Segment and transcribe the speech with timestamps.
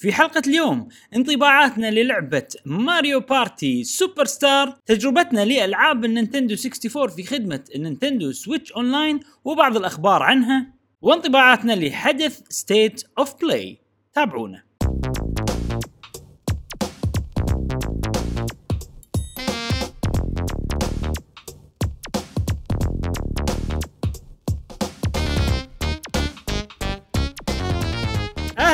[0.00, 7.64] في حلقة اليوم انطباعاتنا للعبة Mario Party Superstars تجربتنا لألعاب ال Nintendo 64 في خدمة
[7.74, 10.66] ال Nintendo Switch Online وبعض الأخبار عنها
[11.02, 13.78] وانطباعاتنا لحدث State of Play
[14.12, 14.69] تابعونا.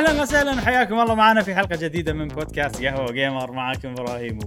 [0.07, 0.61] أهلا وسهلا.
[0.61, 4.39] حياكم الله معنا في حلقة جديدة من بودكاست قهوة gamer معاكم إبراهيم.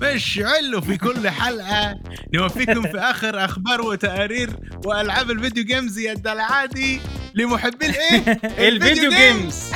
[0.00, 2.00] مشعل في كل حلقة.
[2.34, 4.50] نوفيكم في آخر أخبار وتقارير
[4.84, 7.00] وألعاب ال video games يا العادي
[7.34, 9.72] لمحبي الإيه؟ ال video games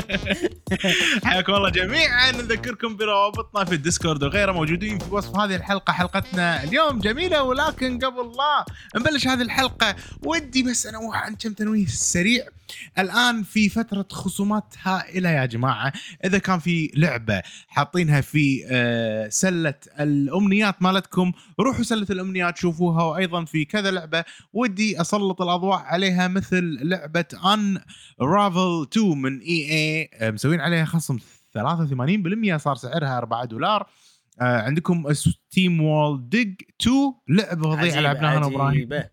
[1.24, 2.32] حياكم الله جميعا.
[2.32, 7.42] نذكركم بروابطنا في ال Discord وغيره موجودين في وصف هذه الحلقة حلقتنا اليوم جميلة.
[7.42, 8.64] ولكن قبل لا
[8.96, 12.44] نبلش هذه الحلقة ودي بس أنوه عن كم تنويه سريع.
[12.98, 15.92] الآن في فترة خصومات هائلة يا جماعة.
[16.24, 23.02] إذا كان في لعبة حاطينها في آه، سلة الأمنيات مالتكم روحوا سلة الأمنيات شوفوها.
[23.04, 27.80] وأيضا في كذا لعبة ودي أسلط الأضواء عليها مثل لعبة ان
[28.20, 29.70] رافل 2 من إي
[30.22, 30.32] إي.
[30.32, 33.86] مسوين عليها خصم 83% صار سعرها 4 دولار.
[34.40, 38.92] آه عندكم SteamWorld Dig 2 لعبة فظيعة لعبناها أنا وإبراهيم.
[38.92, 39.10] آه،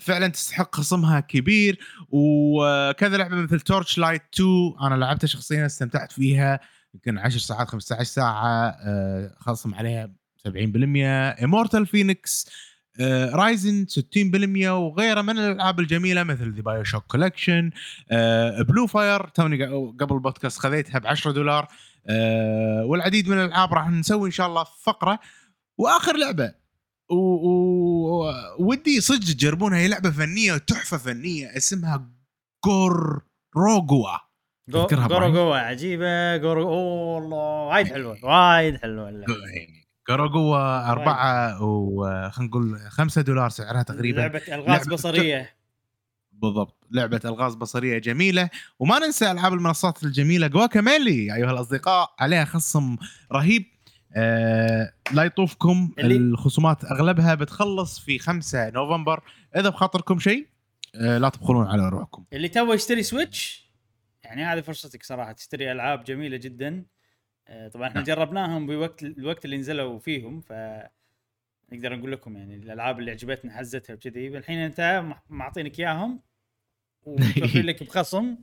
[0.00, 1.78] فعلا تستحق خصمها كبير.
[2.10, 4.48] وكذا لعبة مثل Torchlight 2
[4.80, 6.60] أنا لعبتها شخصيا استمتعت فيها.
[6.94, 10.10] يمكن 10 ساعات 15 ساعة آه، خصم عليها
[10.48, 12.50] 70% Immortals Fenyx
[13.32, 17.70] Rising 60% وغيره من الألعاب الجميلة مثل The BioShock Collection
[18.68, 19.64] Blue Fire توني
[20.00, 21.68] قبل البودكاست خذيتها ب 10 دولار.
[22.08, 25.18] آه، والعديد من الألعاب راح نسوي إن شاء الله فقرة.
[25.78, 26.65] وآخر لعبة
[27.10, 32.10] و- و- ودي صدق تجربونها هي لعبة فنية تحفة فنية اسمها
[32.66, 33.22] جور
[33.56, 34.16] روجوا
[34.68, 39.34] جو تذكرها جورو إبراهيم؟ جوا عجيبة جورو أوه والله وايد حلوة وايد حلوة اللعبة.
[40.08, 44.20] جوروجوا أربعة وخلينا نقول خمسة دولار سعرها تقريبا.
[44.20, 45.56] لعبة ألغاز لعبة بصرية.
[46.32, 48.50] بالضبط لعبة ألغاز بصرية جميلة.
[48.78, 52.96] وما ننسى ألعاب المنصات الجميلة Guacamelee أيها الأصدقاء عليها خصم
[53.32, 53.64] رهيب.
[54.16, 59.22] آه لا يطوفكم الخصومات أغلبها بتخلص في 5 نوفمبر.
[59.56, 60.46] إذا بخاطركم شيء
[60.94, 63.66] آه لا تبخلون على روحكم اللي تو يشتري Switch
[64.24, 66.84] يعني هذه فرصتك صراحة تشتري ألعاب جميلة جدا.
[67.48, 68.04] آه، طبعا إحنا نعم.
[68.06, 70.52] جربناهم بوقت الوقت اللي نزلوا فيهم ف
[71.72, 74.28] نقدر نقول لكم يعني الألعاب اللي عجبتنا حزتها وكذي.
[74.38, 76.20] الحين أنت مع- معطينك إياهم
[77.06, 78.36] ومتوفر لك بخصم.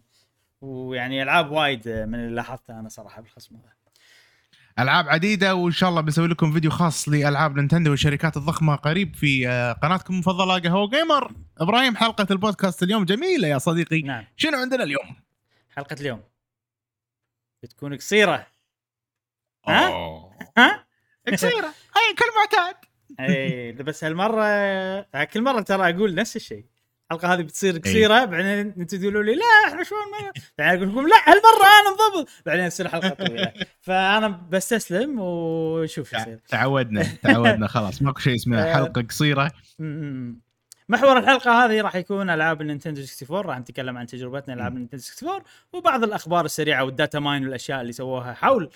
[0.62, 3.83] ويعني ألعاب وايد من اللي لاحظتها أنا صراحة بالخصم هذا.
[4.80, 9.48] ألعاب عديدة وإن شاء الله بنسوي لكم فيديو خاص لألعاب Nintendo والشركات الضخمة قريب في
[9.48, 11.32] آه، قناتكم المفضلة قهوة gamer.
[11.58, 14.02] إبراهيم حلقة البودكاست اليوم جميلة يا صديقي.
[14.02, 14.26] نعم.
[14.38, 15.16] شنو عندنا اليوم؟
[15.76, 16.22] حلقة اليوم.
[17.64, 18.48] بتكون قصيرة.
[19.68, 20.32] ها؟ أوه.
[20.58, 20.86] ها؟
[21.32, 21.74] قصيرة.
[21.96, 22.76] هاي كل معتاد
[23.20, 26.66] اي إيه، بس هالمرة كل مرة ترى أقول نفس الشيء.
[27.14, 31.08] الحلقة هذه بتصير قصيرة بعدين أنتم تقولوا لي لا إحنا شلون ما بعدين أقول لكم
[31.08, 32.30] لا هالمرة أنا انضبط.
[32.46, 33.54] بعدين تصير حلقة طويلة.
[33.86, 36.40] فأنا بستسلم ونشوف شو يصير.
[36.48, 38.02] تعودنا تعودنا خلاص.
[38.02, 38.64] ماكو شيء اسمه.
[38.74, 39.52] حلقة قصيرة.
[40.90, 44.77] محور الحلقة هذه راح يكون ألعاب ال Nintendo 64 راح نتكلم عن تجربتنا العاب ال
[44.77, 45.44] Nintendo 64
[45.74, 48.70] وبعض الأخبار السريعة وال data mine والأشياء اللي سووها حول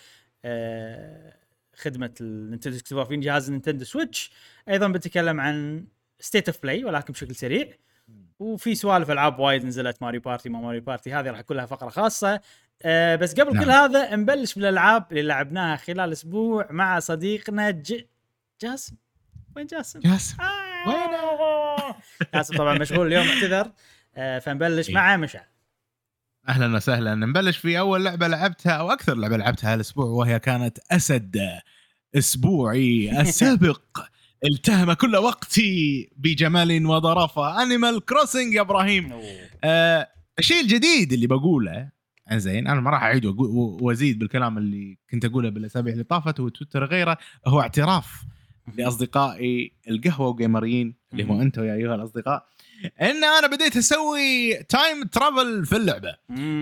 [0.46, 1.34] آه،
[1.76, 4.32] خدمة ال Nintendo 64 في جهاز Nintendo Switch.
[4.70, 5.86] أيضا بنتكلم عن
[6.20, 7.68] State of Play ولكن بشكل سريع.
[8.40, 11.90] وفي سوالف ألعاب وايد نزلت Mario Party ما Mario Party هذه راح يكون لها فقرة
[11.90, 12.42] خاصة
[12.84, 13.64] آه بس قبل نعم.
[13.64, 18.06] كل هذا نبلش بالألعاب اللي لعبناها خلال أسبوع مع صديقنا ج...
[18.62, 18.96] جاسم
[19.56, 20.90] وين جاسم؟ جاسم آه.
[20.90, 21.96] وينه؟
[22.34, 23.72] جاسم طبعا مشغول اليوم اعتذر
[24.16, 24.96] آه فنبلش إيه.
[24.96, 25.46] مع مشعل
[26.50, 31.40] أهلا وسهلا نبلش في أول لعبة لعبتها أو أكثر لعبة لعبتها هالأسبوع وهي كانت أسد
[32.16, 33.82] أسبوعي السابق
[34.46, 39.14] التهم كل وقتي بجمال وظرافه Animal Crossing يا إبراهيم.
[39.64, 40.08] آه
[40.40, 41.90] الشيء الجديد اللي بقوله
[42.34, 43.26] زين أنا ما راح أعيد
[43.82, 47.18] وأزيد بالكلام اللي كنت أقوله بالأسابيع اللي طافت وتويتر غيره
[47.48, 48.24] هو اعتراف
[48.76, 52.48] لأصدقائي القهوة وجيمريين اللي هم أنتم يا أيها الأصدقاء
[53.02, 56.16] إن أنا بديت أسوي time travel في اللعبة.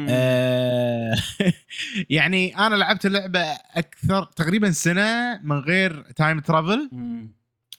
[0.10, 1.16] آه
[2.10, 3.40] يعني أنا لعبت اللعبة
[3.76, 6.90] أكثر تقريبا سنة من غير time travel.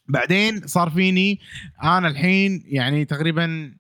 [0.08, 1.40] بعدين صار فيني
[1.82, 3.76] أنا الحين يعني تقريبا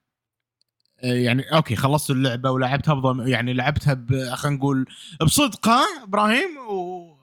[1.02, 4.86] يعني okay خلصت اللعبة ولعبتها بضم يعني لعبتها خلينا نقول
[5.20, 7.16] بصدق ها إبراهيم؟ و...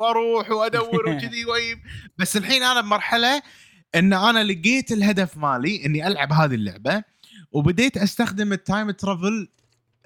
[0.00, 1.78] وأروح وأدور وكذي ويب
[2.18, 3.42] بس الحين أنا بمرحلة
[3.94, 7.02] إن أنا لقيت الهدف مالي إني ألعب هذه اللعبة
[7.52, 9.48] وبديت أستخدم ال time travel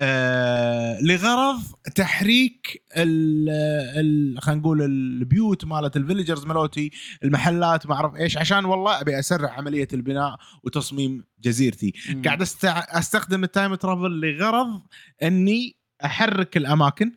[0.00, 1.62] آه لغرض
[1.94, 6.90] تحريك ال خلينا نقول البيوت مالت ال villagers مالوتي
[7.24, 12.22] المحلات ما أعرف إيش عشان والله أبي أسرع عملية البناء وتصميم جزيرتي مم.
[12.22, 12.84] قاعد استع...
[12.98, 14.82] أستخدم ال time travel لغرض
[15.22, 17.12] إني أحرك الأماكن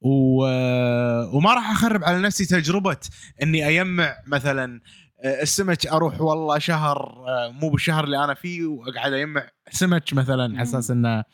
[0.00, 0.44] و...
[1.36, 3.00] وما راح أخرب على نفسي تجربة
[3.42, 4.80] إني اجمع مثلا
[5.24, 10.42] آه، السمك أروح والله شهر آه، مو بالشهر اللي أنا فيه وأقعد اجمع سمك مثلا
[10.42, 11.24] على أساس إنه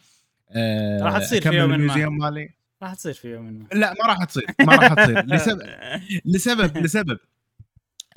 [0.53, 2.09] آه، راح تصير في يوم ما.
[2.09, 2.55] مالي.
[2.83, 3.67] راح تصير في يوم ما.
[3.73, 5.25] لا ما راح تصير ما راح تصير.
[5.35, 5.63] لسبب
[6.25, 7.19] لسبب لسبب.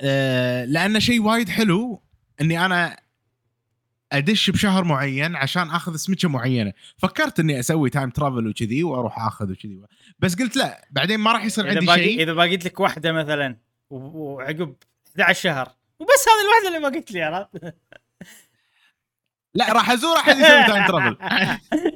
[0.00, 2.02] آه لأن شيء وايد حلو
[2.40, 3.00] إني أنا
[4.12, 6.72] أدش بشهر معين عشان آخذ سمكه معينة.
[6.98, 9.80] فكرت إني أسوي time travel وكذي وأروح أخذ وكذي.
[10.18, 12.22] بس قلت لا بعدين ما راح يصير عندي شيء.
[12.22, 13.56] إذا باقيت لك واحدة مثلا
[13.90, 14.74] وعقب
[15.20, 17.74] 11 شهر وبس هذه الواحدة اللي باقيت لي عرفت؟
[19.54, 21.16] لا راح أزور أحد يسوي time travel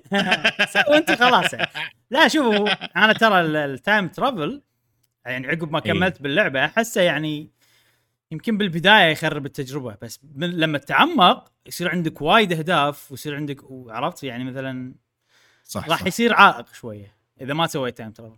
[0.89, 1.71] وانت خلاص يعني.
[2.11, 2.69] لا شوفوا
[3.05, 4.62] أنا ترى ال- ال time travel
[5.27, 5.93] يعني عقب ما إيه.
[5.93, 7.51] كملت باللعبة أحسه يعني
[8.33, 14.23] يمكن بالبداية يخرب التجربة بس من لما تتعمق يصير عندك وايد أهداف ويصير عندك عرفت
[14.25, 14.95] يعني مثلا
[15.65, 16.07] صح, راح صح.
[16.07, 18.37] يصير عائق شوية إذا ما سويت time travel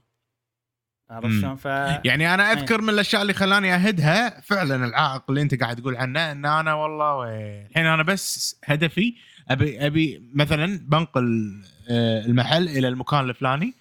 [1.11, 1.41] عرفت.
[1.41, 1.65] شلون؟ ف
[2.05, 6.33] يعني أنا أذكر من الأشياء اللي خلاني أهدها فعلا العائق اللي أنت قاعد تقول عنه
[6.33, 9.15] إن أنا والله وي- الحين أنا بس هدفي
[9.53, 13.75] أبي أبي مثلا بنقل آه، المحل إلى المكان الفلاني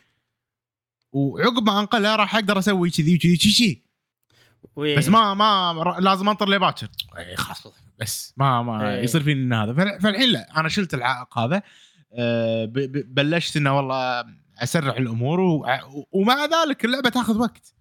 [1.12, 3.82] وعقب ما أنقله راح أقدر أسوي كذي وكذي كذي
[4.98, 6.88] بس ما ما لازم أنطر لي باكر
[7.36, 7.68] خلاص
[8.00, 9.00] بس ما ما.
[9.00, 11.62] يصير فيني هذا فال- فالحين لا أنا شلت العائق هذا
[12.14, 12.66] آه،
[13.06, 14.26] بلشت إنه والله
[14.60, 15.40] اسرع الأمور
[16.12, 17.74] ومع ذلك اللعبة تأخذ وقت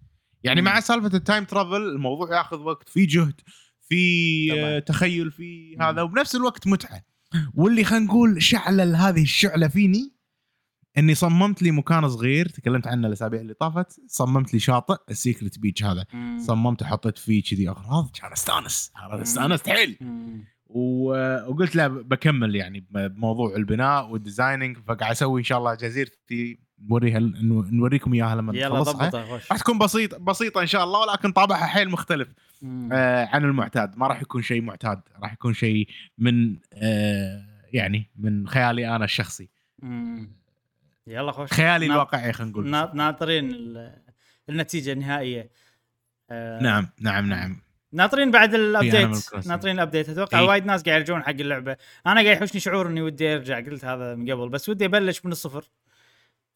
[0.43, 0.61] يعني.
[0.61, 3.41] مع سالفة ال time travel الموضوع يأخذ وقت في جهد
[3.81, 4.53] في.
[4.53, 5.77] آه، تخيل في.
[5.81, 7.03] هذا وبنفس الوقت متعة
[7.53, 10.15] واللي خلينا نقول شعل هذه الشعلة فيني
[10.97, 15.59] إني صممت لي مكان صغير تكلمت عنه الأسابيع اللي طافت صممت لي شاطئ ال secret
[15.59, 16.05] beach هذا.
[16.13, 16.39] مم.
[16.39, 18.91] صممت وحطيت فيه كذي أغراض كان أستانس.
[19.11, 19.97] استانست حيل.
[20.65, 27.19] وقلت لا بكمل يعني بموضوع البناء وال designing فقاعد أسوي إن شاء الله جزيرتي نوريها
[27.19, 29.25] نو- نوريكم إياها لما يلا نخلصها.
[29.51, 32.27] راح تكون بسيط بسيطة إن شاء الله ولكن طابعها حيل مختلف.
[32.91, 33.97] آه عن المعتاد.
[33.97, 35.87] ما راح يكون شيء معتاد راح يكون شيء
[36.17, 39.49] من آه يعني من خيالي أنا الشخصي.
[39.79, 40.31] مم.
[41.07, 42.69] يلا خش خيالي ناط- الواقعي خلينا نقول.
[42.69, 44.01] نا- ناطرين ال-
[44.49, 45.49] النتيجة النهائية.
[46.29, 47.61] آه، نعم نعم نعم.
[47.93, 49.47] ناطرين بعد ال update.
[49.47, 50.45] ناطرين ال update أتوقع إي.
[50.47, 51.77] وايد ناس قاعد يرجعون حق اللعبة.
[52.07, 55.31] أنا قاعد يحوشني شعور إني ودي أرجع قلت هذا من قبل بس ودي أبلش من
[55.31, 55.63] الصفر.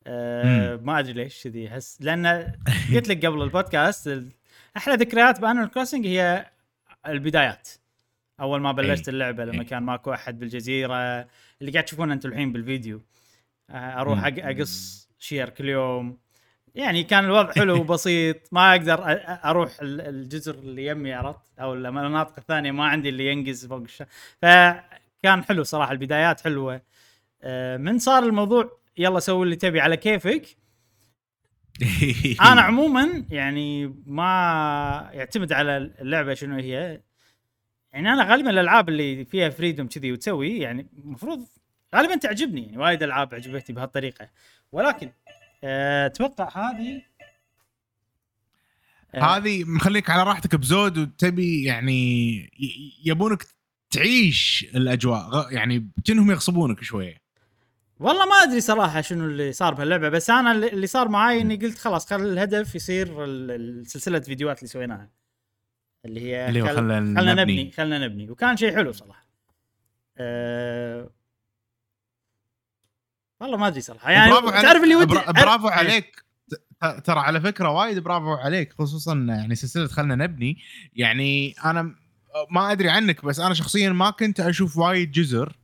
[0.07, 2.28] أه ما أدري ليش كذي احس لأن
[2.94, 4.31] قلت لك قبل البودكاست ال-
[4.78, 6.46] أحلى ذكريات ب Animal Crossing هي
[7.07, 7.69] البدايات.
[8.40, 9.13] أول ما بلشت إي.
[9.13, 9.66] اللعبة لما إي.
[9.66, 10.96] كان ماكو أحد بالجزيرة
[11.62, 13.02] اللي قاعد تشوفونه أنتم الحين بالفيديو.
[13.69, 16.18] آه، أروح أقص شير كل يوم.
[16.75, 19.00] يعني كان الوضع حلو وبسيط ما أقدر
[19.46, 24.10] أروح ال- الجزر اللي يمي عرفت؟ أو المناطق الثانية ما عندي اللي ينقز فوق الشارع
[24.42, 26.81] فكان حلو صراحة البدايات حلوة.
[27.42, 30.57] آه، من صار الموضوع يلا سوي اللي تبي على كيفك.
[32.51, 37.01] أنا عموما يعني ما يعتمد على اللعبة شنو هي.
[37.94, 41.47] يعني أنا غالبا الألعاب اللي فيها فريدوم كذي وتسوي يعني المفروض
[41.95, 44.30] غالبا تعجبني يعني وايد ألعاب عجبتني بهالطريقة.
[44.71, 45.12] ولكن
[45.63, 47.01] أه، أتوقع هذه
[49.15, 52.50] أه، هذه مخليك على راحتك بزود وتبي يعني
[53.05, 53.46] يبونك
[53.89, 57.25] تعيش الأجواء يعني كأنهم يغصبونك شوية.
[58.00, 61.78] والله ما أدري صراحة شنو اللي صار بهاللعبة بس أنا اللي صار معاي إني قلت
[61.78, 63.08] خلاص خل الهدف يصير
[63.84, 65.10] سلسلة فيديوهات اللي سويناها.
[66.06, 67.42] اللي هي اللي خل- خلنا خلنا نبني.
[67.42, 68.30] نبني خلنا نبني.
[68.32, 69.28] وكان شيء حلو صراحة.
[70.18, 71.10] أه...
[73.40, 74.12] والله ما أدري صراحة.
[74.12, 74.62] يعني برافو عليك.
[74.66, 76.25] تعرف اللي ودي برا- برافو عليك.
[77.04, 80.58] ترى على فكرة وايد برافو عليك خصوصا يعني سلسلة خلنا نبني.
[80.94, 81.96] يعني أنا
[82.52, 85.56] ما أدري عنك بس أنا شخصيا ما كنت أشوف وايد جزر.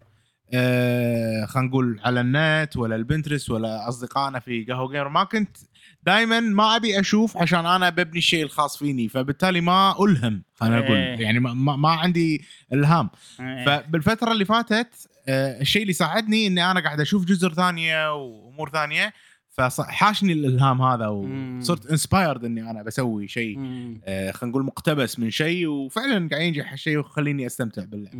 [0.54, 5.58] آه خلينا نقول على النت ولا ال Pinterest ولا أصدقائنا في قهوة جيمر ما كنت
[6.04, 10.98] دائما ما أبي أشوف عشان أنا ببني الشيء الخاص فيني فبالتالي ما ألهم خلينا نقول
[10.98, 11.20] إيه.
[11.20, 13.66] يعني ما, ما عندي إلهام إيه.
[13.66, 19.14] فبالفترة اللي فاتت آه، الشيء اللي ساعدني إني أنا قاعد أشوف جزر ثانية وأمور ثانية
[19.50, 21.08] فحاشني الإلهام هذا.
[21.08, 23.60] وصرت انسبايرد إني أنا بسوي شيء.
[24.06, 28.18] آه، خلينا نقول مقتبس من شيء وفعلا قاعد ينجح الشيء ويخليني أستمتع باللعبة.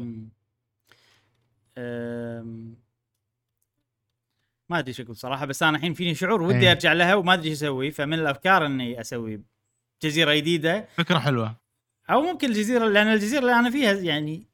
[4.70, 6.72] ما أدري شو أقول صراحة بس أنا الحين فيني شعور ودي إيه.
[6.72, 9.42] أرجع لها وما أدري إيش أسوي فمن الأفكار إني أسوي
[10.04, 10.88] جزيرة جديدة.
[10.96, 11.56] فكرة حلوة.
[12.10, 14.48] أو ممكن الجزيرة لأن الجزيرة اللي أنا فيها يعني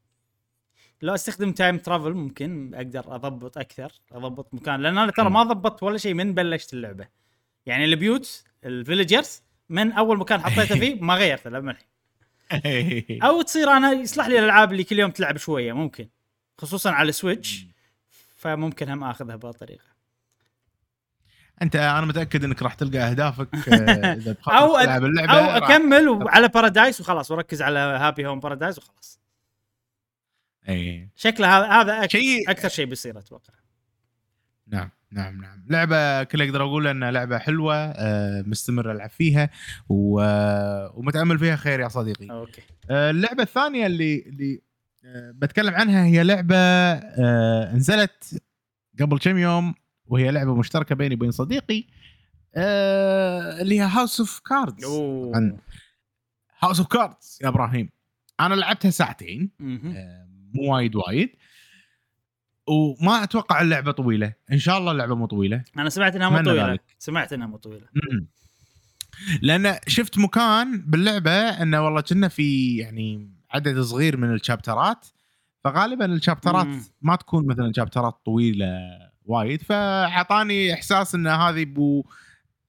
[1.01, 5.83] لو أستخدم time travel ممكن أقدر أضبط أكثر أضبط مكان لأن أنا ترى ما ضبطت
[5.83, 7.07] ولا شيء من بلشت اللعبة.
[7.65, 13.69] يعني البيوت ال villagers من أول مكان حطيته فيه ما غيرته لما الحين أو تصير
[13.69, 16.09] أنا يصلح لي الألعاب اللي كل يوم تلعب شوية ممكن.
[16.57, 17.65] خصوصا على ال Switch
[18.35, 19.83] فممكن هم آخذها بهالطريقة.
[21.61, 26.09] أنت أنا متأكد إنك راح تلقى أهدافك آه، إذا أو تلعب اللعبة أو راح- أكمل
[26.09, 29.19] وعلى Paradise وخلاص وركز على Happy Home Paradise وخلاص.
[30.69, 32.09] اي شكله هذا هذا أك...
[32.11, 33.53] شيء أكثر شيء بيصير أتوقع.
[34.67, 35.65] نعم نعم نعم.
[35.69, 39.49] لعبة كل أقدر أقول انها لعبة حلوة آه، مستمر ألعب فيها
[39.89, 40.21] و...
[40.99, 42.29] ومتأمل فيها خير يا صديقي.
[42.31, 42.61] أوكي.
[42.89, 44.61] آه، اللعبة الثانية اللي اللي
[45.33, 48.43] بتكلم عنها هي لعبة آه، نزلت
[48.99, 49.73] قبل كم يوم
[50.05, 51.83] وهي لعبة مشتركة بيني وبين صديقي
[52.55, 54.85] آه، اللي هي Voice of Cards
[56.59, 57.89] Voice of Cards يا إبراهيم.
[58.39, 59.51] أنا لعبتها ساعتين.
[59.61, 61.29] آه، مو وايد وايد
[62.67, 64.33] وما أتوقع اللعبة طويلة.
[64.51, 65.63] إن شاء الله اللعبة مو طويلة.
[65.77, 66.71] أنا سمعت إنها مو طويلة.
[66.71, 66.81] ذلك.
[66.99, 67.87] سمعت إنها مو طويلة.
[69.41, 75.05] لأن شفت مكان باللعبة إنه والله كنا في يعني عدد صغير من ال chapter ات
[75.63, 76.67] فغالبا ال chapter ات.
[77.01, 78.67] ما تكون مثلا chapter ات طويلة
[79.25, 82.03] وايد فأعطاني إحساس إن هذه بو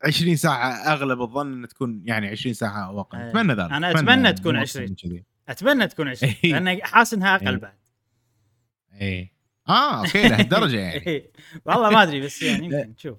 [0.04, 3.30] 20 ساعة أغلب الظن إن تكون يعني 20 ساعة أو أقل إيه.
[3.30, 4.85] أتمنى ذلك أنا أتمنى تكون مو 20.
[4.85, 5.25] أكثر من كذي.
[5.49, 6.52] أتمنى تكون 20 إيه.
[6.52, 7.56] لأن حاسس إنها أقل إيه.
[7.56, 7.78] بعد
[9.00, 9.32] إيه
[9.68, 11.30] آه أوكي لهالدرجة يعني إيه.
[11.64, 13.18] والله ما أدري بس يعني يمكن شوف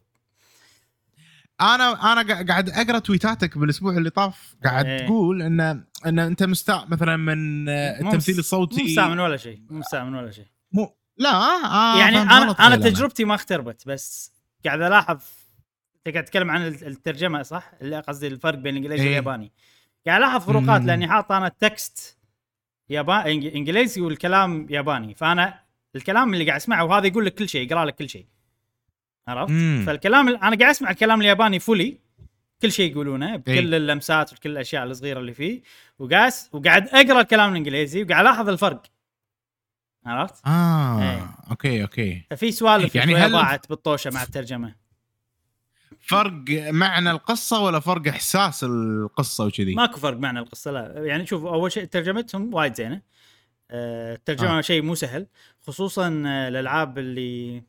[1.62, 5.06] أنا أنا قا- قاعد أقرأ tweet اتك بالأسبوع اللي طاف قاعد إيه.
[5.06, 5.62] تقول إن
[6.06, 10.32] إن أنت مستاء مثلا من آه، التمثيل الصوتي مو مستعمل ولا شيء مو مستعمل ولا
[10.32, 14.34] شيء مو لا آه يعني فهمت أنا أنا لا؟ تجربتي ما اختربت بس
[14.66, 15.20] قاعد ألاحظ
[15.98, 19.08] أنت قاعد تتكلم عن الترجمة صح؟ اللي قصدي الفرق بين الانجليزي إيه.
[19.10, 19.51] والياباني
[20.08, 20.82] قاعد ألاحظ فروقات.
[20.82, 22.18] لأني حاط أنا التكست
[22.89, 25.60] ياباني إنجليزي والكلام ياباني فأنا
[25.96, 28.25] الكلام اللي قاعد أسمعه وهذا يقول لك كل شيء يقرأ لك كل شيء
[29.29, 29.83] عرفت؟ مم.
[29.86, 31.98] فالكلام أنا قاعد أسمع الكلام الياباني فولي
[32.62, 33.59] كل شيء يقولونه بكل إيه.
[33.59, 35.62] اللمسات وكل الأشياء الصغيرة اللي فيه
[36.00, 38.83] وقاعد وقاعد أقرأ الكلام الإنجليزي وقاعد ألاحظ الفرق
[40.05, 41.29] عرفت؟ آه إيه.
[41.51, 44.75] أوكي أوكي ففي سوالف يعني هل- ضاعت بالطوشة مع الترجمة
[46.00, 51.45] فرق معنى القصة ولا فرق إحساس القصة وكذي ماكو فرق معنى القصة لا يعني شوف
[51.45, 53.01] أول شيء ترجمتهم وايد زينة
[53.71, 54.62] آه، الترجمة آه.
[54.62, 55.27] شيء مو سهل
[55.62, 57.63] خصوصا آه، الألعاب اللي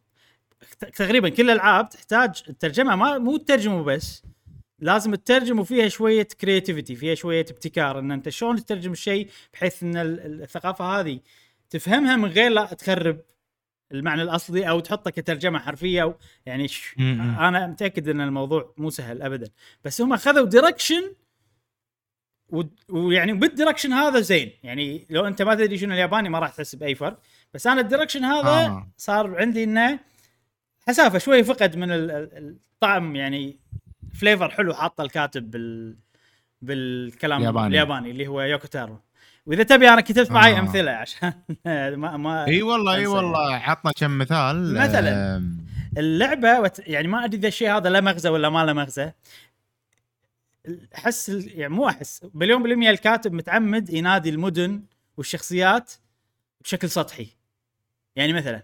[0.97, 4.23] تقريبا كل الألعاب تحتاج الترجمه ما مو تترجمه بس
[4.79, 9.97] لازم تترجم وفيها شوية creativity فيها شوية ابتكار إن أنت شلون تترجم الشيء بحيث إن
[9.97, 11.21] ال- ال- الثقافة هذه
[11.71, 13.21] تفهمها من غير لا تخرب
[13.93, 16.15] المعنى الأصلي أو تحطه كترجمة حرفية أو
[16.47, 16.95] يعني ش...
[17.49, 19.51] أنا متأكد إن الموضوع مو سهل ابدا
[19.85, 21.15] بس هم أخذوا direction
[22.53, 26.51] و- ويعني بال direction هذا زين يعني لو أنت ما تدري شنو الياباني ما راح
[26.55, 27.21] تحس بأي فرق
[27.55, 28.49] بس أنا ال direction هذا.
[28.67, 28.89] آه.
[28.97, 29.99] صار عندي إنه
[30.89, 33.57] حسافة شوي فقد من ال- ال- الطعم يعني
[34.15, 35.97] flavor حلو حاطه الكاتب بال
[36.63, 37.67] بالكلام الياباني.
[37.67, 39.01] الياباني اللي هو يوكوتارو
[39.47, 40.59] وإذا تبي أنا كتبت معي آه.
[40.59, 41.33] أمثلة عشان
[42.01, 45.43] ما ما إي والله إي والله عطنا كم مثال مثلاً.
[45.99, 46.79] اللعبة وت...
[46.89, 49.13] يعني ما أدري إذا الشيء هذا له مغزى ولا ما له مغزى
[50.97, 54.83] احس يعني مو أحس مليون بالمية الكاتب متعمد ينادي المدن
[55.17, 55.93] والشخصيات
[56.61, 57.27] بشكل سطحي
[58.17, 58.63] يعني مثلا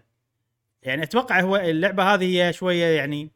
[0.87, 3.31] يعني أتوقع هو اللعبة هذه هي شوية يعني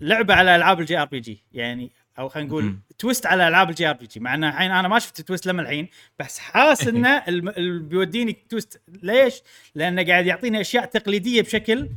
[0.00, 2.78] لعبة على ألعاب ال JRPG يعني أو خلينا نقول.
[2.98, 6.38] twist على ألعاب ال JRPG مع إنه الحين أنا ما شفت twist لما الحين بس
[6.38, 7.08] حاس إنه.
[7.08, 9.42] اللي بيوديني twist ليش؟
[9.74, 11.90] لأنه قاعد يعطيني أشياء تقليدية بشكل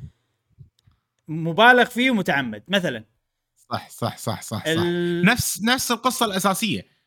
[1.28, 3.04] مبالغ فيه ومتعمد مثلا
[3.72, 4.68] صح صح صح صح, صح.
[4.68, 5.26] ال...
[5.26, 7.00] نفس نفس القصة الأساسية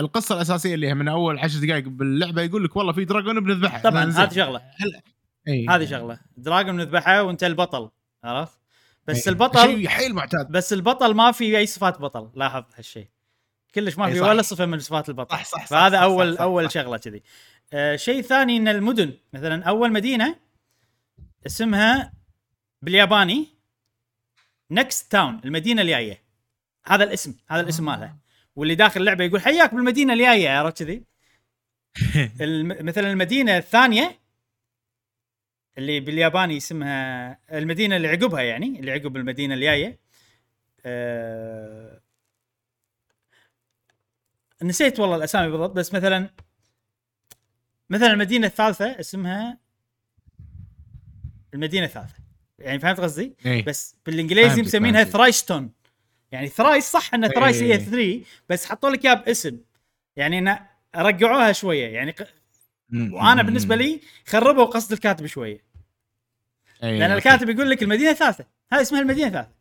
[0.00, 3.78] القصة الأساسية اللي هي من أول عشر دقائق باللعبة يقول لك والله في dragon بنذبحه
[3.78, 4.04] طبعا.
[4.04, 4.62] هذه شغلة
[5.48, 5.66] إي.
[5.68, 7.90] هذه شغلة dragon نذبحه وانت البطل
[8.24, 8.58] عرفت؟
[9.06, 9.32] بس إي.
[9.32, 13.08] البطل شيء حيل معتاد بس البطل ما في أي صفات بطل لاحظ هالشيء
[13.74, 14.20] كلش ما في.
[14.20, 16.70] ولا صفة من صفات البطل صح، صح، صح، فهذا صح، اول صح، صح، أول صح.
[16.70, 17.22] شغلة كذي
[17.72, 20.36] آه شيء ثاني إن المدن مثلا أول مدينة
[21.46, 22.12] اسمها
[22.82, 23.46] بالياباني
[24.70, 26.22] next town المدينة الجايه
[26.86, 27.96] هذا الاسم هذا الاسم آه.
[27.96, 28.16] مالها
[28.56, 31.04] واللي داخل اللعبة يقول حياك بالمدينة الجايه عرفت كذي.
[32.88, 34.21] مثلا المدينة الثانية
[35.78, 39.98] اللي بالياباني اسمها المدينة اللي عقبها يعني اللي عقب المدينة الجاية
[40.86, 42.00] أه...
[44.62, 46.30] نسيت والله الأسامي بالضبط بس مثلا
[47.90, 49.58] مثلا المدينة الثالثة اسمها
[51.54, 52.14] المدينة الثالثة
[52.58, 53.62] يعني فهمت قصدي؟ إي.
[53.62, 55.04] بس بالإنجليزي مسمينها.
[55.04, 55.72] Thriceton
[56.32, 57.78] يعني thrice صح إن thrice هي إيه.
[57.78, 59.58] 3 بس حطوا لك إياها باسم
[60.16, 60.58] يعني
[60.96, 62.14] رجعوها شوية يعني.
[62.92, 65.64] وأنا بالنسبة لي خربوا قصد الكاتب شوية
[66.82, 67.12] إيه، لأن.
[67.12, 69.52] الكاتب يقول لك المدينة الثالثه هذه اسمها المدينة الثالثه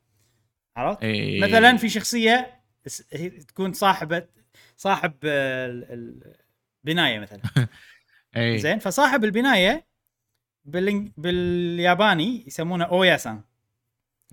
[0.77, 1.41] عرفت؟ إيه.
[1.41, 2.61] مثلا في شخصية
[3.47, 4.27] تكون صاحبه
[4.77, 6.35] صاحب آه، ال- ال-
[6.83, 7.41] بنايه مثلا
[8.35, 8.57] إيه.
[8.57, 9.85] زين فصاحب البناية.
[10.65, 13.41] بالياباني يسمونه اوياسان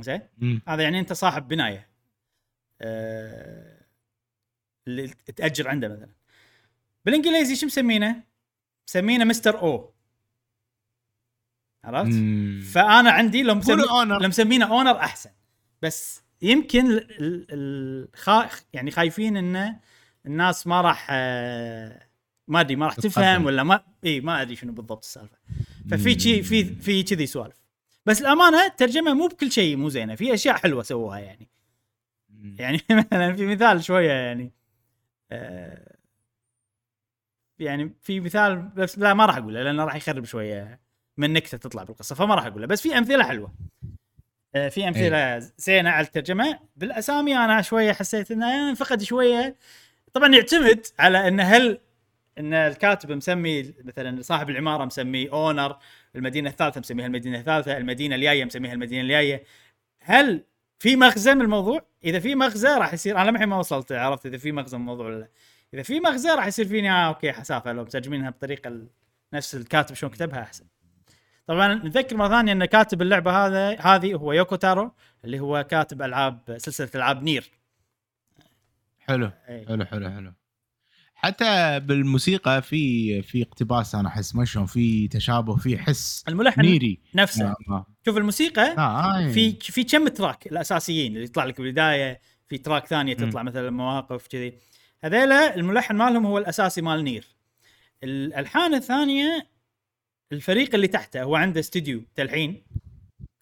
[0.01, 0.63] زين مم.
[0.69, 1.89] هذا يعني أنت صاحب بناية
[2.81, 3.79] آه...
[4.89, 6.09] اللي تأجر عنده مثلا
[7.05, 8.23] بالإنجليزي شو مسمينه؟
[8.89, 9.95] مسمينه مستر أو
[11.85, 12.13] عرفت؟
[12.73, 13.75] فأنا عندي لو مسمي...
[13.75, 14.23] قولوا owner.
[14.23, 15.31] لو مسمينه اونر أحسن
[15.83, 17.23] بس يمكن ال...
[17.23, 17.47] ال...
[17.51, 18.09] ال...
[18.17, 18.49] خا...
[18.73, 19.81] يعني خايفين انه
[20.27, 22.09] الناس ما راح آه،
[22.49, 22.95] ما أدري ما راح.
[22.95, 25.37] تفهم ولا ما إي ما أدري شنو بالضبط السالفة
[25.91, 27.57] ففي شيء في في كذي سوالف
[28.07, 31.49] بس الأمانة الترجمة مو بكل شيء مو زينة في أشياء حلوة سووها يعني.
[32.59, 34.53] يعني مثلا في مثال شوية يعني
[35.31, 35.98] آه
[37.61, 40.81] يعني في مثال بس لا ما راح أقوله لأنه راح يخرب شوية
[41.17, 42.67] من نكتة تطلع بالقصة فما راح أقوله.
[42.67, 43.55] بس في أمثلة حلوة.
[44.55, 46.59] آه في أمثلة زينة على الترجمة.
[46.77, 49.57] بالأسامي أنا شوية حسيت انه فقد شوية.
[50.13, 51.79] طبعا يعتمد على إن هل
[52.39, 55.77] إن الكاتب مسمي مثلا صاحب العمارة مسمي owner
[56.17, 59.45] المدينة الثالثة مسميها المدينة الثالثة المدينة الجاية مسميها المدينة الجاية.
[60.01, 60.45] هل
[60.79, 64.39] في مغزى من الموضوع؟ إذا في مغزى راح يصير أنا للحين ما وصلت عرفت إذا
[64.39, 65.29] في مغزى من الموضوع ولا لا.
[65.75, 68.89] إذا في مغزى راح يصير فيني آه okay حسافة لو مترجمينها بطريقة ال-
[69.33, 70.65] نفس الكاتب شلون كتبها أحسن.
[71.47, 74.93] طبعا نذكر مرة ثانية إن كاتب اللعبة هذا هذه هو يوكو تارو
[75.25, 77.51] اللي هو كاتب ألعاب سلسلة ألعاب NieR.
[78.99, 79.67] حلو أي.
[79.67, 80.33] حلو حلو حلو.
[81.15, 87.01] حتى بالموسيقى في في اقتباس أنا أحس ما شلون في تشابه في حس الملحن NieR.
[87.15, 87.55] نفسه.
[87.71, 87.87] آه،.
[88.05, 88.81] شوف الموسيقى آه،
[89.29, 93.15] آه، في في كم track الأساسيين اللي يطلع لك بالبداية في track ثانية.
[93.15, 94.59] تطلع مثلا مواقف كذي.
[95.05, 97.27] هذيلا الملحن مالهم هو الأساسي مال NieR.
[98.03, 99.49] الألحان الثانية
[100.33, 102.63] الفريق اللي تحته هو عنده استوديو تلحين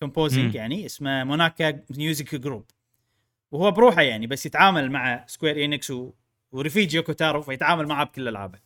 [0.00, 0.56] composing مم.
[0.56, 2.64] يعني اسمه Monaca Music Group
[3.52, 6.12] وهو بروحه يعني بس يتعامل مع Square Enix و...
[6.52, 8.58] ورفيج يوكو تارو فيتعامل معاه بكل الالعابه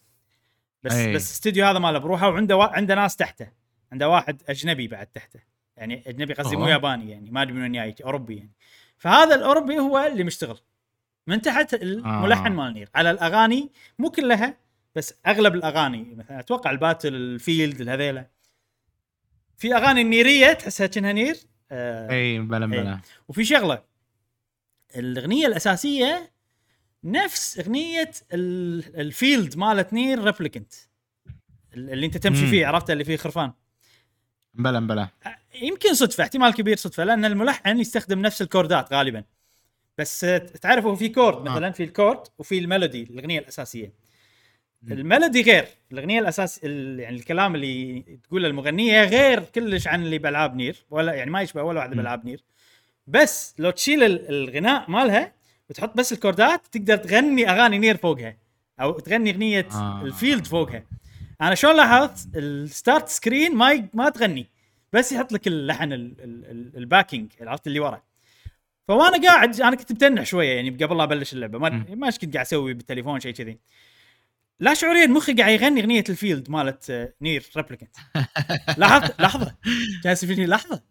[0.83, 1.15] بس أي.
[1.15, 2.65] بس الاستوديو هذا ماله بروحه وعنده وا...
[2.65, 3.49] عنده ناس تحته.
[3.93, 5.41] عنده واحد أجنبي بعد تحته.
[5.77, 6.67] يعني أجنبي قصدي مو.
[6.67, 8.53] ياباني يعني ما أدري من وين جاي أوروبي يعني.
[8.99, 10.59] فهذا الأوروبي هو اللي مشتغل.
[11.27, 12.49] من تحت الملحن آه.
[12.49, 14.57] مال NieR على الأغاني مو كلها
[14.95, 18.27] بس أغلب الأغاني مثلا أتوقع ال battle ال field هذيلا
[19.57, 21.37] في أغاني النيرية تحسها كأنها NieR.
[21.71, 23.01] آه إي بلا بلا.
[23.29, 23.83] وفي شغلة.
[24.97, 26.31] الأغنية الأساسية
[27.05, 30.73] نفس أغنية ال- ال field مالت NieR Replicant
[31.75, 32.51] اللي أنت تمشي مم.
[32.51, 33.53] فيه عرفت؟ اللي فيه خرفان.
[34.55, 35.09] بلا بلا.
[35.63, 39.25] يمكن صدفة احتمال كبير صدفة لأن الملحن يستخدم نفس الكوردات غالبا.
[39.99, 40.27] بس
[40.63, 41.53] تعرف هو في chord آه.
[41.53, 43.93] مثلا في الكورد وفي ال melody الأغنية الأساسية.
[44.91, 50.19] ال melody غير الأغنية الأساس ال- يعني الكلام اللي تقوله المغنية غير كلش عن اللي
[50.19, 51.97] بالعاب NieR ولا يعني ما يشبه ولا واحدة.
[51.97, 52.45] بالعاب NieR
[53.07, 55.33] بس لو تشيل ال- الغناء مالها
[55.71, 58.37] وتحط بس الكوردات تقدر تغني أغاني NieR فوقها
[58.81, 60.03] أو تغني أغنية آه.
[60.03, 60.83] ال field فوقها
[61.41, 63.89] أنا شلون لاحظت ال start screen ما.
[63.95, 64.47] ما تغني
[64.93, 68.03] بس يحط لك اللحن ال- ال- ال- ال backing عرفت اللي ورا
[68.91, 71.59] فوانا قاعد أنا كنت متنح شوية يعني قبل لا أبلش اللعبة.
[71.59, 71.69] ما.
[71.89, 73.59] ما كنت قاعد أسوي بالتليفون شيء كذي.
[74.61, 77.97] لا شعوريا مخي قاعد يغني أغنية ال field مالت آه، NieR Replicant
[78.79, 79.57] لاحظت؟ لحظة.
[80.05, 80.83] جالس فيني لحظة.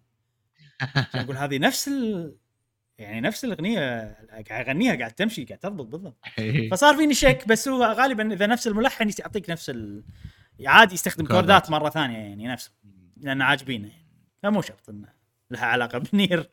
[1.15, 2.35] أقول هذه نفس ال...
[2.97, 3.79] يعني نفس الأغنية
[4.49, 6.17] قاعد اغنيها قاعد تمشي قاعد تضبط بالضبط.
[6.39, 6.69] إيه.
[6.69, 10.03] فصار فيني شك بس هو غالبا إذا نفس الملحن يعطيك نفس ال...
[10.65, 11.45] عادي يستخدم كوردات.
[11.45, 12.71] كوردات مرة ثانية يعني نفسه
[13.17, 14.07] لأن عاجبينه يعني.
[14.43, 15.19] فمو شرط إنه
[15.51, 16.49] لها علاقة ب NieR.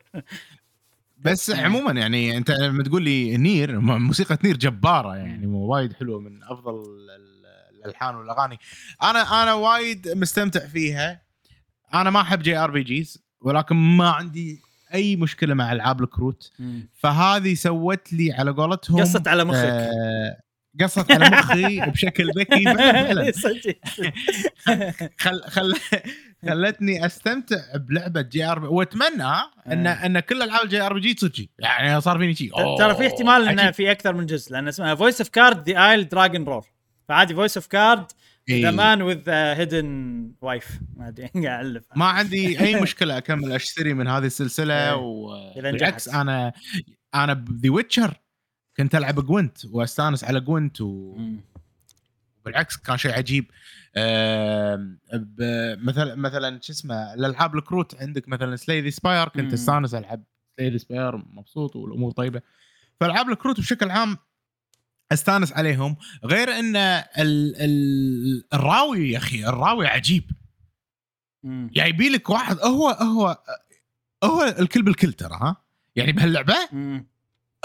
[1.19, 6.43] بس عموما يعني أنت لما تقول لي NieR موسيقى NieR جبارة يعني وايد حلوة من
[6.43, 8.59] أفضل ال- ال- الألحان والأغاني.
[9.03, 11.21] أنا أنا وايد مستمتع فيها.
[11.93, 14.61] أنا ما أحب JRPGs ولكن ما عندي
[14.93, 16.51] أي مشكلة مع ألعاب الكروت.
[16.93, 19.57] فهذه سوت لي على قولتهم قصت على مخك.
[19.57, 20.37] آه
[20.81, 23.31] قصت على مخي بشكل ذكي فعلا.
[25.19, 25.73] خل خل
[26.47, 29.23] خلتني أستمتع بلعبة JRP وأتمنى
[29.67, 30.05] ان آه.
[30.05, 33.71] ان كل ألعاب ال JRPG تصجي يعني صار فيني شيء ترى في احتمال انه.
[33.71, 36.63] في أكثر من جزء لأن اسمها Voice of Cards The Isle Dragon Roars
[37.07, 38.05] فعادي Voice of Cards
[38.51, 38.71] the.
[38.71, 41.29] man with hidden wife ما أدري
[41.95, 44.89] ما عندي أي مشكلة أكمل أشتري من هذه السلسلة إيه.
[44.89, 46.21] إذا وبالعكس نجحت.
[46.21, 46.53] أنا
[47.15, 48.13] أنا ب The Witcher
[48.77, 51.17] كنت ألعب Gwent وأستانس على Gwent و...
[52.45, 53.45] بالعكس كان شيء عجيب
[55.83, 59.53] مثلا مثلا شو اسمه الألعاب الكروت عندك مثلا Slay the Spire كنت.
[59.53, 60.23] أستانس ألعب
[60.57, 62.41] Slay the Spire مبسوط والأمور طيبة
[62.99, 64.17] فالعاب الكروت بشكل عام
[65.11, 70.31] أستانس عليهم غير إن ال ال الراوي يا أخي الراوي عجيب
[71.43, 71.69] مم.
[71.73, 73.37] جايبين لك واحد هو هو
[74.23, 75.57] هو الكل بالكل ترى ها
[75.95, 76.55] يعني بهاللعبة.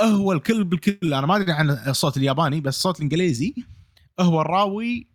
[0.00, 3.55] هو الكل بالكل أنا ما أدري عن الصوت الياباني بس الصوت الإنجليزي.
[4.20, 5.09] هو الراوي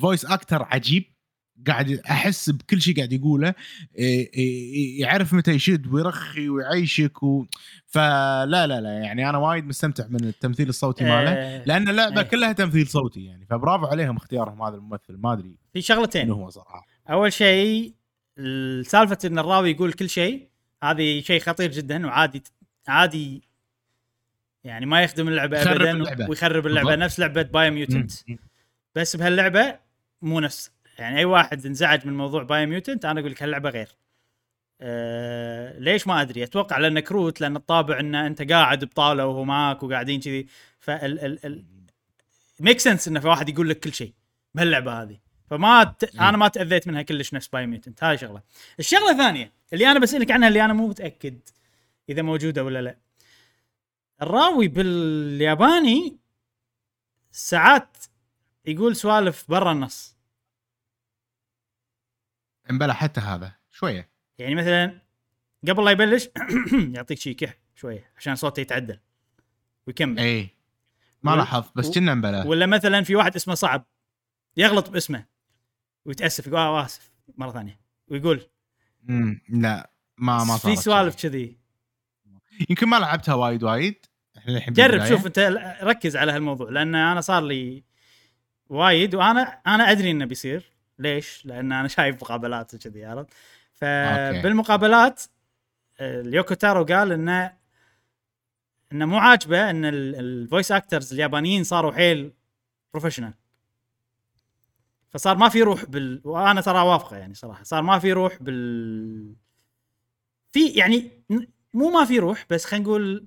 [0.00, 1.04] فويس أكتر عجيب.
[1.66, 3.54] قاعد أحس بكل شيء قاعد يقوله
[3.98, 7.46] إيه، إيه، يعرف متى يشد ويرخي ويعيشك و...
[7.86, 12.22] فلا لا لا يعني أنا وايد مستمتع من التمثيل الصوتي ماله آه، لأن اللعبه.
[12.22, 16.30] كلها تمثيل صوتي يعني فبرافو عليهم اختيارهم هذا الممثل ما أدري في شغلتين.
[16.30, 16.86] هو صراحة.
[17.10, 17.94] أول شيء
[18.82, 20.48] سالفة إن الراوي يقول كل شيء
[20.82, 22.42] هذه شيء خطير جدا وعادي
[22.88, 23.49] عادي
[24.64, 26.28] يعني ما يخدم اللعبة ابدا اللعبة.
[26.28, 26.88] ويخرب اللعبة.
[26.88, 27.04] بالضبط.
[27.04, 28.12] نفس لعبة Biomutant.
[28.94, 29.78] بس بهاللعبة
[30.22, 30.70] مو نفس.
[30.98, 33.88] يعني أي واحد انزعج من موضوع Biomutant أنا أقول لك هاللعبة غير.
[34.80, 39.82] أه ليش ما أدري؟ أتوقع لأن كروت لأن الطابع ان أنت قاعد بطاولة وهو معاك
[39.82, 40.46] وقاعدين كذي.
[40.80, 41.64] فال ال ال
[42.60, 44.12] make sense إنه في واحد يقول لك كل شيء
[44.54, 45.18] بهاللعبة هذه.
[45.50, 46.04] فما ت...
[46.14, 48.42] أنا ما تأذيت منها كلش نفس Biomutant هاي شغلة.
[48.78, 51.38] الشغلة الثانية اللي أنا بسألك عنها اللي أنا مو متأكد
[52.08, 52.96] إذا موجودة ولا لا.
[54.22, 56.18] الراوي بالياباني
[57.30, 57.96] ساعات
[58.66, 60.16] يقول سوالف برا النص.
[62.70, 64.10] إمبلا حتى هذا شوية.
[64.38, 65.00] يعني مثلا
[65.68, 66.28] قبل لا يبلش
[66.96, 68.98] يعطيك شي كح شوية عشان صوته يتعدل.
[69.86, 70.18] ويكمل.
[70.18, 70.50] اي
[71.22, 72.46] ما لاحظت بس و- كنا إمبلا.
[72.46, 73.86] ولا مثلا في واحد اسمه صعب
[74.56, 75.26] يغلط باسمه
[76.04, 77.12] ويتأسف يقول آه آسف.
[77.36, 77.80] مرة ثانية.
[78.08, 78.46] ويقول
[79.02, 81.22] مم، لا ما ما في سوالف.
[81.22, 81.58] كذي.
[82.70, 84.06] يمكن ما لعبتها وايد وايد.
[84.40, 85.06] إحنا الحين جرب.
[85.06, 85.38] شوف أنت
[85.82, 87.84] ركز على هالموضوع لأن أنا صار لي
[88.68, 93.28] وايد وأنا أنا أدري إنه بيصير ليش؟ لأن أنا شايف مقابلات وكذي عرفت؟
[93.72, 95.22] فبالمقابلات
[96.00, 97.52] آه، اليوكو تارو قال إنه
[98.92, 102.32] إنه مو عاجبه إن ال voice actors اليابانيين صاروا حيل
[102.92, 103.34] professional
[105.10, 109.34] فصار ما في روح بال وأنا ترى وافقه يعني صراحة صار ما في روح بال
[110.52, 111.24] في يعني
[111.74, 113.26] مو ما في روح بس خلينا نقول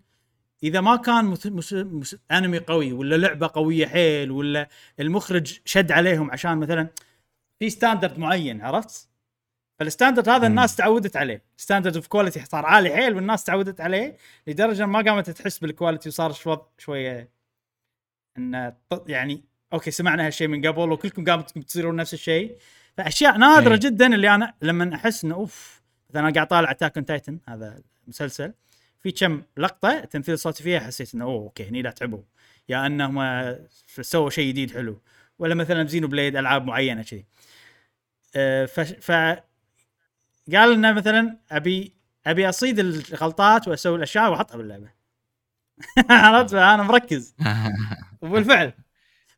[0.64, 1.48] إذا ما كان مس...
[1.48, 1.74] مس...
[1.74, 2.16] مس...
[2.32, 6.88] أنمي قوي ولا لعبة قوية حيل ولا المخرج شد عليهم عشان مثلا
[7.60, 9.10] في standard معين عرفت؟
[9.80, 10.48] فال standard هذا.
[10.48, 15.30] الناس تعودت عليه، standard of quality صار عالي حيل والناس تعودت عليه لدرجة ما قامت
[15.30, 17.30] تحس بال quality وصار شوي شوية
[18.38, 18.74] انه
[19.08, 22.58] يعني okay سمعنا هالشيء من قبل وكلكم قامت تصيرون نفس الشيء
[22.98, 23.80] فأشياء نادرة أي.
[23.80, 27.82] جدا اللي أنا لما أحس إنه أوف مثلا أنا قاعد طالع Attack on Titan هذا
[28.08, 28.54] مسلسل
[29.04, 32.22] في كم لقطة تمثيل صوتي فيها حسيت إنه أوه okay هني لا تعبوا.
[32.70, 33.56] يا أنهم
[34.02, 35.02] سووا شيء جديد حلو.
[35.40, 37.26] ولا مثلا ب Xenoblade ألعاب معينة كذي
[38.36, 39.12] أه، ف, ف
[40.54, 41.94] قال إنه مثلا أبي
[42.28, 44.90] أبي أصيد الغلطات وأسوي الأشياء وأحطها باللعبة.
[46.10, 47.36] عرفت؟ أنا مركز.
[48.22, 48.74] وبالفعل.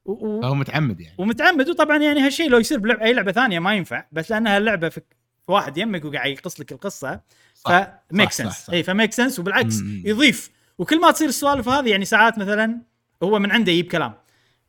[0.06, 1.16] و- متعمد يعني.
[1.18, 4.06] ومتعمد وطبعا يعني هالشيء لو يصير بلعبه أي لعبة ثانية ما ينفع.
[4.12, 5.02] بس لانها اللعبه في
[5.48, 7.22] واحد يمك وقاعد يقص لك القصة.
[7.66, 8.70] ف make sense.
[8.70, 10.04] اي ف make sense وبالعكس مم.
[10.06, 10.52] يضيف.
[10.78, 12.82] وكل ما تصير السوالف هذه يعني ساعات مثلا
[13.24, 14.14] هو من عنده يجيب كلام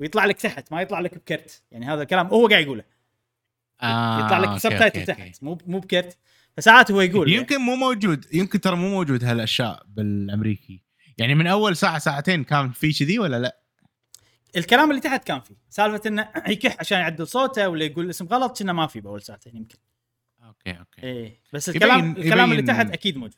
[0.01, 1.63] ويطلع لك تحت ما يطلع لك بكرت.
[1.71, 2.85] يعني هذا الكلام هو قاعد يقوله.
[3.83, 5.05] آه، يطلع لك subtitle.
[5.05, 6.19] تحت مو مو بكرت.
[6.57, 7.33] فساعات هو يقول.
[7.33, 10.83] يمكن مو موجود يمكن ترى مو موجود هالأشياء بالأمريكي.
[11.19, 13.61] يعني من أول ساعة ساعتين كان في كذي ولا لا؟
[14.57, 18.59] الكلام اللي تحت كان فيه سالفة إنه يكح عشان يعدل صوته ولا يقول اسم غلط
[18.59, 19.79] كنا ما في بأول ساعتين يمكن.
[20.67, 21.03] okay okay.
[21.03, 23.37] إيه بس يبين- الكلام الكلام اللي يبين- تحت أكيد موجود.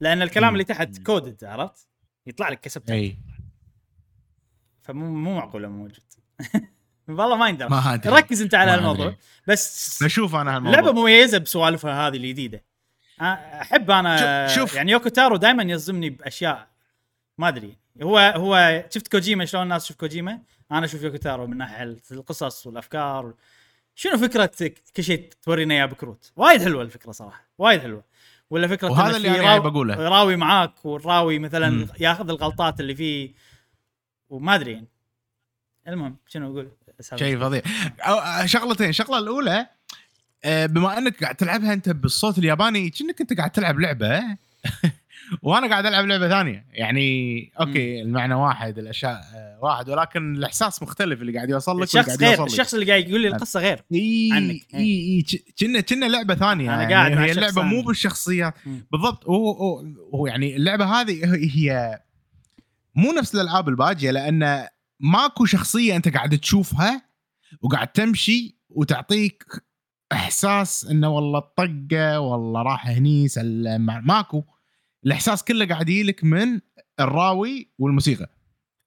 [0.00, 0.52] لأن الكلام.
[0.52, 1.88] اللي تحت coded عرفت؟
[2.26, 3.16] يطلع لك ك sub اي
[4.82, 6.02] فمو مو معقولة مو موجود.
[7.08, 8.00] والله ما يندرى ما.
[8.06, 9.16] ركز أنت على هالموضوع.
[9.46, 10.78] بس بشوف أنا هالموضوع.
[10.78, 12.64] اللعبه مميزة بسوالفها هذه الجديدة.
[13.20, 14.74] أحب أنا شوف.
[14.74, 16.68] يعني يوكو تارو دائما يصدمني بأشياء.
[17.38, 17.76] ما أدري.
[18.02, 20.42] هو هو شفت كوجيما؟ شلون الناس تشوف كوجيما؟
[20.72, 23.34] أنا أشوف يوكو تارو من ناحية القصص والأفكار
[24.00, 24.50] شنو فكرة
[24.96, 28.04] كل شيء تورينا إياه بكروت؟ وايد حلوة الفكرة صراحة وايد حلوة.
[28.50, 29.94] ولا فكرة وهذا اللي قاعد راو- بقوله.
[30.08, 31.88] راوي معاك والراوي مثلا مم.
[32.00, 33.32] ياخذ الغلطات اللي فيه
[34.30, 34.88] وما أدري يعني.
[35.88, 36.68] المهم شنو أقول؟
[37.16, 37.62] شيء فظيع.
[38.02, 38.88] أو- شغلتين.
[38.88, 39.66] الشغله الأولى
[40.44, 44.22] آه، بما أنك قاعد تلعبها أنت بالصوت الياباني كأنك انت قاعد تلعب لعبة؟
[45.42, 51.20] وأنا قاعد العب لعبة ثانية يعني okay المعنى واحد الاشياء آه، واحد ولكن الإحساس مختلف
[51.20, 52.44] اللي قاعد يوصل لك الشخص غير.
[52.44, 54.74] الشخص اللي قاعد يقول لي القصة غير إي عنك.
[54.74, 55.24] إي إي
[55.60, 57.82] كنا كنا لعبة ثانية أنا يعني قاعد هي اللعبة مو.
[57.82, 58.54] بالشخصيات.
[58.92, 61.98] بالضبط هو هو, هو يعني اللعبة هذه هي
[62.94, 64.66] مو نفس الألعاب الباجية لأن
[65.00, 67.02] ماكو شخصية أنت قاعد تشوفها
[67.62, 69.44] وقاعد تمشي وتعطيك
[70.12, 74.44] إحساس إنه والله الطقه والله راح هني سلم ماكو
[75.06, 76.60] الإحساس كله قاعد يجيلك من
[77.00, 78.30] الراوي والموسيقى.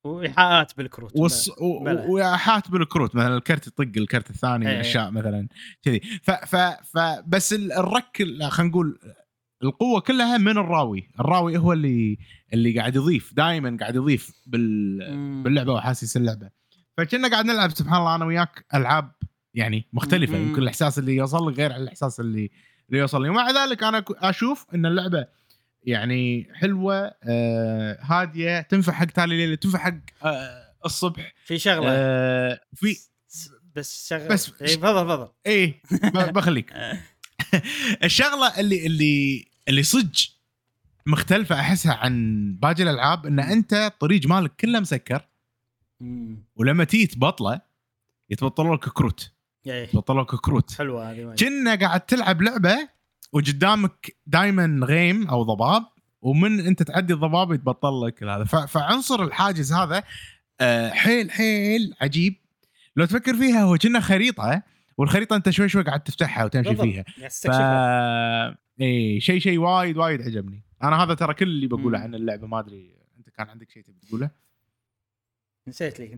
[0.05, 1.49] وإيحاءات بالكروت والص...
[1.49, 2.13] و...
[2.13, 4.79] وإيحاءات بالكروت مثلا الكرت يطق الكرت الثاني إيه.
[4.79, 5.47] اشياء مثلا
[5.81, 5.99] كذي.
[5.99, 6.31] ف...
[6.31, 6.55] ف...
[6.55, 6.97] ف
[7.27, 8.99] بس ال- الرك ال- خلينا نقول
[9.63, 11.09] القوة كلها من الراوي.
[11.19, 12.17] الراوي هو اللي
[12.53, 14.97] اللي قاعد يضيف دائما قاعد يضيف بال...
[15.15, 15.43] مم.
[15.43, 16.49] باللعبة واحاسيس اللعبة.
[16.97, 19.11] فكنا قاعد نلعب سبحان الله أنا وياك ألعاب
[19.53, 20.37] يعني مختلفة.
[20.37, 20.47] مم.
[20.47, 22.49] يمكن الإحساس اللي يوصل لك غير الإحساس اللي
[22.89, 23.29] اللي يوصل لي.
[23.29, 25.25] ومع ذلك أنا أشوف إن اللعبة
[25.83, 31.33] يعني حلوة آه هادية تنفع حق تالي ليلة تنفع حق آه الصبح.
[31.45, 31.87] في شغلة.
[31.91, 32.97] آه في
[33.75, 34.27] بس شغلة.
[34.27, 35.29] بس- اي تفضل
[35.99, 36.31] تفضل.
[36.31, 36.73] ب- بخليك.
[38.03, 40.11] الشغلة اللي اللي اللي صدق
[41.05, 45.27] مختلفة أحسها عن باقي الألعاب إن أنت الطريق مالك كله مسكر.
[46.55, 47.61] ولما تيجي تبطله
[48.29, 49.31] يتبطلوا لك كروت.
[49.67, 49.83] إيه.
[49.83, 50.73] يتبطلوا لك كروت.
[50.73, 51.35] حلوة هذه.
[51.39, 52.89] كنا قاعد تلعب لعبة
[53.33, 55.83] وقدامك دائما غيم أو ضباب
[56.21, 60.03] ومن أنت تعدي الضباب يتبطل لك هذا فعنصر الحاجز هذا
[60.61, 62.35] آه، حيل حيل عجيب
[62.95, 64.63] لو تفكر فيها هو كنا خريطة
[64.97, 66.75] والخريطة أنت شوي شوي قاعد تفتحها وتمشي.
[66.75, 67.03] فيها
[67.47, 68.57] قاعد ف.
[68.81, 71.99] اي شيء شيء وايد وايد عجبني أنا هذا ترى كل اللي بقوله.
[71.99, 74.29] عن اللعبة ما أدري أنت كان عندك شيء تبي تقوله
[75.67, 76.17] نسيت لي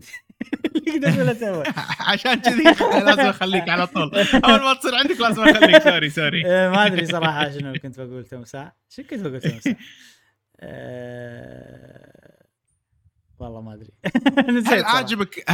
[1.50, 1.72] ولا
[2.10, 2.62] عشان كذي
[3.04, 4.10] لازم أخليك على طول.
[4.18, 5.82] أول ما تصير عندك لازم أخليك.
[5.82, 9.48] sorry sorry آه، ما أدري صراحة شنو كنت بقول تو ساعه شو كنت بقول تو
[9.60, 9.76] ساعه
[10.60, 12.44] آه،
[13.38, 13.90] والله ما أدري.
[14.58, 14.84] نسيت هل.
[14.84, 15.44] عاجبك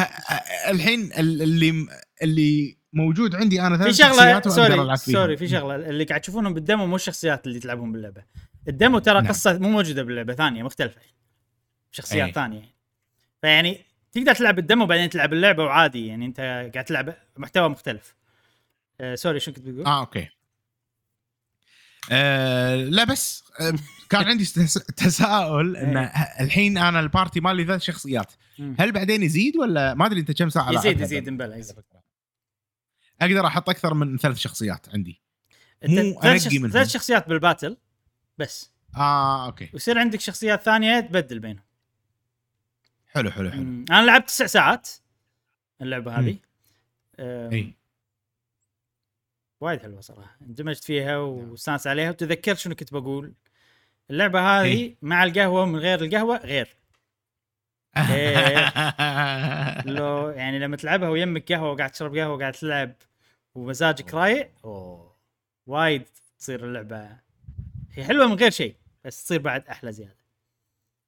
[0.68, 1.86] الحين ال- اللي
[2.22, 4.96] اللي موجود عندي أنا في شغله sorry.
[4.96, 5.74] sorry في شغلة.
[5.76, 8.22] اللي قاعد تشوفونهم بال demo مو الشخصيات اللي تلعبهم باللعبة.
[8.68, 9.28] ال demo ترى نعم.
[9.28, 11.00] قصة مو موجودة باللعبة ثانية مختلفة.
[11.90, 12.32] شخصيات أي.
[12.32, 12.79] ثانية.
[13.42, 16.40] فيعني تقدر تلعب ال demo بعدين تلعب اللعبة وعادي يعني أنت
[16.74, 18.14] قاعد تلعب محتوى مختلف.
[19.00, 20.28] آه sorry شو كنت بتقول؟ آه okay.
[22.10, 23.72] آه لا بس آه
[24.10, 24.44] كان عندي
[24.96, 26.06] تساؤل إن إيه.
[26.06, 28.32] ه- الحين أنا ال party مالي ثلاث شخصيات.
[28.78, 31.76] هل بعدين يزيد ولا ما أدري أنت كم ساعة يزيد يزيد بل- مبلى يزيد.
[33.20, 35.20] أقدر أحط أكثر من ثلاث شخصيات عندي.
[35.88, 36.48] مو ثلاث.
[36.48, 37.76] ثلاث شخصيات بال battle
[38.38, 38.72] بس.
[38.96, 39.70] آه okay.
[39.72, 41.64] ويصير عندك شخصيات ثانية تبدل بينهم.
[43.14, 43.62] حلو حلو حلو.
[43.62, 43.84] مم.
[43.90, 44.88] أنا لعبت تسع ساعات
[45.82, 46.36] اللعبة هذه.
[47.20, 47.74] إي.
[49.60, 50.36] وايد حلوة صراحة.
[50.42, 52.10] اندمجت فيها واستانس عليها.
[52.10, 53.32] وتذكرت شنو كنت بقول.
[54.10, 54.96] اللعبة هذه إيه.
[55.02, 56.76] مع القهوة ومن غير القهوة غير.
[59.96, 62.92] لو يعني لما تلعبها ويمك قهوة وقاعد تشرب قهوة وقاعد تلعب
[63.54, 65.16] ومزاجك رايق أوه.
[65.66, 66.02] وايد
[66.38, 67.16] تصير اللعبة.
[67.92, 70.19] هي حلوة من غير شيء بس تصير بعد أحلى زيادة.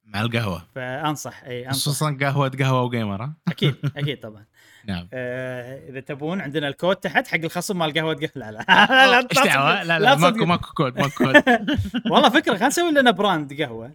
[0.04, 0.66] مع القهوة.
[0.74, 1.80] فأنصح إي أنصح.
[1.80, 4.44] خصوصا قهوة قهوة وجيمر أكيد أكيد طبعا.
[4.84, 5.08] نعم.
[5.12, 8.30] آه إذا تبون عندنا الكود تحت حق الخصم مال قهوة قهوة.
[8.34, 8.64] لا لا.
[9.44, 10.26] لا لا لا تصدق.
[10.26, 11.34] ماكو ماكو كود ماكو كود.
[12.12, 13.92] والله فكرة خلينا نسوي لنا brand قهوة.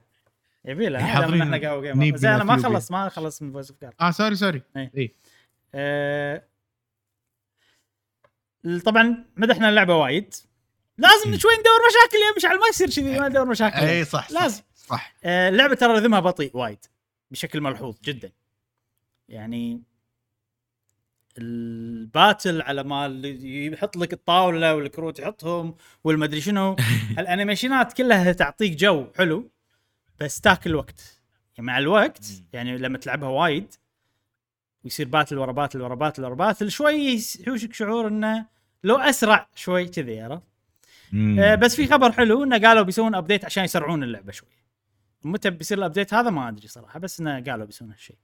[0.65, 0.99] يبي له.
[0.99, 2.57] إحنا قهوة قهوه زين أنا ما.
[2.57, 4.61] خلص ما خلص من voice of آه sorry sorry.
[4.77, 5.15] إي.
[5.75, 6.43] آه
[8.85, 10.33] طبعا مدحنا اللعبة وايد.
[10.97, 11.37] لازم.
[11.37, 13.77] شوي ندور مشاكل يا مشعل ما يصير كذي ما ندور مشاكل.
[13.77, 14.61] إي صح، لازم.
[14.87, 15.13] صح.
[15.23, 16.85] آه، اللعبة ترى rhythm ها بطيء وايد
[17.31, 18.31] بشكل ملحوظ جدا.
[19.29, 19.81] يعني
[21.37, 23.39] ال battle على مال
[23.73, 26.75] يحط لك الطاولة والكروت يحطهم والمدري شنو.
[27.19, 29.51] ال animation ات كلها تعطيك جو حلو
[30.19, 31.21] بس تاكل وقت
[31.57, 32.25] يعني مع الوقت.
[32.53, 33.73] يعني لما تلعبها وايد
[34.83, 38.45] ويصير battle ورا battle ورا battle ورا battle شوي يحوشك شعور إنه
[38.83, 40.43] لو أسرع شوي كذي عرفت؟
[41.39, 44.49] آه، بس في خبر حلو إنه قالوا بيسوون update عشان يسرعون اللعبة شوي.
[45.23, 48.17] متى بيصير ال update هذا ما أدري صراحة بس إنه قالوا بيسوون هالشيء.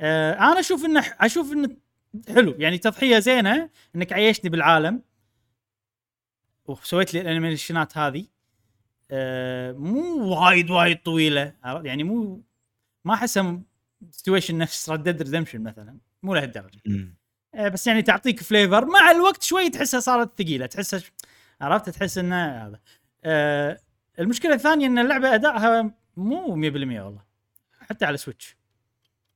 [0.00, 1.76] آه أنا أشوف إنه أشوف إنه
[2.28, 5.02] حلو يعني تضحية زينة إنك عيشتني بالعالم.
[6.66, 8.26] وسويت لي الأنيميشنات هذه.
[9.10, 12.42] آه مو وايد وايد طويلة؟ يعني مو
[13.04, 13.62] ما أحسها
[14.10, 16.80] situation نفس Red Dead Redemption مثلا مو لهالدرجة.
[17.54, 21.12] آه، بس يعني تعطيك flavor مع الوقت شوي تحسها صارت ثقيلة تحسها ش-
[21.60, 22.80] عرفت؟ تحس إنه هذا.
[23.24, 23.78] آه
[24.18, 27.22] المشكلة الثانية إن اللعبة ادائها مو 100% والله.
[27.80, 28.56] حتى على Switch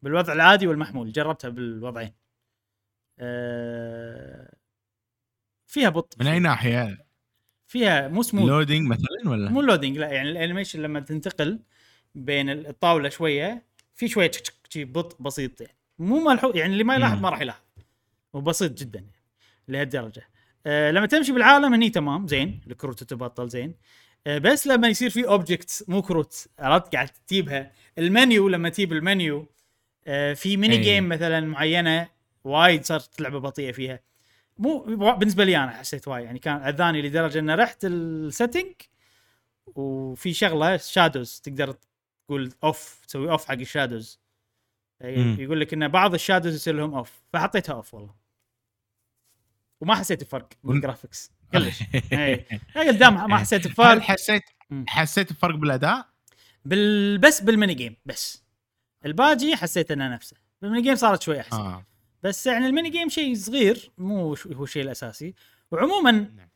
[0.03, 1.13] بالوضع العادي والمحمول.
[1.13, 2.13] جربتها بالوضعين.
[3.19, 4.55] آه
[5.67, 7.07] فيها بطء من أي ناحية؟
[7.67, 11.61] فيها مو smooth loading مثلا ولا؟ مو loading لا يعني ال animation لما تنتقل
[12.15, 14.31] بين الطاولة شوية في شوية
[14.77, 15.77] بطء بسيط يعني.
[15.99, 17.21] مو ملحوظ يعني اللي ما يلاحظ.
[17.21, 17.63] ما راح يلاحظ.
[18.33, 19.13] وبسيط جدا يعني
[19.69, 20.29] لهالدرجة.
[20.67, 22.61] آه لما تمشي بالعالم هني تمام زين.
[22.67, 23.75] الكروت تبطل زين.
[24.27, 29.47] بس لما يصير في object مو كروت عرفت؟ قاعد تجيبها المنيو لما تجيب المنيو
[30.07, 30.81] آه في ميني أي.
[30.81, 32.09] game مثلا معينة
[32.45, 34.01] وايد صارت لعبة بطيئة فيها.
[34.59, 34.79] مو
[35.15, 38.73] بالنسبة لي أنا حسيت وايد يعني كان أذاني لدرجة ان رحت ال setting
[39.67, 41.75] وفي شغلة shadows تقدر
[42.27, 44.21] تقول off تسوي off حق ال shadows
[45.01, 45.37] مم.
[45.41, 48.15] يقول لك إن بعض ال shadows يصير لهم off فحطيتها off والله.
[49.81, 51.83] وما حسيت بفرق بال graphics كلش.
[52.13, 52.47] اي
[52.89, 54.85] قدام ما حسيت هل بفرق حسيت مم.
[54.89, 56.07] حسيت بفرق بالأداء؟
[56.65, 57.19] بال...
[57.19, 58.43] بس بال mini game بس.
[59.07, 60.37] الباجي حسيت إنه نفسه.
[60.63, 61.57] بال mini game صارت شوي أحسن.
[61.57, 61.85] آه.
[62.23, 65.35] بس يعني ال mini game شيء صغير مو هو الشيء الأساسي.
[65.71, 66.49] وعموما نعم.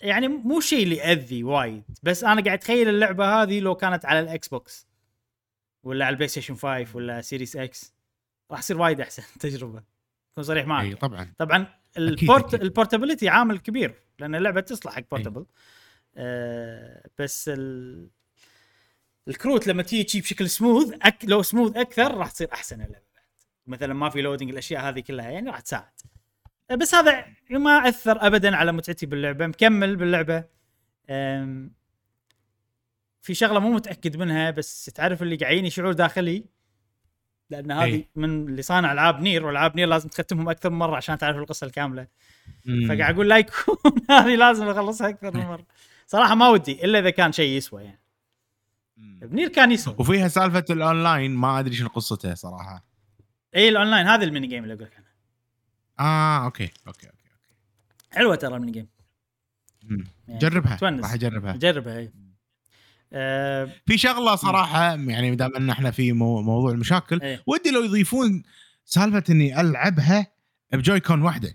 [0.00, 1.82] يعني مو الشيء اللي يأذي وايد.
[2.02, 4.86] بس أنا قاعد أتخيل اللعبة هذه لو كانت على ال Xbox
[5.82, 7.94] ولا على ال PlayStation 5 ولا Series X
[8.50, 9.82] راح تصير وايد أحسن تجربة.
[10.32, 10.84] اكون صريح معك.
[10.84, 11.32] اي طبعا.
[11.38, 11.66] طبعا
[11.98, 12.54] ال port.
[12.54, 15.46] ال portability عامل كبير لأن اللعبة تصلح حق portable
[16.16, 18.08] آه بس ال...
[19.28, 21.24] الكروت لما تيجي بشكل سموث أك...
[21.24, 23.06] لو سموث أكثر راح تصير أحسن اللعبة
[23.66, 26.00] مثلا ما في loading الأشياء هذه كلها يعني راح تساعد.
[26.70, 29.46] آه، بس هذا ما أثر ابدا على متعتي باللعبة.
[29.46, 30.44] مكمل باللعبة.
[33.22, 36.44] في شغلة مو متأكد منها بس تعرف اللي قاعدين شعور داخلي؟
[37.50, 38.08] لأن هذه أي.
[38.16, 41.66] من اللي صانع ألعاب Nier وألعاب Nier لازم تختمهم أكثر من مرة عشان تعرف القصة
[41.66, 42.06] الكاملة.
[42.88, 43.76] فقاعد أقول لا يكون
[44.10, 45.66] هذه لازم أخلصها أكثر من مرة
[46.06, 48.00] صراحة ما ودي إلا إذا كان شيء يسوى يعني
[48.96, 49.20] مم.
[49.22, 52.84] ب Nier كان يسوى وفيها سالفة الأونلاين ما أدري شنو قصته صراحة
[53.56, 55.06] اي الأونلاين هذا ال mini game اللي أقول لك عنه
[56.00, 57.54] آه okay okay okay, okay.
[58.10, 58.88] حلوة ترى ال mini game.
[60.28, 60.78] يعني جربها.
[60.82, 62.10] راح أجربها جربها هي
[63.12, 67.42] آه في شغلة صراحة يعني دام إن إحنا في مو موضوع المشاكل إيه.
[67.46, 68.42] ودي لو يضيفون
[68.84, 70.26] سالفة إني ألعبها
[70.72, 71.54] ب Joy-Con واحدة.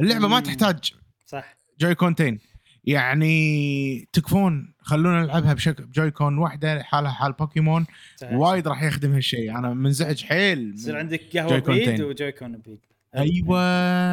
[0.00, 0.42] اللعبة ما مم.
[0.42, 0.92] تحتاج
[1.26, 1.56] صح.
[1.80, 2.38] Joy-Con تين.
[2.84, 7.86] يعني تكفون خلونا نلعبها بشكل Joy-Con واحدة حالها حال بوكيمون.
[8.32, 9.58] وايد راح يخدم هالشيء.
[9.58, 12.00] أنا منزعج حيل من- يصير عندك قهوة بيد.
[12.00, 12.78] و Joy-Con بيد.
[13.16, 13.60] أيوه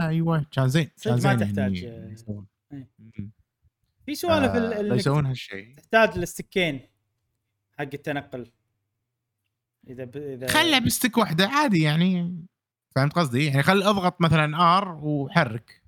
[0.08, 0.46] أيوه.
[0.52, 2.46] كان زين كان ما زين تحتاج، يعني آه، يسوون.
[2.74, 2.88] إيه.
[3.20, 3.32] مم.
[4.10, 5.76] في سوالف ال- آه، يسوون هالشيء.
[5.78, 6.82] تحتاج ال stick ين
[7.78, 8.52] حق التنقل.
[9.88, 10.18] إذا ب...
[10.18, 12.46] إذا خله ب stick واحدة عادي يعني.
[12.96, 15.82] فهمت قصدي؟ يعني خل أضغط مثلا R وحرك.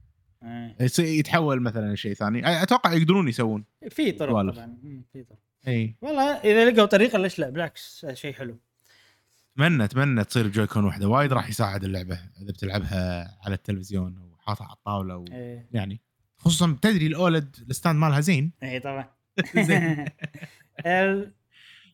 [0.44, 0.76] آه.
[1.00, 2.64] يتحول مثلا شيء ثاني.
[2.64, 3.66] أتوقع يقدرون يسوون.
[3.90, 4.30] في طرق.
[4.30, 4.78] طبعا.
[5.14, 5.40] في طرق.
[5.68, 5.96] إي.
[6.02, 8.60] والله إذا لقوا طريقة ليش لا؟ بالعكس شيء حلو.
[9.54, 11.08] اتمنى أتمنى تصير ب Joy-Con واحدة.
[11.08, 15.26] وايد راح يساعد اللعبة إذا بتلعبها على التلفزيون أو حاطها على الطاولة و...
[15.32, 16.02] إيه يعني.
[16.41, 18.51] خصوصا تدري ال OLED ال stand مالها زين.
[18.63, 19.10] إيه طبعا.
[19.67, 20.06] زين.
[20.86, 21.32] ال-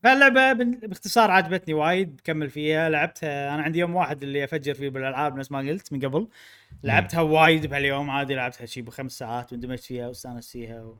[0.04, 0.54] فاللعبه
[0.88, 2.90] باختصار عجبتني وايد بكمل فيها.
[2.90, 6.28] لعبتها أنا عندي يوم واحد اللي أفجر فيه بالألعاب نفس ما قلت من قبل.
[6.84, 10.98] لعبتها وايد بهاليوم عادي لعبتها شي بخمس ساعات واندمجت فيها واستانست فيها و...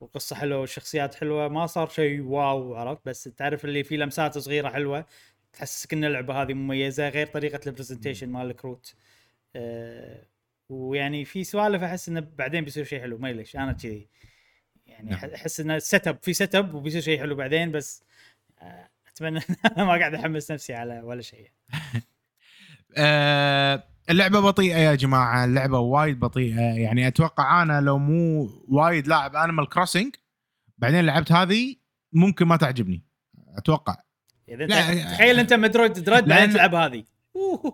[0.00, 1.48] وقصه حلوة والشخصيات حلوة.
[1.48, 5.06] ما صار شيء wow عرفت؟ بس تعرف اللي في لمسات صغيرة حلوة
[5.52, 8.94] تحسسك إن اللعبة هذه مميزة غير طريقة ال presentation مال الكروت.
[9.56, 10.26] أه
[10.70, 14.08] ويعني في سوالف أحس إنه بعدين بيصير شيء حلو ما ليش أنا كذي.
[14.86, 15.30] يعني نعم.
[15.34, 18.04] أحس إنه setup في setup وبيصير شيء حلو بعدين بس
[18.62, 19.40] آه، أتمنى
[19.76, 21.50] أنا ما قاعد أحمس نفسي على ولا شيء.
[22.96, 26.60] آه اللعبة بطيئة يا جماعة اللعبة وايد بطيئة.
[26.60, 30.16] يعني أتوقع أنا لو مو وايد لاعب Animal Crossing
[30.78, 31.76] بعدين لعبت هذه
[32.12, 33.04] ممكن ما تعجبني.
[33.56, 33.96] أتوقع.
[34.48, 37.04] إذا أنت تخيل أنت Metroid Dread بعدين تلعب هذه.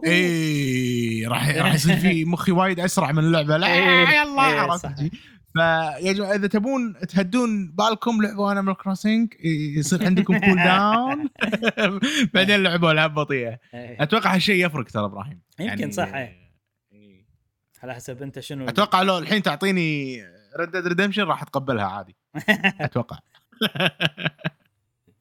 [0.07, 3.57] اي راح راح يصير في مخي وايد أسرع من اللعبة.
[3.57, 4.95] لا إيه، يلا إيه، عرفت صح.
[5.57, 9.35] فيا جماعة إذا تبون تهدون بالكم لعبوا Animal Crossing
[9.77, 11.29] يصير عندكم cool down
[12.35, 13.59] بعدين لعبوا العاب بطيئة.
[13.75, 14.03] إيه.
[14.03, 15.41] أتوقع هالشيء يفرق ترى إبراهيم.
[15.61, 16.53] يمكن صح، إيه.
[16.93, 17.27] إيه.
[17.83, 20.21] على حسب أنت شنو أتوقع لو الحين تعطيني
[20.61, 22.17] Red Dead Redemption راح اتقبلها عادي.
[22.81, 23.19] أتوقع.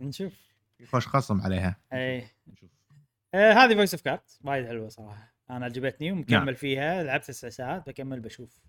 [0.01, 0.33] نشوف.
[0.79, 1.75] يخش خصم عليها.
[1.93, 2.31] إيه.
[2.47, 2.69] نشوف.
[3.35, 5.35] آه هذه Voice of Cards وايد حلوة صراحة.
[5.49, 6.53] أنا عجبتني ومكمل نعم.
[6.53, 7.03] فيها.
[7.03, 8.61] لعبت تسع ساعات بكمل بشوف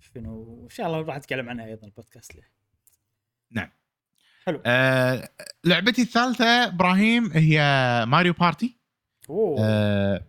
[0.00, 0.62] شنو.
[0.64, 2.42] إن شاء الله راح أتكلم عنها أيضا البودكاست له.
[4.66, 5.28] آه
[5.64, 7.60] لعبتي الثالثة إبراهيم هي
[8.08, 8.78] Mario Party.
[9.30, 9.56] أوه.
[9.60, 10.24] آه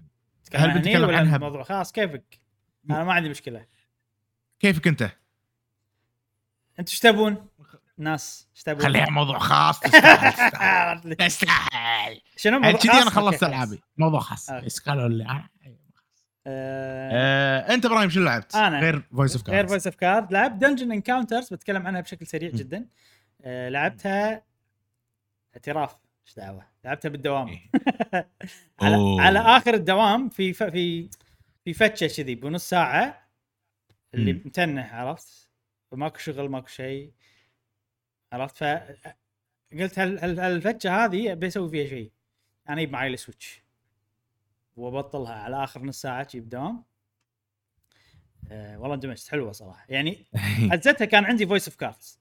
[0.56, 2.39] هل بنتكلم ولا عنها؟ موضوع خاص؟ كيفك؟
[2.89, 3.65] أنا ما عندي مشكلة.
[4.60, 5.02] كيفك أنت؟
[6.80, 7.47] أنتوا إيش تبون؟
[8.04, 13.44] ناس إيش تبون؟ خليها موضوع خاص تستاهل تستاهل شنو موضوع كذي خاص؟ أنا خلصت.
[13.44, 14.50] ألعابي موضوع خاص
[14.86, 15.50] قالوا لي آه.
[16.48, 18.80] آه أنت إبراهيم شو لعبت؟ أنا.
[18.80, 22.49] غير Voice of غير Voice of Card لعبت Dungeon Encounters بتكلم عنها بشكل سريع.
[22.49, 22.86] جدا
[23.41, 24.43] آه لعبتها
[25.56, 25.95] اعتراف
[26.28, 27.70] إيش دعوة لعبتها بالدوام إيه.
[29.20, 30.64] على, آخر الدوام في ف...
[30.64, 31.10] في
[31.66, 33.30] في فتشة كذي بنص ساعة
[34.14, 34.41] اللي مم.
[34.45, 35.49] متنه عرفت
[35.91, 37.12] وماكو شغل ماكو شيء
[38.34, 38.63] عرفت؟ ف
[39.73, 40.19] قلت هال...
[40.19, 40.39] هال...
[40.39, 42.11] هالفتشه هذه ابي أسوي فيها شيء
[42.69, 43.64] أنا أجيب معي ال Switch.
[44.77, 46.84] وأبطلها على آخر نص ساعة شي بدوام.
[48.51, 49.27] أه والله اندمجت.
[49.27, 49.86] حلوة صراحة.
[49.89, 50.25] يعني
[50.71, 52.20] حزتها كان عندي Voice of Cards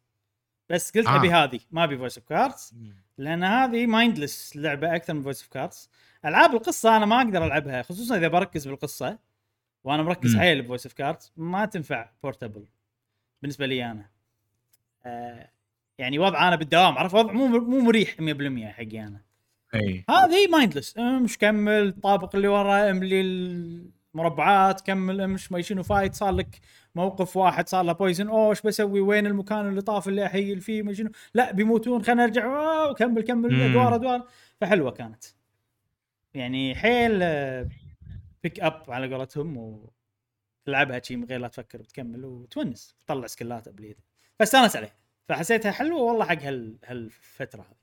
[0.68, 1.16] بس قلت آه.
[1.16, 2.74] أبي هذه ما أبي Voice of Cards
[3.18, 5.90] لأن هذه mindless لعبة أكثر من Voice of Cards
[6.24, 9.18] ألعاب القصة أنا ما أقدر ألعبها خصوصا إذا بركز بالقصة.
[9.84, 10.36] وأنا مركز.
[10.36, 12.66] حيل ب Voice of Cards ما تنفع portable
[13.42, 14.10] بالنسبة لي أنا.
[15.04, 15.50] آه
[15.98, 19.20] يعني وضع أنا بالدوام عرفت؟ وضع مو مو مريح 100% حقي أنا.
[19.74, 20.04] إي.
[20.10, 23.20] هذه mindless أمش كمل طابق اللي ورا املي
[24.14, 26.60] المربعات كمل أمش ما شنو فايت صار لك
[26.94, 30.60] موقف واحد صار له poison أوه إيش بسوي؟ وين المكان اللي طاف اللي ا heal
[30.60, 32.46] فيه؟ ما شنو؟ لا بيموتون خلينا نرجع
[32.90, 33.62] وكمل كمل.
[33.62, 34.26] أدوار أدوار.
[34.60, 35.24] فحلوة كانت.
[36.34, 37.18] يعني حيل
[38.42, 39.56] pick up على قولتهم
[40.66, 43.96] وتلعبها شي من غير لا تفكر بتكمل وتونس تطلع skill ات باليد
[44.38, 47.76] فاستانس عليها فحسيتها حلوة والله حق هال هالفترة هذه.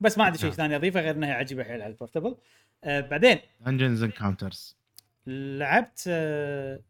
[0.00, 0.56] بس ما عندي شيء نعم.
[0.56, 2.36] ثاني أضيفه غير إنها عجيبة حيل على ال portable
[2.84, 3.38] آه بعدين.
[3.60, 4.76] Dungeons Encounters
[5.26, 6.80] لعبت آه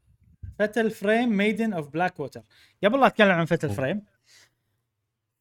[0.59, 2.42] Fatal Frame Maiden of Black Water
[2.85, 3.70] قبل لا أتكلم عن Fatal.
[3.70, 4.03] Frame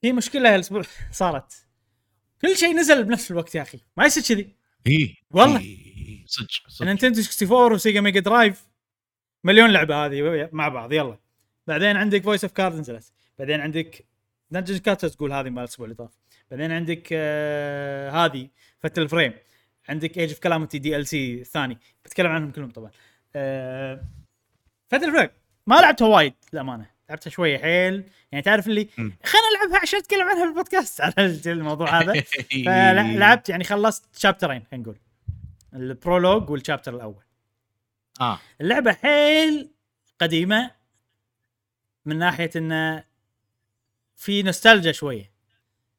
[0.02, 0.82] في مشكلة هالاسبوع
[1.12, 1.68] صارت.
[2.42, 3.80] كل شيء نزل بنفس الوقت يا أخي.
[3.98, 4.56] ما يصير كذي.
[4.88, 5.60] إي والله.
[5.60, 6.86] إي، صدق صدق.
[6.88, 8.68] Nintendo 64 و Sega Mega Drive
[9.44, 11.18] مليون لعبة هذه مع بعض يلا.
[11.68, 13.12] بعدين عندك Voice of Card نزلت.
[13.40, 14.06] بعدين عندك
[14.52, 16.12] Dungeon Encounter تقول هذه مال الأسبوع اللي طاف.
[16.52, 18.50] بعدين عندك آه هذه
[18.80, 19.34] Fatal Frame
[19.90, 21.78] عندك Age of Calamity DLC الثاني.
[22.06, 22.92] بتكلم عنهم كلهم طبعا.
[23.36, 24.04] آه
[24.90, 25.30] Fatal Frame
[25.68, 26.86] ما لعبتها وايد للأمانة.
[27.10, 28.04] لعبتها شوية حيل.
[28.32, 28.88] يعني تعرف اللي.
[28.96, 32.14] خلينا نلعبها عشان اتكلم عنها بالبودكاست على الموضوع هذا.
[32.66, 34.98] فلعبت يعني خلصت شابترين خلينا نقول.
[35.74, 37.24] ال prologue وال chapter الأول.
[38.22, 38.40] آه.
[38.62, 39.72] اللعبة حيل
[40.22, 40.72] قديمة.
[42.06, 43.04] من ناحية إنه
[44.22, 45.32] في نوستالجيا شوية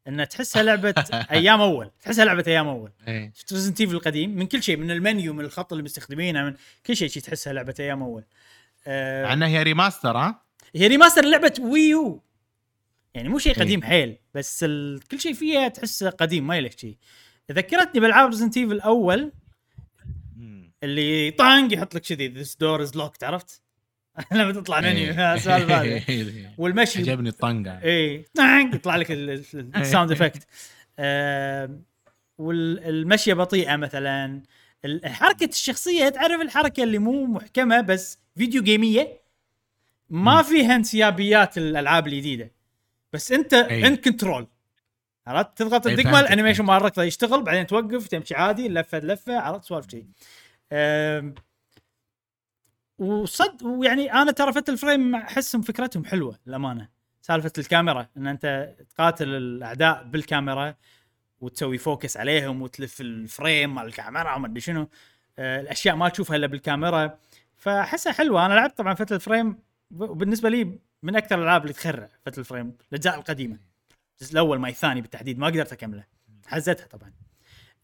[0.08, 0.94] إن تحسها لعبة
[1.30, 1.90] أيام أول.
[2.02, 2.92] تحسها لعبة أيام أول.
[3.08, 3.32] إيه.
[3.34, 6.54] شفت Resident Evil القديم؟ من كل شيء من المنيو من الخط اللي مستخدمينه من
[6.86, 8.24] كل شيء شي تحسها لعبة أيام أول.
[8.86, 10.42] آه مع إنها هي remaster ها؟
[10.74, 12.22] هي remaster لعبة Wii U
[13.14, 14.16] يعني مو شيء قديم حيل.
[14.34, 15.00] بس ال...
[15.10, 16.96] كل شيء فيها تحسه قديم ما يلك شيء.
[17.52, 19.32] ذكرتني بألعاب Resident Evil الأول
[20.82, 23.61] اللي طانق يحط لك كذي This door is locked عرفت؟
[24.32, 26.54] لما تطلع منيو السالفه هذه إيه.
[26.58, 26.98] والمشي.
[26.98, 27.80] عجبني الطنقة.
[27.84, 30.46] اي طانق يطلع لك ال sound effect
[32.38, 34.42] والمشيه بطيئة مثلا.
[35.04, 39.22] حركة الشخصية تعرف الحركة اللي مو محكمة بس video game ية؟
[40.10, 40.42] ما.
[40.42, 42.50] فيها انسيابيات الألعاب الجديدة.
[43.12, 43.54] بس أنت.
[43.54, 44.46] in control
[45.26, 49.64] عرفت؟ تضغط الدقمه ال animation مال الركضه يشتغل بعدين توقف تمشي عادي لفة لفة عرفت؟
[49.64, 50.06] سوالف كذي
[53.02, 56.88] وصد ويعني أنا ترى Fatal Frame أحسهم فكرتهم حلوة للأمانة.
[57.22, 60.74] سالفة الكاميرا إن أنت تقاتل الأعداء بالكاميرا
[61.40, 64.88] وتسوي focus عليهم وتلف ال frame مال الكاميرا وما أدري شنو
[65.38, 67.18] آه، الأشياء ما تشوفها إلا بالكاميرا.
[67.56, 68.46] فأحسها حلوة.
[68.46, 69.58] أنا لعبت طبعا Fatal Frame
[69.90, 73.58] وبالنسبة لي من أكثر الألعاب اللي تخرع Fatal Frame الأجزاء القديمة.
[74.20, 76.04] الجزء الأول ما الثاني بالتحديد ما قدرت أكمله.
[76.46, 77.12] حزتها طبعا.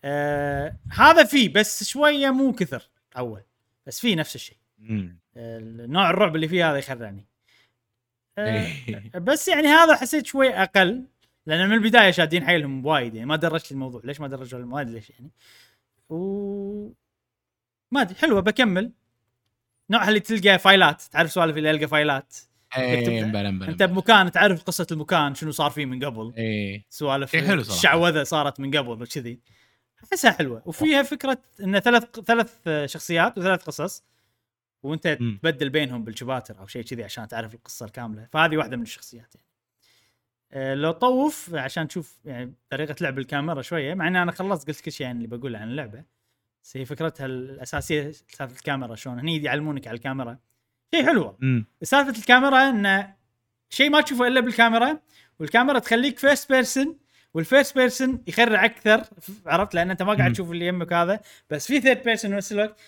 [0.04, 2.82] آه هذا فيه بس شوية مو كثر
[3.16, 3.42] أول.
[3.86, 4.56] بس فيه نفس الشيء.
[4.78, 5.18] مم.
[5.86, 7.26] نوع الرعب اللي فيه هذا يخرعني.
[8.38, 9.10] آه إيه.
[9.18, 11.04] بس يعني هذا حسيت شوي أقل
[11.46, 14.00] لأن من البداية شادين حيلهم وايد يعني ما درجت الموضوع.
[14.04, 15.30] ليش ما درجوا ما أدري ليش يعني.
[16.08, 16.92] و
[17.92, 18.92] ما أدري حلوة بكمل.
[19.90, 22.36] نوعها اللي تلقى فايلات تعرف سوالف اللي يلقى فايلات؟
[22.76, 23.24] إيه،
[23.68, 26.34] أنت بمكان تعرف قصة المكان شنو صار فيه من قبل.
[26.36, 26.86] إيه.
[26.88, 27.54] سوالف صراحة.
[27.54, 29.40] الشعوذة صارت من قبل وكذي
[30.04, 30.62] أحسها حلوة.
[30.66, 34.04] وفيها فكرة إن ثلاث ثلاث شخصيات وثلاث قصص.
[34.82, 35.38] وانت مم.
[35.42, 39.46] تبدل بينهم بالشباتر أو شيء كذي عشان تعرف القصة الكاملة فهذه واحدة من الشخصيات يعني.
[40.52, 44.80] أه لو طوف عشان تشوف يعني طريقة لعب الكاميرا شوية مع إن أنا خلصت قلت
[44.80, 46.04] كل شيء يعني اللي بقوله عن اللعبة
[46.62, 50.38] بس هي فكرتها الأساسية سالفة الكاميرا شلون هني يعلمونك على الكاميرا
[50.94, 51.64] شيء حلوة مم.
[51.82, 53.14] سالفة الكاميرا انه
[53.70, 54.98] شيء ما تشوفه إلا بالكاميرا
[55.40, 56.98] والكاميرا تخليك first person
[57.34, 59.04] وال first person يخرع أكثر
[59.46, 60.32] عرفت لأن أنت ما قاعد.
[60.32, 61.20] تشوف اللي يمك هذا
[61.50, 62.80] بس في third person بنفس الوقت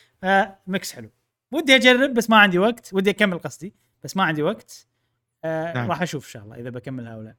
[0.66, 1.10] mix حلو
[1.52, 3.74] ودي أجرب بس ما عندي وقت ودي أكمل قصدي
[4.04, 4.86] بس ما عندي وقت
[5.44, 5.90] آه نعم.
[5.90, 7.36] راح أشوف إن شاء الله إذا بكملها أو لا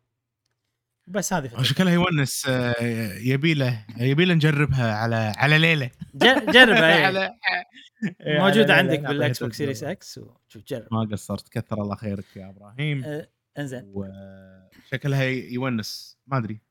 [1.08, 1.62] بس هذه.
[1.62, 2.76] شكلها يونس آه،
[3.18, 7.06] يبيله يبيله نجربها على على ليلة جربها إيه.
[7.06, 7.38] على
[8.22, 9.00] إيه، موجوده عندك.
[9.00, 9.84] بال Xbox Series.
[9.84, 16.38] X وشوف جرب ما قصرت كثر الله خيرك يا إبراهيم آه إنزين وشكلها يونس ما
[16.38, 16.62] أدري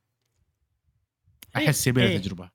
[1.56, 2.18] إيه، أحس يبيله إيه.
[2.18, 2.50] تجربة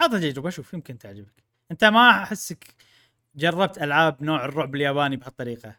[0.00, 2.74] أعطى تجربة شوف يمكن تعجبك أنت ما أحسك
[3.34, 5.76] جربت ألعاب نوع الرعب الياباني بهالطريقه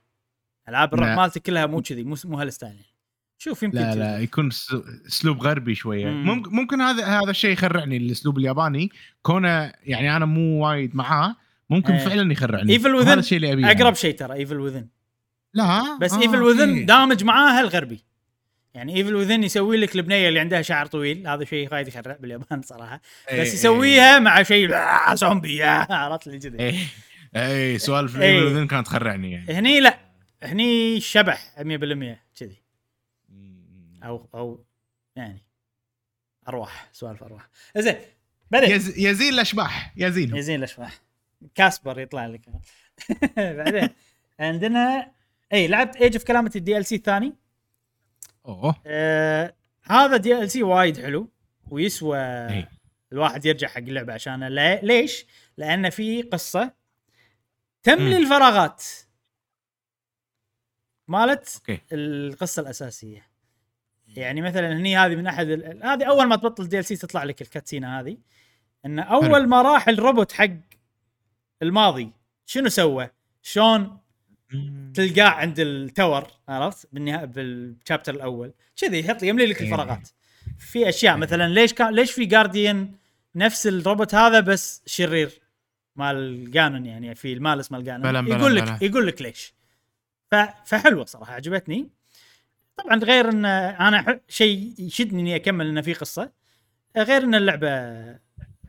[0.70, 1.16] ألعاب الرعب لا.
[1.16, 2.86] مالتك كلها مو كذي مو مو هال style يعني.
[3.38, 3.96] شوف يمكن لا.
[3.96, 4.50] لا يكون
[5.08, 6.26] أسلوب غربي شوية مم.
[6.26, 8.90] ممكن ممكن هذا هذا الشيء يخرعني الأسلوب الياباني
[9.22, 11.36] كونه يعني أنا مو وايد معاه
[11.70, 12.06] ممكن إيه.
[12.06, 14.88] فعلا يخرعني Evil Within وهذا الشيء اللي أبيه أقرب شيء ترى Evil Within
[15.54, 16.84] لا بس آه، Evil Within okay.
[16.84, 18.04] دامج معاها الغربي
[18.74, 22.62] يعني Evil Within يسوي لك البنية اللي عندها شعر طويل هذا شيء وايد يخرع باليابان
[22.72, 23.54] صراحة إيه، بس إيه.
[23.54, 24.70] يسويها مع شيء
[25.14, 26.88] زومبي عرفت اللي كذي
[27.36, 29.54] إيه سوالف Within كانت تخرعني يعني.
[29.54, 30.00] هني لا
[30.44, 31.62] هني شبح 100%
[32.40, 32.62] كذي.
[34.04, 34.66] أو أو
[35.16, 35.44] يعني
[36.48, 37.50] أرواح سوالف أرواح.
[37.78, 37.96] زين
[38.52, 38.72] بعدين.
[38.72, 41.02] يز- يزين الأشباح يزين يزين الأشباح.
[41.56, 42.42] كاسبر يطلع لك.
[43.58, 43.90] بعدين
[44.40, 45.12] عندنا
[45.54, 47.34] إي لعبة Age of Calamity ال DLC الثاني.
[48.46, 48.76] أوه.
[48.86, 49.54] آه
[49.84, 51.30] هذا DLC وايد حلو
[51.70, 52.68] ويسوى إي.
[53.12, 55.26] الواحد يرجع حق اللعبة عشانه لا ليش؟
[55.58, 56.74] لأن في قصة
[57.84, 58.24] تملي مم.
[58.24, 58.84] الفراغات
[61.08, 61.82] مالت أوكي.
[61.92, 63.28] القصة الأساسية.
[64.08, 65.84] يعني مثلا هني هذه من أحد ال...
[65.84, 68.18] هذه أول ما تبطل DLC تطلع لك ال cutscene هذه.
[68.86, 69.48] إن أول.
[69.48, 70.50] ما راح الروبوت حق
[71.62, 72.12] الماضي
[72.46, 73.10] شنو سوى؟
[73.42, 73.98] شلون
[74.94, 78.54] تلقاه عند التور عرفت؟ بالنهايه بالشابتر الأول.
[78.76, 79.68] كذي يحط يملي لك إيه.
[79.68, 80.10] الفراغات.
[80.60, 82.96] في أشياء مثلا ليش كان ليش في جارديان
[83.36, 85.41] نفس الروبوت هذا بس شرير؟
[86.02, 88.78] مال جانون يعني في المالس مال جانون بلا- بلا- يقول لك بلا.
[88.82, 89.54] يقول لك ليش.
[90.32, 90.36] ف...
[90.66, 91.90] فحلوة صراحة عجبتني.
[92.78, 96.32] طبعا غير إن أنا شيء يشدني إني أكمل إنه في قصة.
[96.98, 97.70] غير إن اللعبة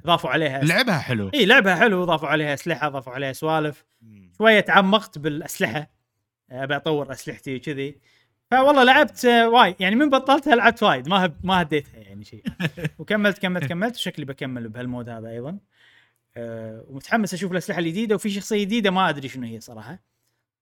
[0.07, 1.31] ضافوا عليها لعبها حلو.
[1.35, 3.85] إي لعبها حلو ضافوا عليها أسلحة ضافوا عليها سوالف.
[4.39, 5.91] شوية تعمقت بالأسلحة.
[6.51, 7.97] أبي أطور أسلحتي وكذي.
[8.51, 9.75] فوالله لعبت وايد.
[9.81, 11.09] يعني من بطلتها لعبت وايد.
[11.09, 12.43] ما هب ما هديتها يعني شيء.
[12.99, 13.97] وكملت كملت كملت.
[13.97, 15.59] وشكلي بكمل بهالمود هذا أيضا.
[16.37, 19.99] أه ومتحمس أشوف الأسلحة الجديدة وفي شخصية جديدة ما أدري شنو هي صراحة.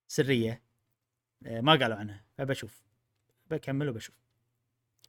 [0.08, 0.62] سرية.
[1.46, 2.82] أه ما قالوا عنها فبشوف.
[3.50, 4.14] بكمل وبشوف.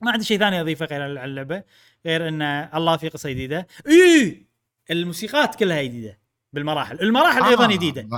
[0.01, 1.63] ما عندي شيء ثاني أضيفه غير على اللعبة
[2.05, 3.67] غير إن الله في قصة جديدة.
[3.87, 4.45] اي
[4.91, 6.19] الموسيقات كلها جديدة
[6.53, 6.99] بالمراحل.
[7.01, 8.09] المراحل أيضا آه، جديدة.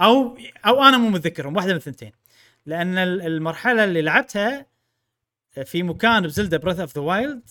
[0.00, 2.12] أو أو أنا مو متذكرهم واحدة من الثنتين.
[2.66, 4.66] لأن ال- المرحلة اللي لعبتها
[5.64, 7.50] في مكان ب Zelda Breath of the Wild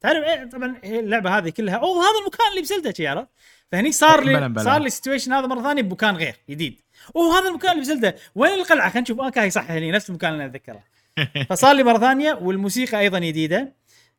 [0.00, 1.74] تعرف إيه؟ طبعا هي اللعبة هذه كلها.
[1.74, 3.28] أوه هذا المكان اللي ب Zelda شي عرفت
[3.72, 4.62] فهني صار لي.
[4.62, 6.80] صار لي situation هذا مرة ثانية بمكان غير جديد.
[7.16, 9.20] أوه هذا المكان اللي ب Zelda وين القلعة؟ خلينا نشوف.
[9.20, 10.84] أوكي صح هني نفس المكان اللي أنا أتذكره.
[11.50, 13.72] فصار لي مرة ثانية والموسيقى أيضا جديدة.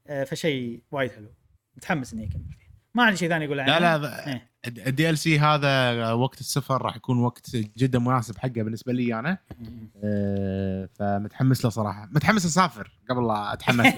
[0.07, 1.33] آه، فشيء وايد حلو.
[1.77, 2.69] متحمس إني أكمل فيه.
[2.93, 3.79] ما عندي شيء ثاني أقول عنه.
[3.79, 4.48] لا لا إيه.
[4.67, 9.37] ال DLC هذا وقت السفر راح يكون وقت جدا مناسب حقه بالنسبة لي أنا.
[10.03, 12.09] أه، فمتحمس له صراحة.
[12.11, 13.87] متحمس أسافر قبل لا أتحمس.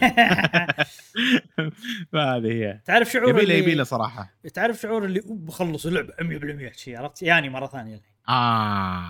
[2.14, 2.80] فهذه هي.
[2.86, 4.34] تعرف شعور يبي له يبي له صراحة.
[4.53, 6.14] تعرف شعور اللي بخلص اللعبه
[6.74, 7.95] 100% شي عرفت؟ يعني مرة ثانية.
[7.95, 9.07] الحين آه.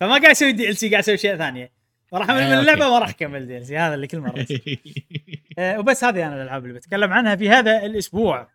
[0.00, 1.72] فما قاعد أسوي DLC قاعد أسوي اشياء ثانية
[2.14, 2.58] راح امل آه، من.
[2.58, 4.46] اللعبة ما راح أكمل DLC هذا اللي كل مرة.
[5.58, 8.53] آه وبس هذه أنا الألعاب اللي بتكلم عنها في هذا الأسبوع.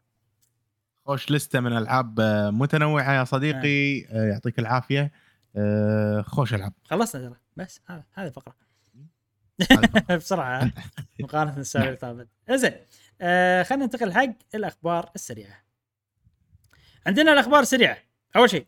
[1.09, 4.05] خوش لستة من ألعاب آه، متنوعة يا صديقي.
[4.05, 5.11] آه، يعطيك العافية.
[5.55, 6.73] آه، خوش ألعاب.
[6.83, 7.37] خلصنا ترى.
[7.57, 8.55] بس هذا هذه الفقره
[9.71, 10.71] هذا بسرعة؟
[11.19, 12.27] مقارنة السابق اللي طافت.
[12.51, 12.73] زين
[13.21, 15.63] آه خلينا ننتقل حق الأخبار السريعة.
[17.07, 17.97] عندنا الأخبار السريعة.
[18.35, 18.65] أول شيء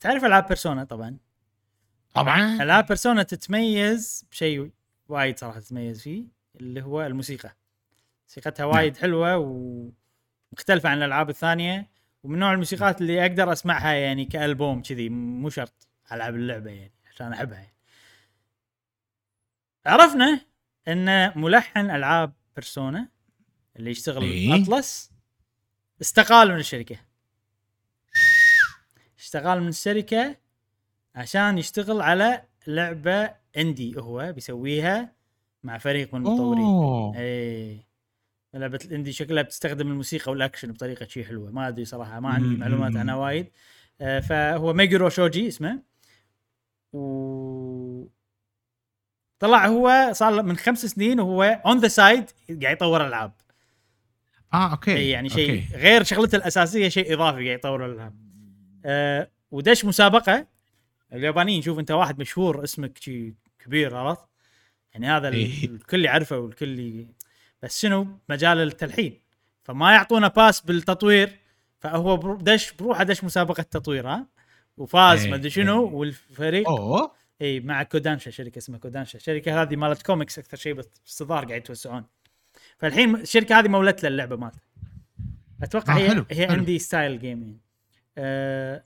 [0.00, 1.16] تعرف ألعاب بيرسونا؟ طبعا.
[2.14, 2.62] طبعا.
[2.62, 4.70] ألعاب بيرسونا تتميز بشيء
[5.08, 6.24] وايد صراحة تتميز فيه
[6.56, 7.56] اللي هو الموسيقى.
[8.28, 9.36] موسيقتها وايد حلوة
[10.56, 11.88] ومختلفه عن الألعاب الثانية
[12.22, 17.32] ومن نوع الموسيقات اللي أقدر أسمعها يعني كألبوم كذي مو شرط العب اللعبة يعني عشان
[17.32, 17.74] أحبها يعني.
[19.86, 20.40] عرفنا
[20.88, 23.08] إن ملحن ألعاب Persona
[23.76, 24.62] اللي يشتغل إيه.
[24.62, 25.12] Atlus
[26.00, 26.96] استقال من الشركة
[29.18, 30.36] اشتغل من الشركة
[31.14, 35.12] عشان يشتغل على لعبة indie هو بيسويها
[35.62, 37.85] مع فريق من المطورين اي
[38.58, 41.50] لعبه ال indie شكلها بتستخدم الموسيقى والأكشن بطريقة شيء حلوة.
[41.50, 42.56] ما أدري صراحة ما عندي.
[42.56, 43.50] معلومات عنها وايد.
[44.00, 45.82] آه، فهو ميجورو شوجي اسمه.
[46.92, 48.06] و
[49.38, 52.24] طلع هو صار من خمس سنين وهو on the side
[52.62, 53.32] قاعد يطور ألعاب.
[54.54, 55.76] آه أوكي يعني شيء أوكي.
[55.76, 58.14] غير شغلته الأساسية شيء إضافي قاعد يطور الألعاب.
[58.84, 60.46] آه ودش مسابقة.
[61.12, 63.34] اليابانيين شوف أنت واحد مشهور اسمك شي
[63.64, 64.24] كبير عرفت؟
[64.94, 65.64] يعني هذا ال- إيه.
[65.64, 67.06] الكل يعرفه والكل
[67.62, 69.20] بس شنو؟ مجال التلحين.
[69.64, 71.38] فما يعطونا باس بالتطوير
[71.80, 74.26] فهو دش بروحه دش مسابقة تطوير ها؟
[74.76, 75.94] وفاز إيه، ما ادري شنو إيه.
[75.94, 77.12] والفريق أوه.
[77.42, 79.18] إي مع كودانشا شركة اسمها كودانشا.
[79.18, 82.04] الشركة هذه مالت كوميكس أكثر شيء باستظهار قاعد يتوسعون.
[82.78, 84.58] فالحين الشركة هذه مولت له اللعبه مالته
[85.62, 86.56] أتوقع آه، هي حلو، هي حلو.
[86.56, 87.60] indie style gaming
[88.18, 88.84] أه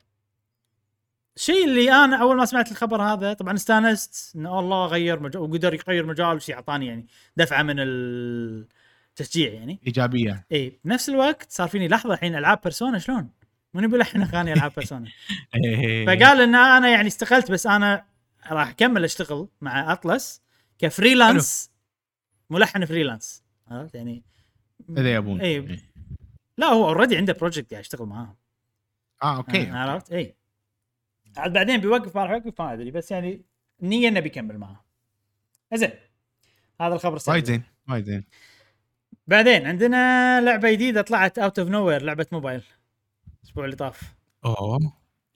[1.37, 5.75] الشيء اللي أنا أول ما سمعت الخبر هذا طبعا استانست انه الله غير مجال وقدر
[5.75, 7.07] يغير مجال وشي أعطاني يعني
[7.37, 9.81] دفعة من التشجيع يعني.
[9.87, 10.47] إيجابية.
[10.53, 13.31] إي بنفس الوقت صار فيني لحظة الحين ألعاب Persona شلون؟
[13.75, 15.09] من بيلحن أغاني ألعاب Persona.
[15.55, 16.07] إيه.
[16.07, 18.05] فقال إن أنا يعني استقلت بس أنا
[18.51, 20.43] راح أكمل أشتغل مع Atlus
[20.79, 21.71] ك freelance.
[22.51, 23.43] ملحن freelance.
[23.69, 24.23] عرفت يعني؟
[24.99, 25.41] إذا يبون.
[25.41, 25.47] إي.
[25.47, 25.91] إيه.
[26.59, 28.37] لا هو already عنده project قاعد يشتغل معاهم.
[29.23, 30.40] آه أوكي آه، عرفت؟ إي.
[31.37, 33.43] عاد بعدين بيوقف ما راح يوقف ما أدري بس يعني
[33.83, 34.85] النيه إنه بيكمل معاه
[35.75, 35.91] زين.
[36.81, 38.25] هذا الخبر السريع وايد زين وايد زين
[39.27, 42.63] بعدين عندنا لعبة جديدة طلعت out of nowhere لعبة موبايل.
[43.43, 44.01] الأسبوع اللي طاف.
[44.45, 44.93] أوه.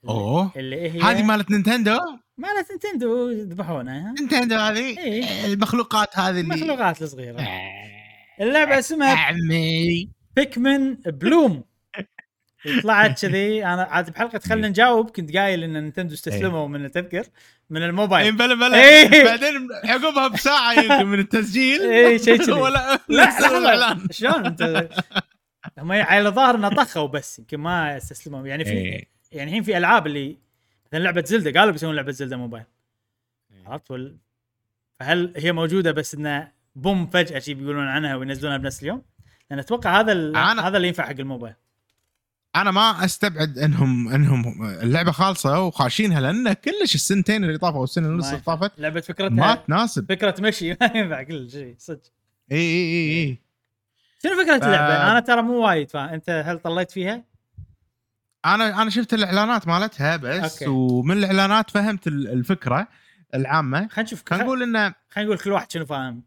[0.09, 0.53] أوه.
[0.57, 1.99] اللي هي هذه مالت نينتندو؟
[2.36, 4.11] مالت نينتندو ذبحونا.
[4.11, 5.45] ها نينتندو هذه؟ إيه.
[5.47, 7.40] المخلوقات هذه اللي المخلوقات الصغيرة.
[7.40, 7.84] آه.
[8.40, 11.64] اللعبة اسمها عمي Pikmin Bloom
[12.82, 13.64] طلعت كذي.
[13.64, 15.10] أنا عاد بحلقة خلينا نجاوب.
[15.10, 17.24] كنت قايل إن نينتندو استسلموا من تذكر
[17.70, 18.82] من اي الموبايل blah blah.
[18.82, 19.24] إيه.
[19.24, 21.80] بعدين عقبها بساعة يمكن من التسجيل.
[21.90, 22.52] إيه، شيء كذي.
[22.62, 24.88] ولا لا شلون أنت؟
[25.78, 28.46] هم على ظاهر انه طخوا بس يمكن ما استسلموا.
[28.46, 29.08] يعني في إيه.
[29.32, 30.36] يعني الحين في ألعاب اللي
[30.86, 32.64] مثلا لعبة زلدة قالوا بيسوون لعبة زلدة موبايل.
[33.66, 34.16] عرفت؟ وال...
[35.00, 39.02] فهل هي موجودة بس إنه بوم فجأة شي بيقولون عنها وينزلونها بنفس اليوم؟
[39.50, 41.54] لأن أتوقع هذا هذا اللي ينفع حق الموبايل.
[42.57, 48.24] أنا ما أستبعد انهم إنهم اللعبة خالصة وخاشينها لأن كلش السنتين اللي طافوا والسنة ونص
[48.24, 48.42] ما اللي.
[48.42, 50.09] طافت لعبة ما فكرتها تناسب.
[50.09, 50.70] فكرة مشي.
[50.80, 52.00] ما ينفع كل شيء صدق.
[52.52, 53.38] إي إي إي إي.
[54.22, 57.24] شنو فكرة ف- اللعبة؟ أنا ترى مو وايد فاهم أنت هل طليت فيها؟
[58.44, 60.66] أنا أنا شفت الإعلانات مالتها بس أوكي.
[60.66, 62.88] ومن الإعلانات فهمت ال- الفكرة
[63.34, 63.78] العامة.
[63.88, 64.22] خلينا نشوف.
[64.26, 66.22] خلينا نقول انه خلينا نقول كل واحد شنو فاهم.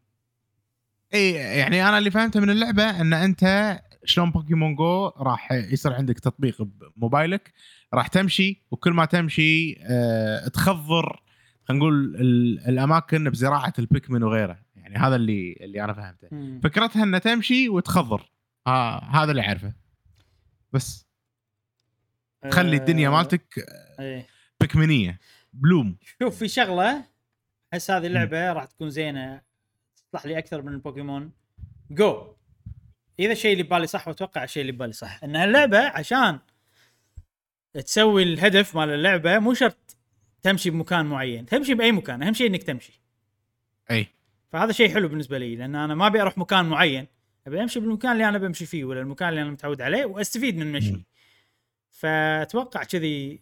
[1.14, 3.78] إي يعني أنا اللي فهمته من اللعبة إن أنت
[4.08, 7.54] شلون Pokémon Go راح يصير عندك تطبيق بموبايلك
[7.94, 11.24] راح تمشي وكل ما تمشي آه تخضر
[11.66, 14.60] خلينا نقول ال- الأماكن بزراعة البيكمن وغيره.
[14.76, 16.28] يعني هذا اللي اللي أنا فهمته.
[16.32, 16.62] مم.
[16.64, 18.32] فكرتها إنها تمشي وتخضر.
[18.68, 19.74] ها هذا اللي أعرفه.
[20.74, 21.08] بس.
[22.52, 23.66] تخلي الدنيا آه، مالتك
[24.00, 24.28] إيه.
[24.62, 25.20] بيكمنية
[25.54, 25.98] بلوم.
[26.22, 27.04] شوف في شغلة
[27.74, 29.42] احس هذه اللعبة راح تكون زينة
[29.96, 31.32] تصلح لي أكثر من البوكيمون
[31.92, 32.34] جو.
[33.20, 35.20] إذا الشيء اللي ببالي صح وأتوقع الشيء اللي ببالي صح.
[35.24, 36.40] ان هاللعبه عشان
[37.74, 39.98] تسوي الهدف مال اللعبة مو شرط
[40.42, 41.46] تمشي بمكان معين.
[41.46, 43.02] تمشي بأي مكان أهم شيء إنك تمشي.
[43.92, 44.08] أي.
[44.50, 47.08] فهذا شيء حلو بالنسبة لي لأن أنا ما أبي أروح مكان معين.
[47.48, 50.62] أبي أمشي بالمكان اللي أنا بمشي فيه ولا المكان اللي أنا متعود عليه وأستفيد من
[50.62, 51.06] المشي.
[51.92, 53.42] فأتوقع كذي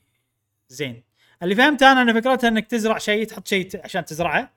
[0.70, 1.04] زين.
[1.44, 4.54] اللي فهمته أنا أن فكرتها إنك تزرع شيء تحط شيء عشان تزرعه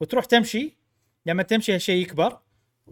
[0.00, 0.76] وتروح تمشي.
[1.26, 2.38] لما تمشي هالشيء يكبر.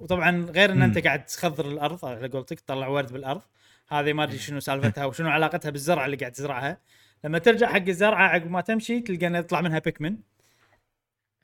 [0.00, 0.82] وطبعا غير إن.
[0.82, 3.42] أنت قاعد تخضر الأرض على قولتك تطلع ورد بالأرض.
[3.88, 6.80] هذه ما أدري شنو سالفتها وشنو علاقتها بالزرع اللي قاعد تزرعها.
[7.24, 10.16] لما ترجع حق الزرعة عقب ما تمشي تلقى إنه يطلع منها بيكمن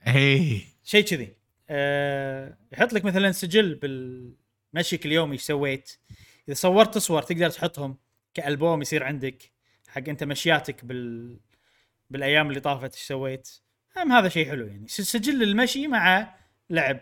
[0.07, 1.37] اي شيء كذي.
[1.71, 5.99] أه يحط لك مثلا سجل بالمشيك اليومي إيش سويت.
[6.49, 7.97] إذا صورت صور تقدر تحطهم
[8.35, 9.43] كألبوم يصير عندك
[9.89, 11.37] حق أنت مشياتك بال
[12.11, 13.49] بالأيام اللي طافت إيش سويت.
[13.97, 14.89] هم هذا شيء حلو يعني.
[14.89, 16.35] سجل المشي مع
[16.71, 17.01] لعب.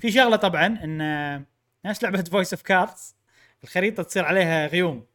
[0.00, 1.44] في شغلة طبعا إن
[1.84, 3.16] نفس لعبة Voice of Cards
[3.64, 5.06] الخريطة تصير عليها غيوم.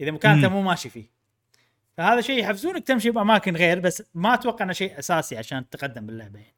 [0.00, 0.52] إذا مكان انت مم.
[0.52, 1.10] مو ماشي فيه.
[1.96, 6.38] فهذا شيء يحفزونك تمشي بأماكن غير بس ما أتوقع إنه شيء أساسي عشان تتقدم باللعبة
[6.38, 6.56] يعني.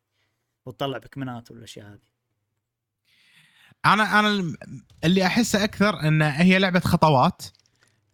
[0.66, 2.10] وتطلع بكمنات والأشياء هذه.
[3.86, 4.54] أنا أنا
[5.04, 7.42] اللي احسه أكثر إن هي لعبة خطوات.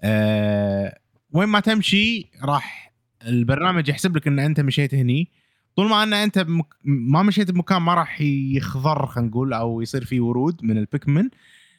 [0.03, 0.99] أه
[1.31, 5.33] وين ما تمشي راح البرنامج يحسب لك إن أنت مشيت هني.
[5.77, 6.67] طول ما ان أنت بمك...
[6.85, 11.29] ما مشيت بمكان ما راح يخضر خلينا نقول أو يصير فيه ورود من البيكمن.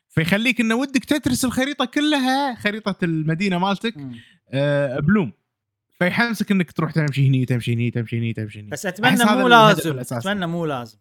[0.09, 3.95] فيخليك إنه ودك تترس الخريطة كلها خريطة المدينة مالتك
[4.49, 5.31] أه بلوم.
[5.99, 8.69] فيحمسك إنك تروح تمشي هني تمشي هني تمشي هني تمشي هني.
[8.69, 9.99] بس أتمنى مو لازم.
[9.99, 10.97] أتمنى مو لازم.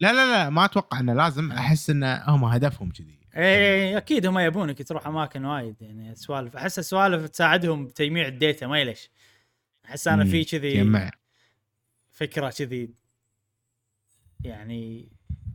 [0.00, 1.52] لا لا لا ما أتوقع إنه لازم.
[1.52, 3.18] أحس إنه هم هدفهم كذي.
[3.36, 6.56] إيه أكيد هم يبونك تروح أماكن وايد يعني سوالف.
[6.56, 9.10] أحس السوالف تساعدهم بتجميع ال data ما ليش
[9.84, 10.24] أحس أنا.
[10.24, 10.82] في كذي
[12.22, 12.94] فكرة كذي
[14.44, 15.12] يعني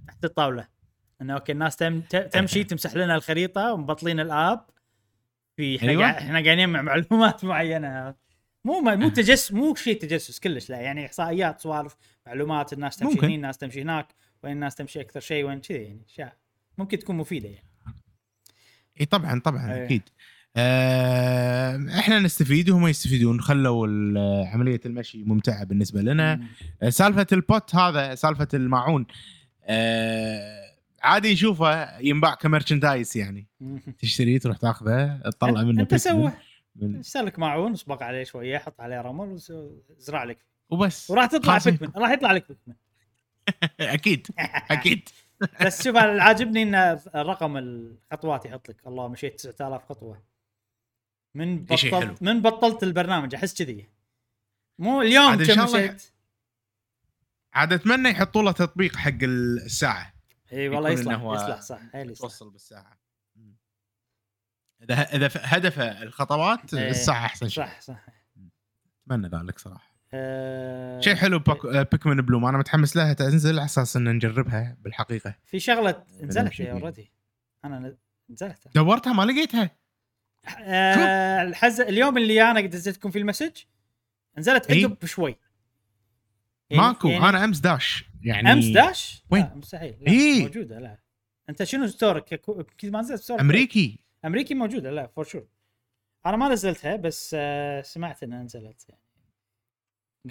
[0.07, 0.67] تحت الطاولة
[1.21, 2.01] إنه okay الناس تم
[2.33, 4.69] تمشي تمسح لنا الخريطة ومبطلين ال app
[5.55, 6.05] في إحنا أيوة.
[6.05, 6.17] أيوة.
[6.17, 8.15] إحنا قاعدين مع معلومات معينة
[8.63, 11.95] مو ما مو تجسس مو شيء تجسس كلش لا يعني إحصائيات سوالف
[12.27, 13.25] معلومات الناس تمشي ممكن.
[13.25, 14.07] هني الناس تمشي هناك
[14.43, 16.37] وين الناس تمشي أكثر شيء وين كذي يعني
[16.77, 17.67] ممكن تكون مفيدة يعني
[19.01, 19.85] إي طبعا طبعا أيه.
[19.85, 20.36] أكيد آه
[21.99, 23.41] إحنا نستفيد وهم يستفيدون.
[23.41, 23.87] خلوا
[24.47, 26.41] عملية المشي ممتعة بالنسبة لنا.
[26.83, 29.05] آه، سالفة ال pot هذا سالفة الماعون
[29.65, 30.67] آه
[31.03, 33.47] عادي نشوفه ينباع ك merchandise يعني.
[33.99, 36.31] تشتريه تروح تاخذه تطلع منه أنت سوى
[36.75, 39.37] من- سلك معون اصبغ عليه شوية حط عليه رمل
[39.99, 40.37] وزرع لك.
[40.69, 41.09] وبس.
[41.11, 41.57] وراح تطلع.
[41.65, 42.75] بيكمن راح يطلع لك بيكمن
[43.93, 44.27] أكيد.
[44.71, 45.09] أكيد.
[45.65, 46.75] بس شوف أنا عاجبني إن
[47.15, 48.77] الرقم الخطوات يحط لك.
[48.87, 50.36] الله مشيت 9000 خطوة.
[51.37, 52.07] من إي شيء حلو.
[52.07, 53.87] بطلت من بطلت البرنامج أحس كذي.
[54.79, 55.97] مو اليوم عاد كم شاء الله
[57.53, 60.13] عاد أتمنى يحطوا له تطبيق حق الساعة.
[60.53, 61.79] إي والله يصلح يصلح صح.
[62.19, 62.97] توصل بالساعة.
[64.83, 66.89] إذا إذا هدفه الخطوات إيه.
[66.89, 67.63] الساعة أحسن شيء.
[67.63, 68.05] صح صح.
[69.05, 69.97] أتمنى ذلك صراحة.
[70.13, 71.65] آه شيء حلو بوك...
[71.65, 75.35] آه، Pikmin Bloom أنا متحمس لها تنزل على أساس إن نجربها بالحقيقة.
[75.45, 76.61] في شغلة نزلت.
[76.61, 77.11] already.
[77.65, 77.97] أنا ن-
[78.29, 79.71] نزلت دورتها؟ ما لقيتها.
[80.59, 83.51] آه الحز اليوم اللي أنا قد نزلتكم فيه ال message
[84.37, 84.71] نزلت.
[84.71, 85.35] عقب بشوي.
[86.69, 90.41] يعني- ماكو يعني أنا أمس داش يعني أمس داش؟ وين؟ لا مستحيل لا إي.
[90.41, 90.99] موجودة لا.
[91.49, 93.39] أنت شنو store ك؟ أكيد ما نزلت ستورك.
[93.41, 93.99] أمريكي.
[94.25, 95.47] أمريكي موجودة لا for sure
[96.25, 99.01] أنا ما نزلتها بس آه سمعت إنها نزلت يعني.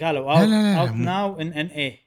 [0.01, 0.49] قالوا out
[0.89, 1.99] out now in NA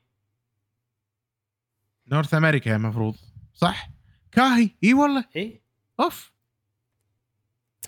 [2.06, 3.16] North America المفروض
[3.54, 3.90] صح؟
[4.32, 4.70] كاهي.
[4.84, 5.24] إي والله.
[5.36, 5.60] إي.
[6.00, 6.32] أوف.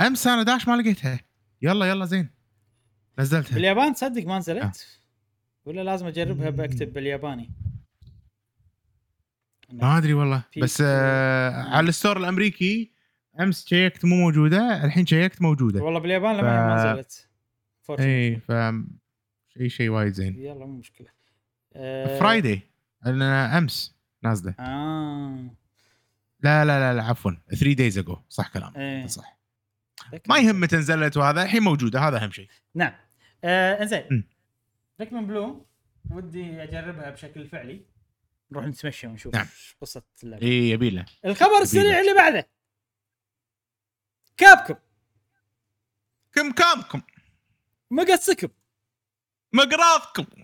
[0.00, 1.20] أمس أنا داش ما لقيتها.
[1.62, 2.28] يلا يلا زين.
[3.18, 3.54] نزلتها.
[3.54, 4.38] باليابان؟ تصدق ما آه.
[4.38, 4.98] نزلت
[5.64, 7.50] ولا لازم أجربها بكتب بالياباني.
[9.72, 10.44] ما أدري والله.
[10.62, 10.82] بس.
[10.86, 12.92] آه على ال store الأمريكي
[13.40, 15.82] أمس check ت مو موجودة الحين check ت موجودة.
[15.82, 17.28] والله باليابان لما ف- ما نزلت.
[18.00, 18.52] اي ف
[19.58, 20.36] شيء شيء وايد زين.
[20.38, 21.08] يلا مو مشكلة.
[21.74, 22.60] آه، Friday
[23.06, 24.54] أنا أمس نازلة.
[24.58, 25.50] آه.
[26.40, 27.32] لا لا لا, لا عفوا.
[27.50, 29.06] 3 days ago صح كلام إيه.
[29.06, 29.38] صح.
[30.28, 32.48] ما يهم متى نزلت وهذا الحين موجودة هذا أهم شيء.
[32.74, 32.92] نعم.
[33.44, 34.06] آه إنزين.
[34.10, 34.22] م.
[34.98, 35.66] بيكمن بلو
[36.10, 37.86] ودي أجربها بشكل فعلي.
[38.52, 39.46] نروح نتمشى ونشوف نعم.
[39.80, 40.46] قصة اللعبة.
[40.46, 41.04] اي يبي له.
[41.24, 42.00] الخبر السريع.
[42.00, 42.48] اللي بعده.
[44.36, 44.74] كابكم.
[46.32, 47.02] كم كامكم
[47.90, 48.48] مقصكم.
[49.52, 50.26] مقراضكم.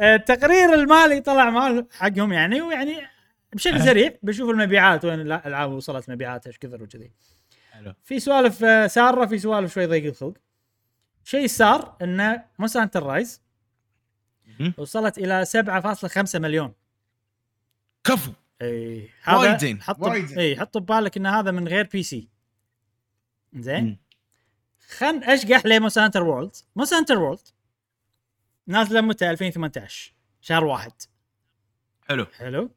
[0.00, 3.08] آه، التقرير المالي طلع مال حقهم يعني ويعني
[3.52, 7.12] بشكل سريع بشوف المبيعات وين الالعاب وصلت مبيعاتها إيش كثر وكذي.
[7.70, 7.94] حلو.
[8.04, 10.34] في سوالف آه، صارت في سوالف شوي ضيق الخلق.
[11.24, 13.42] شيء صار إنه Monster Hunter Rise.
[14.78, 16.72] وصلت إلى 7.5 مليون.
[18.04, 18.32] كفو.
[18.62, 19.10] إي
[19.58, 20.04] زين، حط.
[20.38, 22.28] إي حط ببالك إن هذا من غير PC
[23.54, 23.98] زين.
[24.88, 27.48] خل أشقح ل Monster Hunter World Monster Hunter World
[28.66, 30.92] نازلة متى؟ 2018 شهر واحد.
[32.08, 32.26] حلو.
[32.26, 32.70] حلو.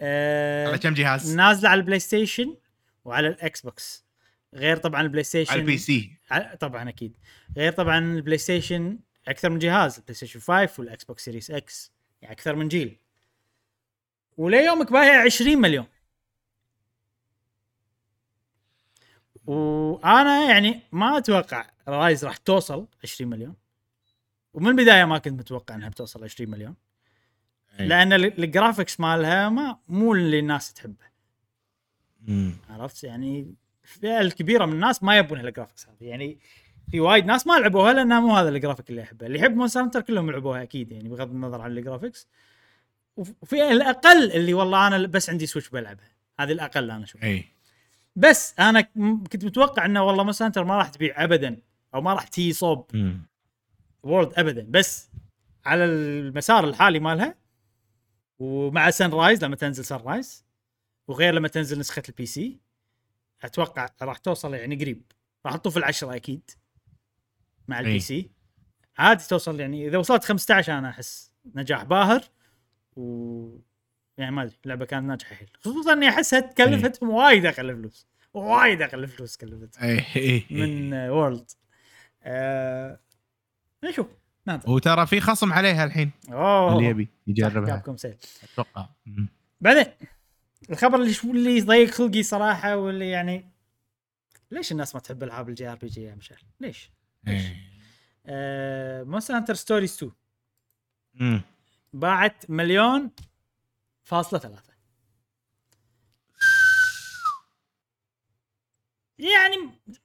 [0.00, 2.56] آه على كم جهاز؟ نازلة على البلاي ستيشن
[3.04, 4.04] وعلى الإكس بوكس.
[4.54, 6.16] غير طبعا البلاي ستيشن على ال PC.
[6.30, 7.16] ع- طبعا أكيد.
[7.56, 8.98] غير طبعا البلاي ستيشن
[9.28, 11.92] أكثر من جهاز البلاي ستيشن 5 والإكس بوكس Series X
[12.22, 12.96] يعني أكثر من جيل.
[14.36, 15.86] وليومك بايع 20 مليون.
[19.46, 23.54] وأنا يعني ما أتوقع Rise راح توصل 20 مليون.
[24.54, 26.74] ومن البداية ما كنت متوقع إنها بتوصل 20 مليون.
[27.78, 31.10] لأن ال- graphics مالها ما مو اللي الناس تحبه.
[32.70, 33.54] عرفت؟ يعني
[33.84, 36.08] الفئه الكبيره من الناس ما يبون هال graphics هذه.
[36.08, 36.38] يعني
[36.90, 39.26] في وايد ناس ما لعبوها لأنها مو هذا الجرافيك اللي يحبه.
[39.26, 42.28] اللي يحب Monster Hunter كلهم لعبوها أكيد يعني بغض النظر عن ال graphics
[43.16, 46.08] وف- وفي الأقل اللي والله أنا بس عندي Switch بلعبها
[46.40, 47.44] هذه الأقل أنا أشوف اي
[48.16, 48.80] بس أنا
[49.32, 51.56] كنت متوقع إنه والله Monster Hunter ما راح تبيع ابدا
[51.94, 52.86] أو ما راح تي صوب.
[54.02, 54.66] World ابدا.
[54.68, 55.10] بس
[55.66, 57.34] على المسار الحالي مالها
[58.40, 60.44] ومع Sunbreak لما تنزل Sunbreak
[61.08, 62.60] وغير لما تنزل نسخة البي سي
[63.42, 65.02] أتوقع راح توصل يعني قريب.
[65.46, 66.50] راح تطوف العشرة أكيد
[67.68, 68.30] مع ال PC
[68.98, 72.24] عادي توصل يعني إذا وصلت 15 أنا أحس نجاح باهر
[72.96, 73.58] و
[74.18, 78.82] يعني ما أدري اللعبة كانت ناجحة حيل خصوصا إني أحسها تكلفتهم وايد أقل فلوس وايد
[78.82, 80.02] أقل فلوس كلفتهم
[80.50, 81.50] من World
[82.22, 83.00] آه...
[83.84, 84.06] نشوف.
[84.46, 88.16] ناظر وترى في خصم عليها الحين أوه اللي يبي يجربها sale
[88.52, 88.88] أتوقع.
[89.60, 89.86] بعدين
[90.70, 93.50] الخبر اللي شو اللي يضيق خلقي صراحة واللي يعني
[94.50, 96.90] ليش الناس ما تحب ألعاب ال JRPG يا مشعل؟ ليش؟
[97.28, 97.56] إيه.
[98.26, 100.12] آه Monster Hunter Stories 2
[101.14, 101.42] مم.
[101.92, 103.10] باعت مليون
[104.04, 104.70] فاصلة ثلاثة
[109.18, 109.56] يعني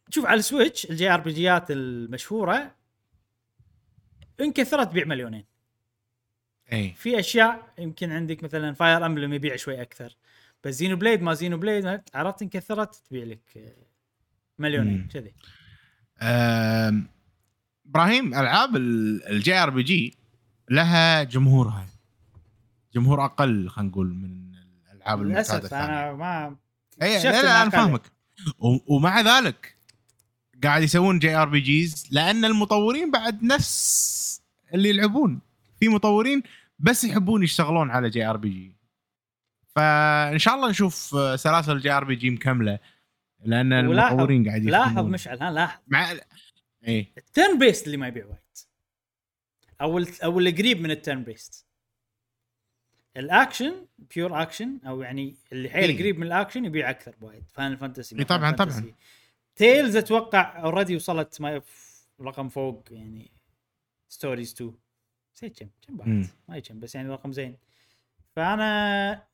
[0.09, 2.75] شوف على ال Switch ال JRPG ات المشهورة
[4.41, 5.45] ان كثرت تبيع مليونين.
[6.73, 6.93] إي.
[6.93, 10.15] في أشياء يمكن عندك مثلا Fire Emblem يبيع شوي أكثر
[10.63, 13.75] بس Xenoblade ما Xenoblade عرفت ان كثرت تبيع لك
[14.59, 15.07] مليونين.
[15.13, 15.33] كذي.
[17.85, 20.17] إبراهيم ألعاب الجي ار بي جي
[20.69, 21.87] لها جمهورها
[22.93, 24.55] جمهور أقل خلينا نقول من
[24.91, 26.55] الألعاب المعتادة للأسف أنا ما
[27.01, 27.69] إي لا لا أنا.
[27.69, 28.01] فاهمك.
[28.87, 29.74] ومع ذلك
[30.63, 34.41] قاعد يسوون JRPGs لأن المطورين بعد نفس
[34.73, 35.39] اللي يلعبون.
[35.79, 36.43] في مطورين
[36.79, 38.75] بس يحبون يشتغلون على JRPG
[39.75, 40.95] فإن شاء الله نشوف
[41.35, 42.79] سلاسل JRPG مكملة
[43.43, 45.11] لأن المطورين قاعد لاحظ يفهمون.
[45.11, 45.79] مشعل ها لاحظ.
[45.87, 46.11] مع
[46.87, 48.37] اي ال turn-based اللي ما يبيع وايد.
[49.81, 51.65] أو أو القريب من ال turn-based
[53.17, 53.73] ال action
[54.15, 55.99] pure action أو يعني اللي حيل إيه.
[55.99, 58.93] قريب من الأكشن يبيع أكثر بوايد Final Fantasy إيه طبعاً، طبعاً.
[59.55, 61.61] Tales أتوقع already وصلت ما
[62.21, 63.31] رقم فوق يعني
[64.09, 64.73] Stories 2
[65.35, 66.27] نسيت كم كم بعد.
[66.47, 67.57] ما كم بس يعني رقم زين.
[68.35, 69.27] فأنا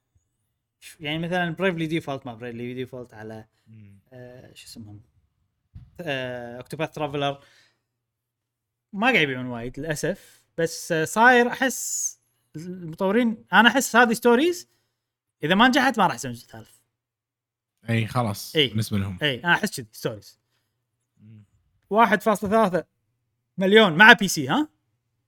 [1.00, 3.46] يعني مثلا Bravely Default ما Bravely Default على
[4.14, 5.02] آه، شو اسمهم؟
[6.00, 7.44] آه، Octopath Traveler
[8.94, 12.20] ما قاعد يبيعون وايد للأسف بس آه، صاير أحس
[12.56, 14.70] المطورين أنا أحس هذه Stories
[15.44, 16.81] إذا ما نجحت ما راح يسوون جزء ثالث
[17.90, 18.68] اي خلاص إي.
[18.68, 19.18] بالنسبة لهم.
[19.22, 20.40] إي أنا أحس كذي Stories
[21.90, 22.84] 1.3
[23.58, 23.94] مليون.
[23.94, 24.68] مع PC ها؟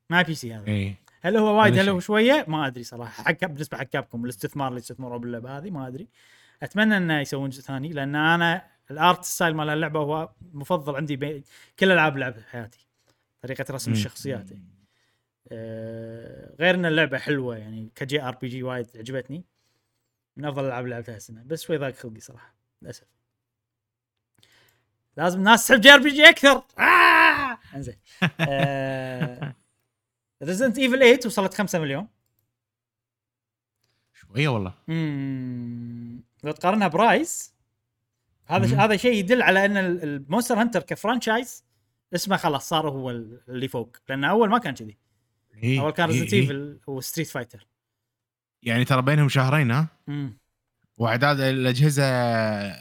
[0.10, 0.68] مع PC هذا.
[0.68, 0.96] إي.
[1.22, 1.90] هل هو وايد هل.
[1.90, 3.24] هو شوية؟ ما أدري صراحة.
[3.24, 6.08] حق بالنسبة حق كابكوم الاستثمار اللي استثمروا باللعبة هذه ما أدري.
[6.64, 11.16] أتمنى إنه يسوون جزء ثاني لأن أنا ال art style مال اللعبه هو مفضل عندي
[11.16, 11.44] بين
[11.80, 12.88] كل ألعاب لعبها في حياتي.
[13.42, 13.98] طريقة رسم مم.
[13.98, 14.52] الشخصيات.
[14.52, 14.74] يعني.
[15.52, 19.46] أه غير إن اللعبة حلوة يعني ك JRPG وايد عجبتني.
[20.38, 23.08] من أفضل الالعاب اللي لعبتها السنة بس شوي ضاق خلقي صراحة للأسف
[25.18, 27.58] لازم الناس تحب JRPG أكثر آه!
[27.76, 27.96] إنزين
[30.44, 32.08] Resident Evil 8 وصلت 5 مليون
[34.14, 37.54] شوية والله امم لو تقارنها ب Rise
[38.46, 38.74] هذا ش...
[38.74, 41.64] هذا شيء يدل على إن ال- ال Monster Hunter ك franchise
[42.16, 44.98] اسمه خلاص صار هو ال- اللي فوق لأن أول ما كان كذي
[45.64, 45.80] إي.
[45.80, 46.10] أول كان.
[46.10, 46.34] Resident.
[46.34, 47.68] Evil و Street Fighter
[48.64, 50.38] يعني ترى بينهم شهرين ها؟ امم
[50.98, 52.04] وأعداد الأجهزة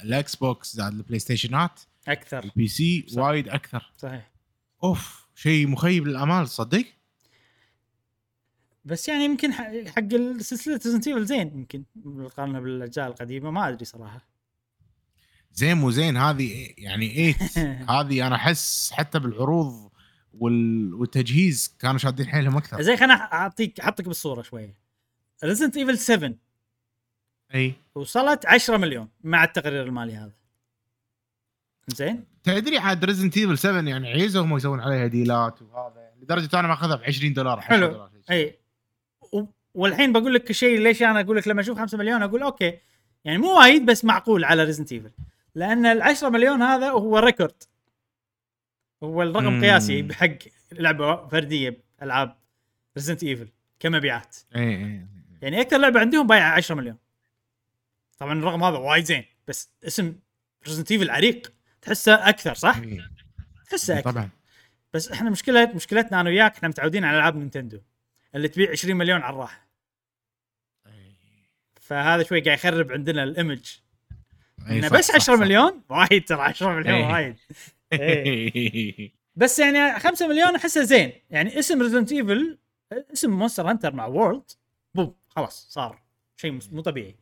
[0.02, 2.44] ال Xbox زائد البلايستيشنات أكثر.
[2.44, 3.22] ال PC صح.
[3.22, 3.92] وايد أكثر.
[3.98, 4.32] صحيح.
[4.84, 6.84] أوف شيء مخيب للأمال تصدق؟
[8.84, 14.26] بس يعني يمكن حق سلسله Resident Evil زين يمكن مقارنه بالأجزاء القديمة ما أدري صراحة.
[15.52, 19.90] زين مو زين هذه يعني 8 هذه أنا أحس حتى بالعروض
[20.34, 20.94] وال...
[20.94, 22.82] والتجهيز كانوا شادين حيلهم أكثر.
[22.82, 24.81] زين خليني أعطيك أحطك بالصورة شوية.
[25.44, 26.32] Resident Evil 7
[27.54, 27.74] أي.
[27.94, 30.32] وصلت 10 مليون مع التقرير المالي هذا.
[31.88, 36.68] زين؟ تدري عاد Resident Evil 7 يعني عيزوا هم يسوون عليها ديلات وهذا لدرجة أنا
[36.68, 37.86] ماخذها ب 20 دولار 10 حلو.
[37.86, 38.10] دولار،.
[38.30, 38.58] أي.
[39.32, 42.78] و- والحين بقول لك شيء ليش أنا أقول لك لما أشوف 5 مليون أقول okay.
[43.24, 45.10] يعني مو وايد بس معقول على Resident Evil
[45.54, 47.62] لأن ال 10 مليون هذا هو record
[49.02, 49.60] هو الرقم مم.
[49.64, 50.34] قياسي بحق
[50.72, 52.36] لعبة فردية العاب
[52.96, 53.48] Resident Evil
[53.80, 54.36] كمبيعات.
[54.56, 55.06] اي اي
[55.42, 56.96] يعني أكثر لعبه عندهم بايعة 10 مليون
[58.18, 60.16] طبعا الرقم هذا وايد زين بس اسم
[60.66, 63.02] Resident Evil عريق تحسه أكثر صح؟ إي.
[63.70, 64.28] تحسه أكثر طبعا
[64.92, 67.80] بس إحنا مشكلة مشكلتنا أنا وياك إحنا متعودين على ألعاب Nintendo
[68.34, 69.68] اللي تبيع 20 مليون على الراحة
[70.86, 71.16] إي.
[71.80, 73.76] فهذا شوي قاعد يخرب عندنا ال image
[74.68, 75.40] إي إنه بس صح، 10 صح.
[75.40, 77.12] مليون وايد ترى 10 مليون إيه.
[77.12, 77.36] وايد
[77.92, 79.12] إيه.
[79.36, 82.58] بس يعني 5 مليون أحسه زين يعني اسم Resident Evil
[83.12, 84.50] اسم Monster Hunter مع World
[84.94, 86.02] boom خلاص صار
[86.36, 87.16] شيء مو طبيعي.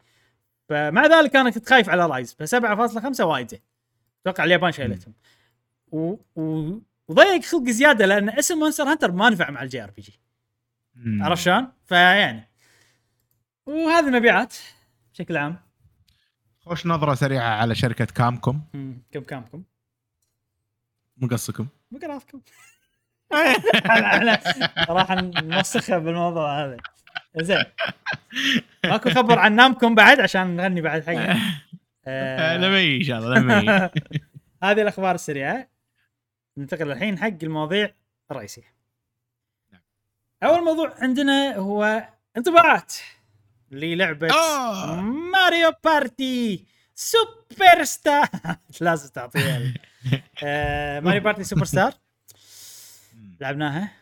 [0.68, 3.60] فمع ذلك أنا كنت خايف على Rise ف 7.5 وايد زين.
[4.22, 5.14] أتوقع اليابان شايلتهم.
[5.92, 6.16] و...
[6.36, 6.72] و...
[7.08, 10.20] وضيق خلق زيادة لأن اسم مونستر هانتر ما نفع مع الجي آر بي جي.
[11.20, 12.50] عرفت شلون؟ فيعني.
[13.66, 14.54] وهذه المبيعات
[15.12, 15.56] بشكل عام.
[16.60, 18.64] خوش نظرة سريعة على شركة كامكوم.
[18.74, 19.62] مم، كم كامكم
[21.16, 21.66] مقصكم.
[21.90, 22.40] بقراثكم
[24.88, 25.10] راح
[25.42, 26.76] نوسخها بالموضوع هذا.
[27.36, 27.64] زين.
[28.84, 31.36] ماكو خبر عن نامكم بعد؟ عشان نغني بعد حقه
[32.06, 33.90] آه، لمي إن شاء الله لمي
[34.64, 35.68] هذه الأخبار السريعة.
[36.56, 37.90] ننتقل الحين حق المواضيع
[38.30, 38.74] الرئيسية.
[39.72, 39.82] نعم.
[40.42, 42.94] أول موضوع عندنا هو انطباعات
[43.70, 45.00] للعبة آه.
[45.00, 46.64] Mario Party
[46.94, 48.28] Superstars
[48.80, 49.60] لازم تعطيها
[50.44, 51.92] آه، Mario Party Superstars
[53.40, 53.92] لعبناها.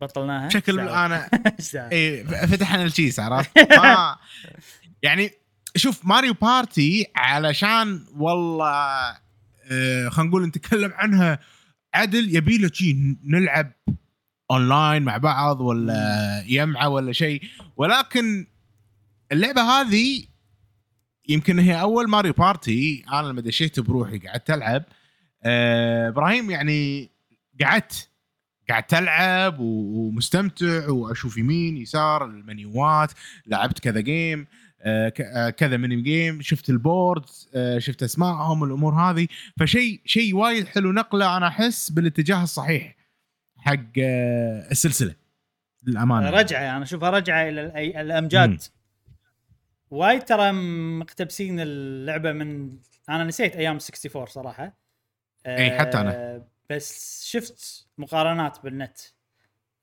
[0.00, 1.30] بطلناها؟ بشكل؟ أنا؟
[1.92, 4.16] اي فتحنا الكيس عرفت؟ ما
[5.02, 5.30] يعني
[5.76, 9.16] شوف Mario Party علشان والله
[9.70, 11.38] آه خلينا نقول نتكلم عنها
[11.94, 13.72] عدل يبي له شي نلعب
[14.50, 17.42] اونلاين مع بعض ولا يمعة ولا شيء
[17.76, 18.46] ولكن
[19.32, 20.24] اللعبة هذه
[21.28, 24.84] يمكن هي أول Mario Party أنا لما دشيت بروحي قعدت ألعب.
[25.42, 27.10] آه إبراهيم يعني
[27.60, 28.08] قعدت
[28.68, 33.12] قاعد تلعب ومستمتع وأشوف يمين يسار المنيوات
[33.46, 34.46] لعبت كذا game
[34.82, 39.28] آه، آه، كذا mini game شفت ال board آه، شفت أسمائهم الأمور هذه
[39.60, 42.96] فشيء شيء وايد حلو نقله أنا أحس بالاتجاه الصحيح
[43.56, 43.98] حق
[44.70, 45.14] السلسلة
[45.86, 48.62] للأمانة رجعة أنا أشوفها رجعة إلى الأمجاد.
[49.90, 50.52] وايد ترى
[50.98, 54.78] مقتبسين اللعبة من أنا نسيت أيام 64 صراحة
[55.46, 56.42] إي، حتى أنا.
[56.70, 58.98] بس شفت مقارنات بالنت.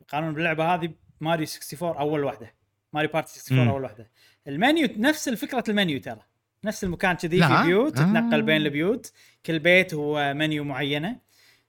[0.01, 2.53] يقارنون باللعبه هذه ماريو 64 أول واحدة
[2.93, 3.69] Mario Party 64 مم.
[3.69, 4.09] أول واحدة
[4.47, 6.21] المنيو نفس الفكرة المنيو ترى.
[6.63, 7.47] نفس المكان كذي.
[7.47, 8.41] في بيوت تتنقل آه.
[8.41, 9.11] بين البيوت.
[9.45, 11.19] كل بيت هو منيو معينة.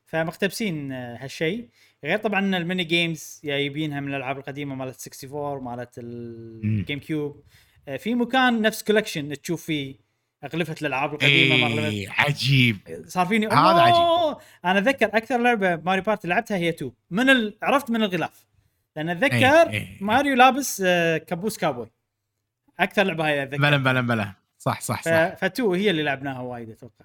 [0.04, 1.68] فمقتبسين آه، هالشيء.
[2.04, 7.42] غير طبعا ال mini games جايبينها من الألعاب القديمة مالت 64 مالت ال GameCube
[7.88, 9.96] آه، في مكان نفس collection تشوف فيه
[10.44, 13.04] اغلفه الالعاب القديمة ما إيه عجيب.
[13.06, 14.36] صار فيني هذا عجيب.
[14.64, 17.58] أنا أتذكر أكثر لعبة Mario Party لعبتها هي 2 من ال...
[17.62, 18.46] عرفت من الغلاف.
[18.96, 19.98] لأن أتذكر إيه، إيه.
[20.00, 21.90] ماريو لابس آه، كابوس كابوي
[22.80, 23.62] أكثر لعبة هاي أتذكر.
[23.62, 24.32] بلا بلا بلا.
[24.58, 25.08] صح صح ف...
[25.08, 25.34] صح.
[25.34, 27.04] ف two هي اللي لعبناها وايد أتوقع.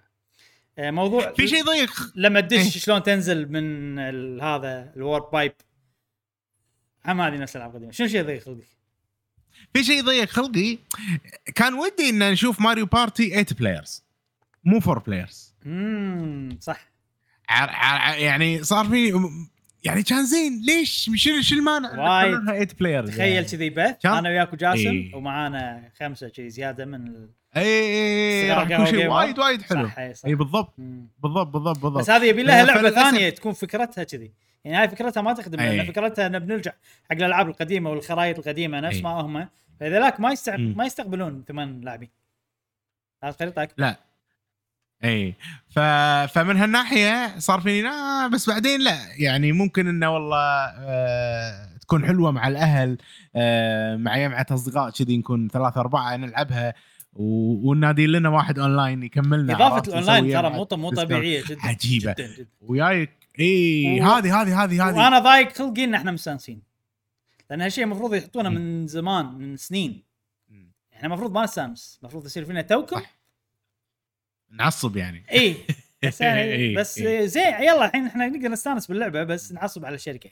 [0.78, 1.92] آه، موضوع في شيء ضيق.
[2.16, 2.82] لما تدش إيه.
[2.82, 4.40] شلون تنزل من.
[4.42, 5.54] هذا ال warp pipe.
[7.06, 7.92] هم هذه نفس الألعاب القديمة.
[7.92, 8.79] شنو شيء ضيق خلقك؟
[9.74, 10.78] في شيء ضيق خلقي
[11.56, 14.04] كان ودي إن نشوف Mario Party 8 players
[14.64, 16.90] مو 4 players امم صح
[18.18, 19.14] يعني صار في
[19.84, 22.32] يعني كان زين ليش شو شو المانع وايد.
[22.34, 25.16] يخلونها 8 players تخيل كذي بث أنا وياك وجاسم إيه.
[25.16, 27.30] ومعانا خمسة كذي زيادة من ال...
[27.58, 29.08] اي اي قهوة شيء.
[29.08, 30.14] وايد وايد حلو صح إيه،.
[30.26, 30.74] اي بالضبط.
[30.78, 34.32] بالضبط بالضبط بالضبط بس هذه يبي لها لعبة ثانية تكون فكرتها كذي
[34.66, 35.86] يعني هاي فكرتها ما تخدم لأن أي.
[35.86, 36.72] فكرتها إن بنرجع
[37.10, 39.02] حق الألعاب القديمة والخرائط القديمة نفس أي.
[39.02, 39.48] ما هم
[39.80, 40.58] فذلاك ما يستع...
[40.58, 40.74] مم.
[40.78, 42.10] ما يستقبلون ثمان لاعبين
[43.24, 43.68] هذا خريطه.
[43.78, 43.96] لا
[45.04, 45.36] اي
[45.70, 45.80] ف...
[46.34, 52.32] فمن هالناحية صار فيني آه بس بعدين لا يعني ممكن إنه والله آه تكون حلوة
[52.32, 52.98] مع الأهل
[53.36, 56.74] آه مع جمعه أصدقاء كذي نكون ثلاثة أربعة نلعبها
[57.14, 57.24] و...
[57.70, 60.90] وننادي لنا واحد أونلاين يكملنا إضافة؟ الأونلاين ترى مو مو.
[60.90, 62.12] طبيعية جدا عجيبة.
[62.12, 62.48] جدا, جدا.
[62.62, 64.98] ويايك اي هذه هذه هذه هذه.
[64.98, 66.62] وأنا ضايق خلقي إن إحنا مستانسين
[67.50, 70.04] لأن هالشيء المفروض يحطونه من زمان من سنين.
[70.94, 72.00] إحنا المفروض ما نستانس.
[72.02, 73.20] المفروض يصير فينا توكم صح.
[74.52, 75.26] نعصب يعني.
[75.32, 75.56] اي
[76.04, 77.26] بس يعني إيه، بس إيه.
[77.26, 80.30] زين يلا الحين إحنا نقدر نستانس باللعبة بس نعصب على الشركة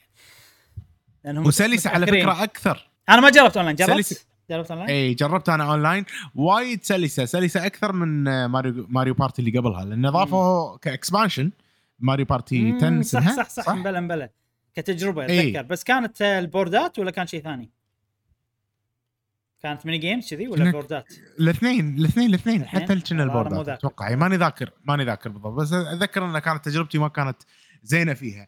[1.24, 2.08] لأنهم وسلسة على.
[2.08, 2.90] فكرة أكثر.
[3.10, 3.76] أنا ما جربت أونلاين.
[3.76, 4.26] جربت؟ سلسة.
[4.50, 6.06] جربت أونلاين؟ اي جربت أنا أونلاين.
[6.36, 7.26] وايد سلسة.
[7.26, 11.52] سلسة أكثر من ماريو ماريو بارتي اللي قبلها لأن اضافوا ك expansion.
[12.00, 14.30] ماريو بارتي مم، 10 صح اسمها صح صح مبلى مبلى
[14.76, 15.42] كتجربة إيه.
[15.42, 17.72] أتذكر بس كانت آه، ال boardات ولا كان شيء ثاني؟
[19.64, 23.70] كانت mini games كذي ولا boardات؟ الاثنين الاثنين الاثنين؟ حتى كنا ال boardات.
[23.70, 27.38] أتوقع ماني ذاكر ماني ذاكر بالضبط بس أتذكر إن كانت تجربتي ما كانت
[27.84, 28.48] زينة فيها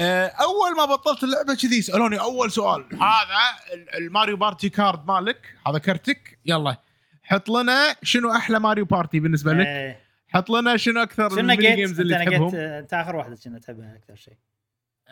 [0.00, 5.54] آه، أول ما بطلت اللعبة كذي يسالوني أول سؤال هذا ال- الماريو بارتي card مالك
[5.66, 6.76] هذا كرتك يلا
[7.22, 10.01] حط لنا شنو أحلى ماريو بارتي بالنسبة لك إيه.
[10.34, 14.14] حط لنا شنو أكثر شنو؟ games اللي تحبهم آه، أنت آخر واحدة كنا تحبها أكثر
[14.14, 14.36] شيء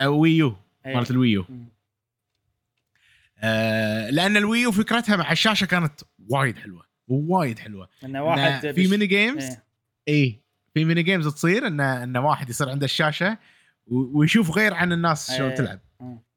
[0.01, 0.55] آه، ويو
[0.85, 0.95] إيه.
[0.95, 1.45] مالت الويو.
[3.39, 8.87] آه لأن الويو فكرتها مع الشاشة كانت وايد حلوة وايد حلوة إنه واحد إنه في
[8.87, 9.63] mini games إيه.
[10.07, 10.39] اي
[10.73, 13.37] في mini games تصير ان ان واحد يصير عنده الشاشة
[13.87, 15.55] ويشوف غير عن الناس شلون إيه.
[15.55, 15.79] تلعب.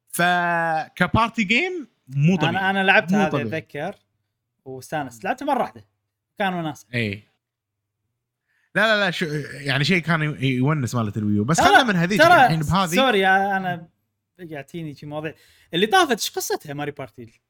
[0.09, 3.26] فك party game مو طبيعي أنا أنا لعبت طبيعي.
[3.26, 3.95] أتذكر
[4.64, 5.85] واستانست لعبتها مرة واحدة
[6.39, 7.22] كان وناس اي
[8.75, 11.45] لا لا لا شو يعني شيء كان يونس مالت الويو.
[11.45, 12.95] بس خلنا من هذيك الحين بهذه.
[12.95, 13.89] sorry أنا
[14.39, 15.35] يعطيني شي مواضيع.
[15.75, 17.41] اللي طافت إيش قصتها ماري بارتي؟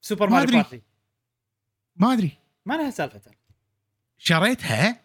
[0.00, 0.52] سوبر ما ماري.
[0.52, 0.82] بارتي.
[1.96, 2.30] ما أدري.
[2.66, 3.34] ما لها سالفة ترى.
[4.18, 5.00] شريتها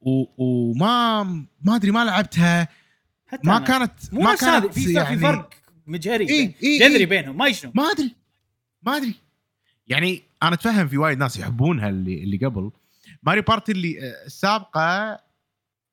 [0.00, 1.22] و- وما
[1.62, 2.68] ما أدري ما لعبتها.
[3.26, 3.66] حتى ما أنا.
[3.66, 5.50] كانت مو ما كانت في يعني في فرق
[5.86, 7.06] مجهري إي، إي، جذري إي.
[7.06, 7.36] بينهم.
[7.36, 7.72] ما يشنو.
[7.74, 8.14] ما أدري.
[8.82, 9.14] ما أدري.
[9.86, 12.70] يعني أنا أتفهم في وايد ناس يحبونها اللي اللي قبل.
[13.26, 15.18] ماريو بارتي اللي آه، السابقة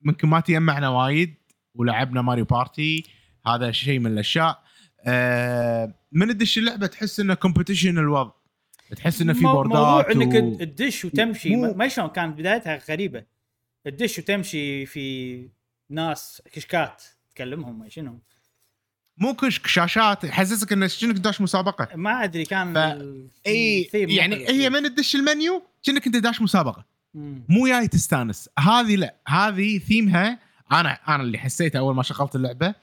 [0.02, 1.36] ممكن ما تجمعنا وايد
[1.76, 3.04] ولعبنا ماريو بارتي
[3.48, 4.64] هذا شيء من الأشياء.
[5.06, 8.32] آه، من تدش اللعبة تحس إنه competition الوضع
[8.96, 10.56] تحس إنه في بوردات موضوع إنك و...
[10.64, 11.56] تدش وتمشي.
[11.56, 13.24] مو- ما- شلون كانت بدايتها غريبة.
[13.86, 15.48] تدش وتمشي في
[15.90, 17.04] ناس كشكات
[17.36, 18.20] تكلمهم ما شنو.
[19.18, 20.24] مو كشك شاشات.
[20.24, 21.88] يحسسك انه شنك داش مسابقة.
[21.96, 22.78] ما أدري كان ف-
[23.48, 24.48] اي يعني.
[24.50, 26.86] هي من تدش المنيو كأنك أنت داش مسابقة.
[27.14, 28.50] مو جاي تستانس.
[28.60, 30.40] هذه لا هذه themeها
[30.72, 32.76] أنا أنا اللي حسيته أول ما شغلت اللعبة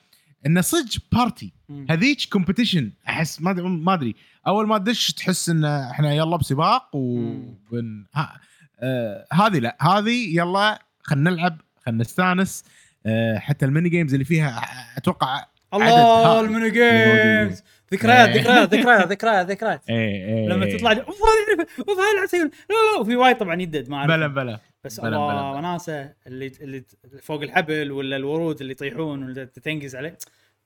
[0.46, 1.52] إنه صدق party.
[1.90, 4.14] هذيك competition أحس ما ما أدري.
[4.46, 8.40] أول ما تدش تحس إن إحنا يلا بسباق وبن ها
[8.80, 12.64] آه هذه لا هذه يلا خلينا نلعب خلينا نستانس.
[13.06, 14.64] آه حتى ال mini games اللي فيها
[14.96, 16.70] أتوقع الله ال mini.
[16.70, 17.62] games
[17.92, 18.40] ذكريات إيه.
[18.42, 19.82] ذكريات ذكريات ذكريات ذكريات.
[19.90, 20.48] إيه إيه.
[20.48, 24.08] لما تطلع لي، أوف هاي لعبه لا لا وفي وايد طبعا يدد ما أعرف.
[24.10, 25.50] بلا بلا بس بلا- الله.
[25.52, 26.84] وناسه اللي اللي
[27.22, 30.18] فوق الحبل ولا الورود اللي يطيحون ولا تنقز عليه.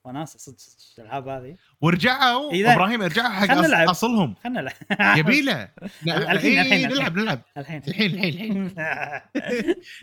[0.05, 1.55] وناسه صدق صدق الألعاب هذه.
[1.81, 3.89] ورجعوا إبراهيم رجعوا حق خلنا أص- نلعب.
[3.89, 4.35] أصلهم.
[4.43, 5.17] خلنا نلعب.
[5.19, 5.53] يبيله
[6.07, 7.41] الحين- إيه، الحين- نلعب نلعب.
[7.57, 7.81] الحين.
[7.87, 8.75] الحين الحين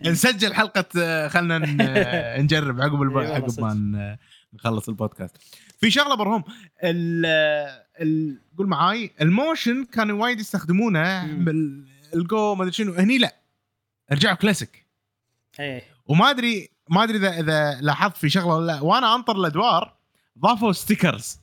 [0.06, 1.58] نسجل حلقة آه، خلنا
[2.38, 4.16] نجرب عقب عقب ما
[4.54, 5.36] نخلص البودكاست.
[5.80, 6.44] في شغلة برهم.
[6.84, 7.26] ال
[8.00, 11.26] ال قول معاي ال motion كانوا وايد يستخدمونه.
[11.26, 12.92] بالجو ما أدري شنو.
[12.92, 13.36] هني لا.
[14.12, 14.86] رجعوا كلاسيك.
[15.60, 15.82] إيه.
[16.06, 18.80] وما ادري ما أدري اذا إذا لاحظت في شغلة ولا لا.
[18.80, 19.96] وأنا أنطر الأدوار
[20.38, 21.38] ضافوا stickers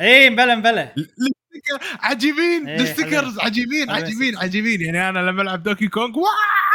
[0.00, 2.68] إيه مبلا مبلا ال sticker عجيبين.
[2.68, 4.36] إيه، ال stickers عجيبين عجيبين.
[4.36, 4.80] عجيبين.
[4.80, 6.14] يعني أنا لما ألعب دونكي كونغ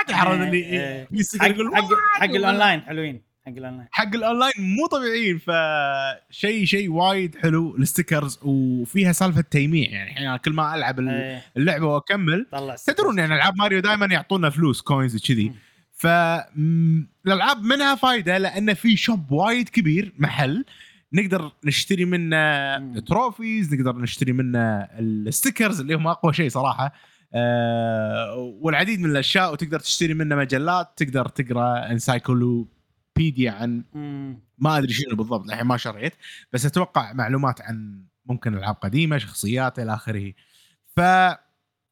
[0.09, 1.07] إيه، اللي إيه.
[1.39, 1.89] حق حق.
[2.13, 3.34] حق الأونلاين حلوين.
[3.45, 9.89] حق الاونلاين حق الاونلاين مو طبيعيين فشيء شيء وايد حلو ال stickers وفيها سالفة تيميع.
[9.89, 11.41] يعني الحين كل ما ألعب إيه.
[11.57, 12.45] اللعبة وأكمل
[12.87, 15.49] تدرون يعني ألعاب ماريو دائما يعطونا فلوس coins وكذي.
[15.49, 15.55] مم.
[15.93, 16.07] ف
[16.55, 20.65] م- الألعاب منها فايدة لأن في shop وايد كبير محل
[21.13, 22.99] نقدر نشتري منه.
[22.99, 24.59] trophies نقدر نشتري منه
[24.99, 26.93] ال stickers اللي هم أقوى شيء صراحة.
[27.33, 31.91] آه والعديد من الأشياء وتقدر تشتري منه مجلات تقدر تقرأ
[33.17, 33.84] encyclopedia عن.
[34.57, 36.13] ما أدري شنو بالضبط الحين ما شريت
[36.53, 40.34] بس أتوقع معلومات عن ممكن ألعاب قديمة شخصيات إلى آخره
[40.95, 40.99] ف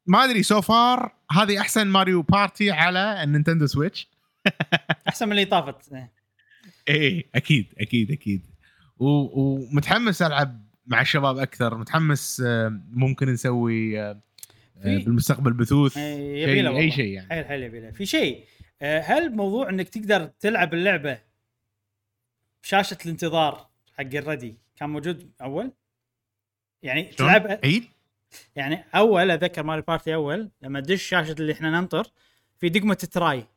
[0.06, 4.08] ما أدري so far هذه أحسن ماريو بارتي على النينتندو سويتش
[5.10, 5.94] أحسن من اللي طافت.
[6.88, 8.42] إيه أكيد أكيد أكيد
[9.00, 14.22] ومتحمس ألعب مع الشباب أكثر متحمس آه، ممكن نسوي آه،
[14.84, 16.92] بالمستقبل بثوث إيه، شيء أي.
[16.92, 18.44] شيء يعني حيل حيل يبي في شيء
[18.84, 21.20] هل موضوع إنك تقدر تلعب اللعبة
[22.64, 23.68] بشاشة الانتظار
[23.98, 25.72] حق الردي كان موجود أول؟
[26.84, 27.86] يعني؟ تلعب عيد
[28.56, 32.08] يعني أول أتذكر ماري بارتي أول لما تدش شاشة اللي إحنا ننطر
[32.58, 33.48] في دقمة ال try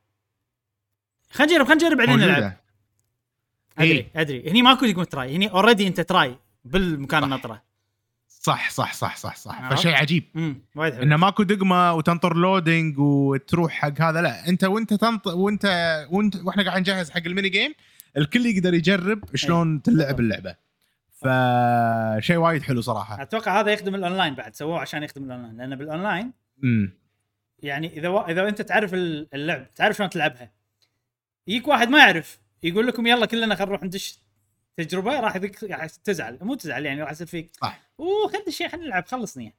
[1.30, 2.56] خلينا نجرب خلينا نجرب بعدين نلعب
[3.78, 4.10] أدري إيه.
[4.16, 7.24] أدري هني ماكو دقمة try هني already أنت try بالمكان.
[7.24, 7.62] النطره
[8.46, 9.62] صح صح صح صح صح.
[9.62, 10.24] عرفت؟ فشيء عجيب.
[10.76, 14.48] إنه ماكو دقمة وتنطر loading وتروح حق هذا لا.
[14.48, 15.64] أنت وأنت تنط وأنت
[16.10, 17.74] وأنت وإحنا قاعد نجهز حق ال mini game
[18.16, 20.54] الكل يقدر يجرب شلون تلعب اللعبة.
[21.12, 23.22] فشيء وايد حلو صراحة.
[23.22, 25.56] أتوقع هذا يخدم الأونلاين بعد سووه عشان يخدم الأونلاين.
[25.56, 26.32] لأن بالأونلاين
[26.64, 26.92] امم
[27.62, 28.20] يعني إذا و...
[28.20, 30.52] إذا أنت تعرف ال- اللعب تعرف شلون تلعبها.
[31.46, 34.18] يجيك واحد ما يعرف يقول لكم يلا كلنا خلينا نروح ندش
[34.76, 35.36] تجربة راح.
[35.62, 39.54] راح تزعل مو تزعل يعني راح يصير فيك صح أوه خل الشيء خلينا نلعب خلصني.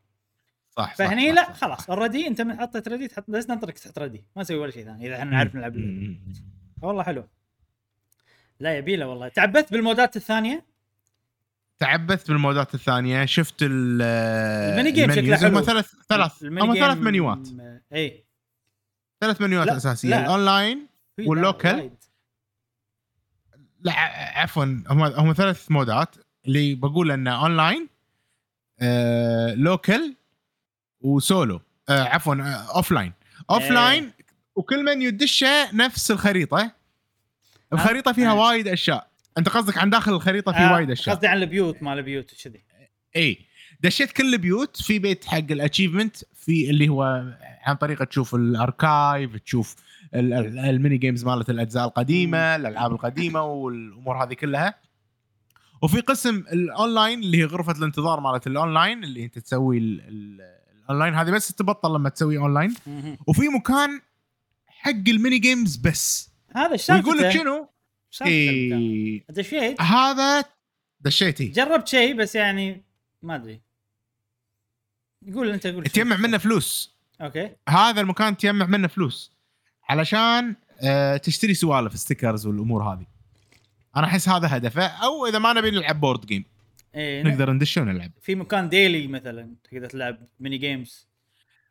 [0.70, 1.54] صح صح فهني صح لا صح.
[1.54, 4.86] خلاص already أنت من حطيت ready تحط بس ننطرك تحط ready ما نسوي ولا شيء
[4.86, 5.76] ثاني إذا إحنا نعرف نلعب.
[6.82, 7.28] والله حلو
[8.60, 10.66] لا يبي له والله تعبت بال mode ات الثانية
[11.80, 15.44] تعبت بال mode ات الثانية شفت ال ال mini game شكله ال menus.
[15.44, 15.64] هم حلو.
[15.66, 17.48] ثلاث ثلاث هم ثلاث منيوات
[17.94, 18.26] اي
[19.22, 20.22] ثلاث منيوات أساسية لا.
[20.22, 20.88] ال online
[21.20, 21.90] وال local؟
[23.82, 23.94] لا
[24.40, 26.16] عفوا هم هم ثلاث mode ات
[26.48, 27.88] اللي بقول إنه اونلاين
[28.80, 30.16] آه، local
[31.02, 31.62] و solo.
[31.90, 32.36] آه، عفوا
[32.76, 33.14] offline
[33.50, 34.12] offline
[34.56, 36.72] وكل من يدشه نفس الخريطة.
[37.74, 38.36] الخريطة فيها آه.
[38.36, 39.08] وايد أشياء.
[39.38, 41.16] أنت قصدك عن داخل الخريطة في آه، وايد أشياء.
[41.16, 42.64] قصدي عن البيوت مال البيوت وكذي.
[43.16, 43.46] اي
[43.82, 48.48] دشيت كل البيوت في بيت حق ال achievement في اللي هو عن طريقه تشوف ال
[48.48, 49.76] archive تشوف
[50.14, 54.80] ال mini games مالت الأجزاء القديمة الألعاب القديمة والأمور هذه كلها.
[55.82, 61.14] وفي قسم الأونلاين اللي هي غرفة الانتظار مالت الأونلاين اللي أنت تسوي ال- ال- الأونلاين
[61.14, 62.74] هذه بس تبطل لما تسوي أونلاين.
[63.28, 64.02] وفي مكان
[64.68, 66.32] حق ال mini games بس.
[66.56, 67.70] هذا إيش سالفته؟ ويقول لك شنو؟
[68.22, 69.26] المكان؟ إيه.
[69.30, 70.44] دشيت هذا
[71.02, 71.48] دشيتي.
[71.48, 72.84] جربت شيء بس يعني
[73.22, 73.62] ما أدري.
[75.34, 75.84] قول أنت قول.
[75.84, 76.98] تجمع منه فلوس.
[77.22, 77.56] okay.
[77.70, 79.37] هذا المكان تجمع منه فلوس.
[79.90, 83.06] علشان آه، تشتري سوالف stickers والأمور هذه.
[83.96, 84.86] أنا أحس هذا هدفه.
[84.88, 86.46] أو إذا ما نبي نلعب board game
[86.96, 88.12] إيه نقدر ندش ونلعب.
[88.22, 91.08] في مكان daily مثلا تقدر تلعب mini games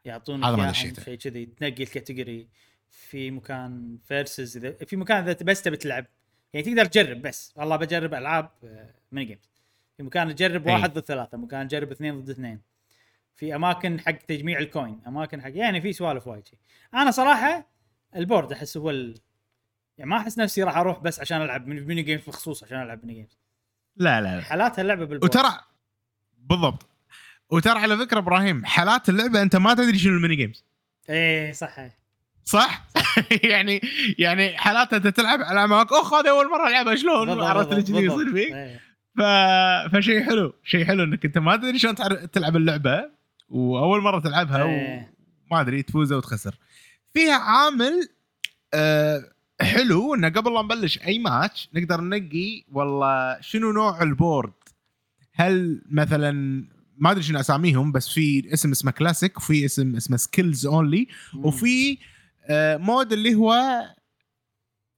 [0.05, 1.02] يعطونك هذا ما دشيته.
[1.02, 2.48] شيء كذي تنقي ال category
[2.90, 6.06] في مكان versus إذا في مكان إذا بس تبي تلعب.
[6.52, 7.52] يعني تقدر تجرب بس.
[7.56, 9.51] والله بجرب ألعاب آه، mini games
[9.97, 10.74] في مكان تجرب أي.
[10.74, 12.60] واحد ضد ثلاثة مكان تجرب اثنين ضد اثنين.
[13.36, 16.44] في أماكن حق تجميع ال coin أماكن حق يعني في سوالف وايد
[16.94, 17.76] أنا صراحة
[18.16, 19.14] ال board احس هو ال...
[19.98, 23.05] يعني ما احس نفسي راح أروح بس عشان العب mini mini games مخصوص عشان العب
[23.05, 23.39] mini games
[23.97, 24.43] لا لا, لا.
[24.43, 25.60] حالاتها اللعبة بال board وترى
[26.38, 26.86] بالضبط
[27.51, 30.64] وترى على فكرة إبراهيم حالات اللعبة أنت ما تدري شنو ال mini games
[31.10, 31.76] إيه صح
[32.44, 32.86] صح؟
[33.51, 33.80] يعني
[34.18, 38.05] يعني حالات أنت تلعب على اماكن اخ هذا أول مرة ألعبها شلون عرفت اللي كذي
[38.05, 38.32] يصير.
[38.32, 38.80] فيك.
[39.18, 39.22] ف...
[39.97, 41.94] فشيء حلو شيء حلو إنك أنت ما تدري شلون
[42.32, 43.10] تلعب اللعبة
[43.48, 45.12] وأول مرة تلعبها إيه.
[45.51, 46.55] وما أدري تفوز أو تخسر
[47.16, 48.09] فيها عامل
[48.74, 54.52] آه حلو إنه قبل لا نبلش أي ماتش نقدر ننقي والله شنو نوع ال board
[55.32, 56.32] هل مثلا
[56.98, 61.09] ما أدري شنو أساميهم بس في اسم اسمه كلاسيك وفي اسم اسمه skills only.
[61.34, 61.98] وفي
[62.44, 63.55] آه، mode اللي هو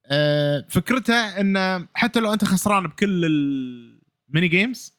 [0.06, 4.94] آه، فكرتها إن حتى لو أنت خسران بكل ال mini games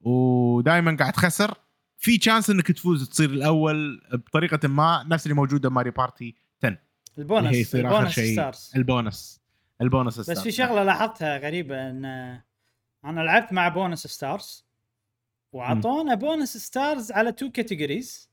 [0.00, 1.54] ودائما قاعد تخسر
[2.00, 6.78] في chance إنك تفوز تصير الأول بطريقة ما نفس اللي موجودة بماري بارتي 10
[7.18, 8.32] البونس هي يصير آخر البونس شيء.
[8.32, 8.72] stars.
[8.76, 9.40] البونس
[9.80, 10.40] البونس بس stars.
[10.40, 12.04] في شغلة لاحظتها غريبة إن
[13.04, 14.64] أنا لعبت مع bonus stars
[15.52, 18.30] وأعطونا bonus stars على two categories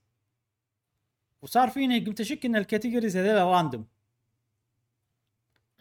[1.42, 3.86] وصار فيني قمت أشك إن ال categories هذول random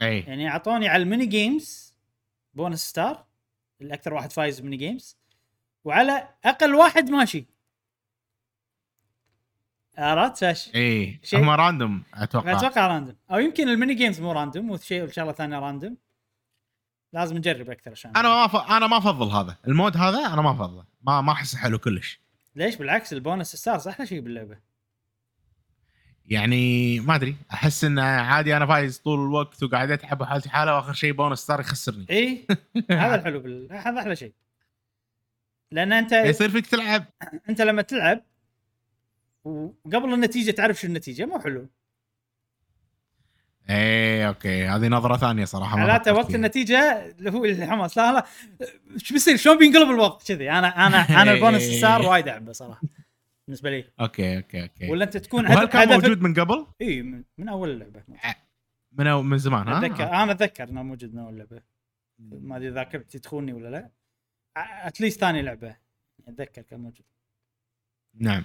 [0.03, 1.95] اي يعني أعطوني على ال mini games
[2.55, 3.25] bonus star
[3.81, 5.17] الأكثر واحد فايز mini games
[5.85, 7.56] وعلى أقل واحد ماشي.
[9.99, 12.59] عرفت؟ فاش إي هم random أتوقع.
[12.59, 15.97] أتوقع random أو يمكن ال mini games مو random وشيء وشغلة ثانية random
[17.13, 18.17] لازم نجرب أكثر عشان.
[18.17, 18.57] أنا ما ف...
[18.57, 19.57] أنا ما أفضل هذا.
[19.69, 20.85] ال mode هذا أنا ما أفضله.
[21.03, 22.21] ما ما احسه حلو كلش.
[22.57, 24.59] ليش؟ بالعكس ال bonus stars أحلى شيء باللعبة.
[26.27, 27.37] يعني ما أدري.
[27.53, 31.61] أحس إنه عادي أنا فايز طول الوقت وقاعد أتعب وحالتي حالة وآخر شيء bonus star
[31.61, 32.07] يخسرني.
[32.11, 32.47] إي.
[32.91, 33.69] هذا الحلو بال...
[33.73, 34.33] هذا أحلى شيء.
[35.71, 37.05] لأن أنت يصير فيك تلعب.
[37.49, 38.23] أنت لما تلعب
[39.47, 41.69] وقبل النتيجة تعرف شو النتيجة مو حلو.
[43.71, 44.67] إيه okay.
[44.67, 46.35] هذه نظرة ثانية صراحة معناته فكرت وقت.
[46.35, 48.27] النتيجة اللي هو الحماس لا لا.
[48.97, 50.51] شو بيصير؟ شلون بينقلب الوضع كذي.
[50.51, 52.83] أنا أنا أنا ال bonus star وايد أحبه صراحة
[53.47, 53.85] بالنسبة لي.
[54.01, 54.91] أوكي أوكي أوكي.
[54.91, 58.03] ولا أنت تكون هدف كان موجود من قبل؟ إي من, من أول اللعبة.
[58.93, 61.63] من أو من زمان ها؟ اتذكر أنا أتذكر إنه موجود من أول اللعبة.
[62.19, 63.91] ما أدري ذاكرتي تخوني ولا لا.
[64.57, 65.77] at least ثاني لعبة.
[66.29, 67.07] أتذكر كان موجود.
[68.15, 68.45] نعم.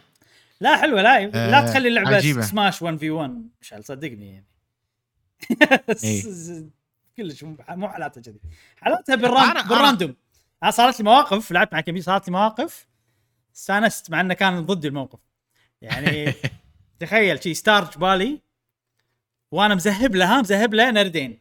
[0.62, 2.42] لا حلوة لا لا آه، تخلي اللعبة عجيبة.
[2.42, 4.46] سماش 1 في 1 مشعل صدقني يعني.
[6.04, 6.24] إيه.
[7.18, 8.40] كلش مو حالاتها كذي.
[8.78, 10.16] حالاتها بال rand بال random
[10.64, 12.88] أنا صارت لي مواقف لعبت مع كمبيوتر صارت لي مواقف.
[13.56, 15.20] استانست مع إنه كان ضدي الموقف.
[15.82, 16.34] يعني
[17.00, 18.42] تخيل شي star جبالي
[19.52, 21.40] وأنا مذهب لها مذهب له نردين.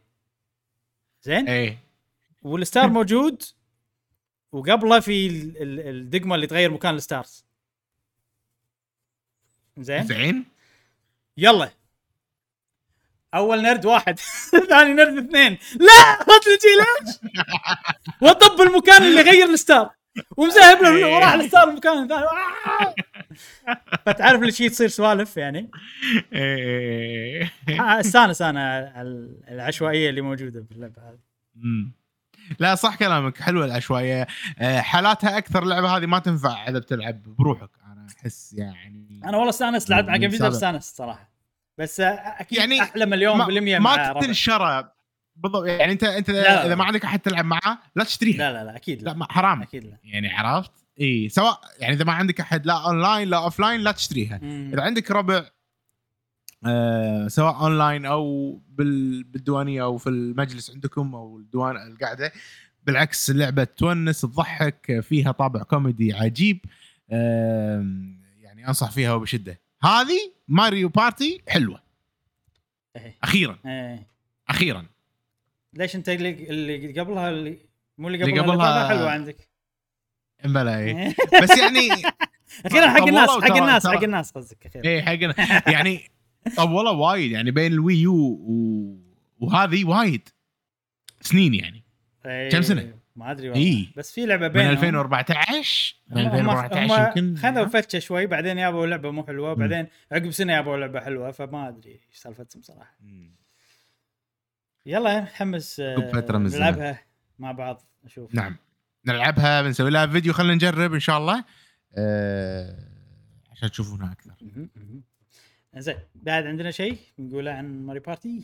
[1.23, 1.77] زين؟ إيه.
[2.43, 3.43] وال star موجود
[4.51, 7.45] وقبله في ال- ال- الدقمة اللي تغير مكان ال stars.
[9.77, 10.45] زين؟ زين.
[11.37, 11.69] يلا.
[13.33, 14.19] أول نرد واحد.
[14.69, 15.57] ثاني نرد اثنين.
[15.79, 16.19] لا!
[16.27, 17.15] لا تجي ليش.
[18.29, 19.89] وطب المكان اللي غير ال star.
[20.37, 22.21] ومذهب له وراح ال star المكان الثاني.
[22.23, 22.95] آه!
[24.05, 25.71] فتعرف اللي شي تصير سوالف يعني؟
[26.33, 27.51] إيه.
[27.69, 28.93] آه، استانس أنا
[29.51, 31.19] العشوائية اللي موجودة باللعبة هذه.
[32.59, 33.37] لا صح كلامك.
[33.37, 34.27] حلوة العشوائية.
[34.59, 37.69] آه، حالاتها أكثر اللعبه هذه ما تنفع اذا بتلعب بروحك.
[38.19, 40.45] احس يعني أنا والله استانست لعبت مع سابق.
[40.45, 41.31] استانست صراحة.
[41.77, 44.19] بس آه، أكيد يعني أحلى مليون بالمية ما.
[44.21, 44.91] تنشرى
[45.35, 45.65] بالضبط.
[45.65, 46.65] يعني انت أنت لا.
[46.65, 48.37] إذا ما عندك أحد تلعب معاه لا تشتريها.
[48.37, 49.09] لا لا لا أكيد لا.
[49.09, 49.61] لا ما حرام.
[49.61, 49.97] أكيد لا.
[50.03, 50.71] يعني عرفت؟
[51.01, 51.29] إي.
[51.29, 54.39] سواء يعني إذا ما عندك أحد لا أونلاين لا offline لا تشتريها.
[54.41, 54.69] مم.
[54.73, 55.45] إذا عندك ربع
[56.65, 62.31] آه سواء أونلاين أو بال بالديوانية أو في المجلس عندكم أو الديوان القعده
[62.83, 66.59] بالعكس اللعبة تونس تضحك فيها طابع كوميدي عجيب.
[66.65, 66.71] آم،
[67.11, 71.81] يعني أنصح فيها وبشده هذه ماريو بارتي حلوة
[72.95, 73.15] إيه.
[73.23, 74.07] أخيرا إيه.
[74.49, 74.85] أخيرا
[75.73, 77.57] ليش أنت اللي اللي قبلها اللي
[77.97, 79.49] مو اللي قبلها, اللي قبلها- حلوة عندك
[80.45, 80.97] بلا إيه.
[80.97, 81.15] إيه.
[81.43, 81.89] بس يعني
[82.65, 85.35] أخيرا حق الناس حق الناس حق الناس قصدك أخيرا إيه حقنا
[85.71, 86.11] يعني
[86.55, 88.97] طولوا وايد يعني بين الوي يو و...
[89.39, 90.29] وهذه وايد
[91.21, 91.83] سنين يعني
[92.25, 92.49] إيه.
[92.49, 93.63] كم سنة؟ ما أدري والله.
[93.63, 93.87] إيه.
[93.97, 94.71] بس في لعبة من بينهم.
[94.71, 97.37] 2014 من هم- هم- 2014 هم يمكن.
[97.41, 101.67] خذوا فتشة شوي بعدين يابوا لعبة مو حلوة بعدين عقب سنة يابوا لعبة حلوة فما
[101.69, 102.95] أدري إيش سالفتهم صراحة.
[103.01, 103.35] مم.
[104.85, 106.57] يلا متحمس آه، من.
[106.57, 107.01] نلعبها
[107.39, 108.35] مع بعض نشوف.
[108.35, 108.55] نعم.
[109.07, 111.43] نلعبها بنسوي لها فيديو خلينا نجرب إن شاء الله.
[111.97, 112.75] آه...
[113.51, 114.33] عشان تشوفونها أكثر.
[115.77, 118.43] زين بعد عندنا شيء نقوله عن ماريو بارتي؟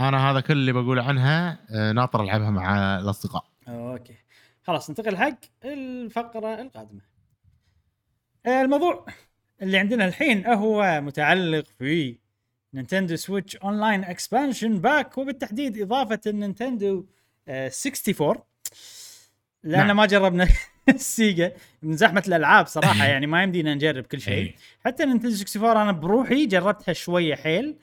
[0.00, 1.92] أنا هذا كل اللي بقول عنها آه...
[1.92, 3.44] ناطر ألعبها مع الأصدقاء.
[3.68, 4.14] أوكي.
[4.62, 7.00] خلاص ننتقل حق الفقرة القادمة.
[8.46, 9.06] الموضوع
[9.62, 12.18] اللي عندنا الحين هو متعلق في
[12.74, 17.06] نينتندو سويتش أونلاين إكسبانشن باك وبالتحديد إضافة النينتندو
[17.48, 18.36] آه، 64
[19.64, 19.96] لأن نعم.
[19.96, 20.48] ما جربنا
[20.88, 21.52] السيجا.
[21.82, 24.34] من زحمة الألعاب صراحة يعني ما يمدينا نجرب كل شيء.
[24.34, 24.54] إيه.
[24.84, 27.76] حتى نينتندو 64 أنا بروحي جربتها شوية حيل.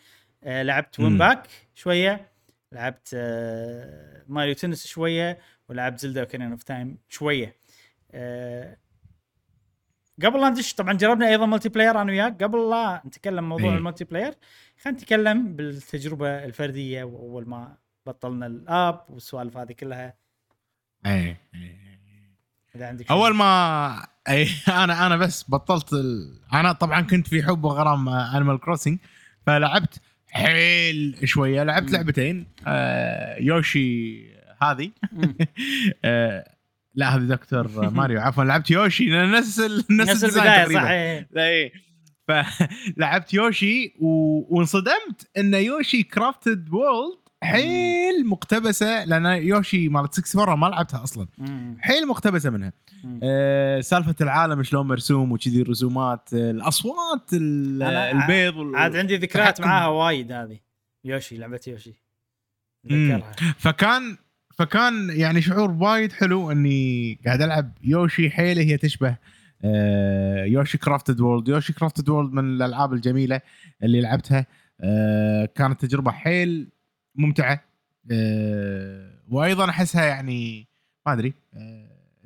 [0.44, 2.32] آه لعبت وين باك شوية.
[2.72, 5.38] لعبت آه ماريو تنس شوية.
[5.70, 7.56] ولعبت زلدا اوكارينا اوف تايم شوية
[8.12, 8.78] آه
[10.24, 13.78] قبل لا ندش طبعا جربنا أيضا multiplayer أنا وياك قبل لا نتكلم موضوع إيه.
[13.78, 14.34] ال multiplayer
[14.82, 20.14] خلينا نتكلم بالتجربة الفردية وأول ما بطلنا ال app والسوالف هذه كلها
[21.06, 21.84] إيه إيه.
[22.76, 23.12] إذا عندك.
[23.12, 26.40] أول ما اي أنا أنا بس بطلت ال...
[26.54, 29.00] أنا طبعا كنت في حب وغرام انيمال كروسنج
[29.46, 31.92] فلعبت حيل شوية لعبت.
[31.92, 34.33] لعبتين آه يوشي
[34.72, 34.92] هذه.
[36.06, 36.54] آه
[36.96, 39.60] لا هذه دكتور ماريو عفوا لعبت يوشي نفس
[39.90, 40.82] نفس البداية تقريباً.
[40.82, 40.90] صح.
[41.32, 41.74] لا إيه
[42.28, 44.08] فلعبت يوشي و...
[44.56, 51.28] وانصدمت إن يوشي كرافتد وورلد حيل مقتبسة لأن يوشي مالت 6 مره ما لعبتها أصلا.
[51.80, 52.74] حيل مقتبسة منها.
[53.24, 58.76] أه سالفة العالم شلون مرسوم وكذي الرسومات آه، الاصوات البيض وال...
[58.76, 59.62] عاد عندي ذكريات.
[59.62, 60.60] معاها وايد هذه
[61.06, 61.94] يوشي لعبة يوشي
[63.58, 64.18] فكان
[64.58, 69.16] فكان يعني شعور وايد حلو إني قاعد ألعب يوشي حيله هي تشبه
[69.66, 73.42] آه، يوشي كرافتد وورلد يوشي كرافتد وورلد من الألعاب الجميلة
[73.84, 74.46] اللي لعبتها.
[74.82, 76.70] آه، كانت تجربة حيل
[77.16, 77.64] ممتعة.
[78.12, 80.68] آه، وأيضا أحسها يعني
[81.06, 81.34] ما أدري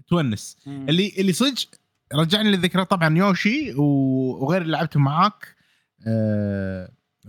[0.08, 0.58] تونس.
[0.68, 1.68] اللي اللي صدق
[2.14, 5.56] رجعني للذكرى طبعا يوشي وغير اللي لعبته معاك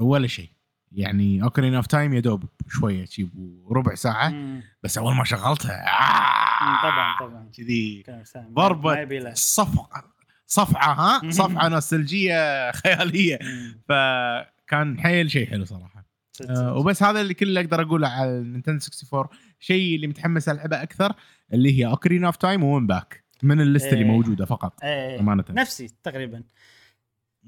[0.01, 0.49] ولا شيء.
[0.93, 3.29] يعني اوكارينا اوف تايم يا دوب شوية شي
[3.71, 4.63] ربع ساعة مم.
[4.83, 5.85] بس أول ما شغلتها.
[5.87, 8.03] آه طبعا طبعا كذي
[9.03, 9.33] يبي له.
[10.47, 11.31] صفعة ها.
[11.31, 13.81] صفعة نوستالجيا خيالية مم.
[13.89, 16.05] فكان حيل شيء حلو صراحة
[16.51, 16.77] آه.
[16.77, 21.13] وبس هذا اللي كل اللي أقدر أقوله على النينتندو 64 شيء اللي متحمس ألعبه أكثر
[21.53, 24.11] اللي هي اوكارينا اوف تايم وين باك من ال list اللي إيه.
[24.11, 25.21] موجودة فقط إيه.
[25.21, 26.43] أمانة نفسي تقريبا.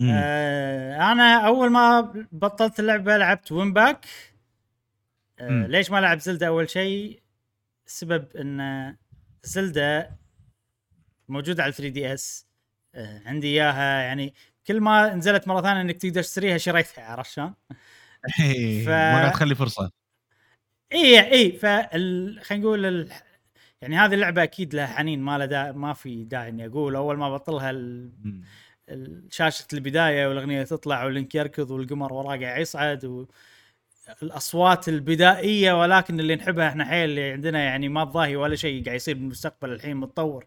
[0.02, 2.00] آه أنا أول ما
[2.32, 4.06] بطلت اللعبة لعبت وين باك
[5.40, 5.66] آه.
[5.66, 7.22] ليش ما ألعب زلدة أول شيء؟
[7.86, 8.96] السبب إن
[9.42, 10.16] زلدة
[11.28, 12.46] موجودة على 3 دي اس
[12.94, 14.34] آه عندي إياها يعني
[14.66, 17.54] كل ما نزلت مرة ثانية إنك تقدر تشتريها شريتها عرفت شلون؟
[18.84, 19.90] ف- ما قاعد تخلي فرصة.
[20.92, 22.40] إي إي فال...
[22.42, 23.12] خلينا نقول ال...
[23.82, 25.72] يعني هذه اللعبة أكيد لها حنين ما له دا...
[25.72, 26.96] ما في داعي إني أقول.
[26.96, 28.10] أول ما بطلها ال...
[29.30, 33.26] شاشة البداية والأغنية تطلع واللينك يركض والقمر وراه قاعد يصعد و...
[34.22, 38.96] الأصوات البدائية ولكن اللي نحبها إحنا حيل اللي عندنا يعني ما تضاهي ولا شيء قاعد
[38.96, 40.46] يصير بالمستقبل الحين متطور.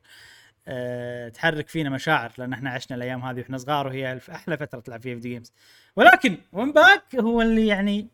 [0.68, 5.02] أه تحرك فينا مشاعر لأن إحنا عشنا الأيام هذه وإحنا صغار وهي أحلى فترة تلعب
[5.02, 5.54] فيها video games
[5.96, 8.08] ولكن وين باك هو اللي يعني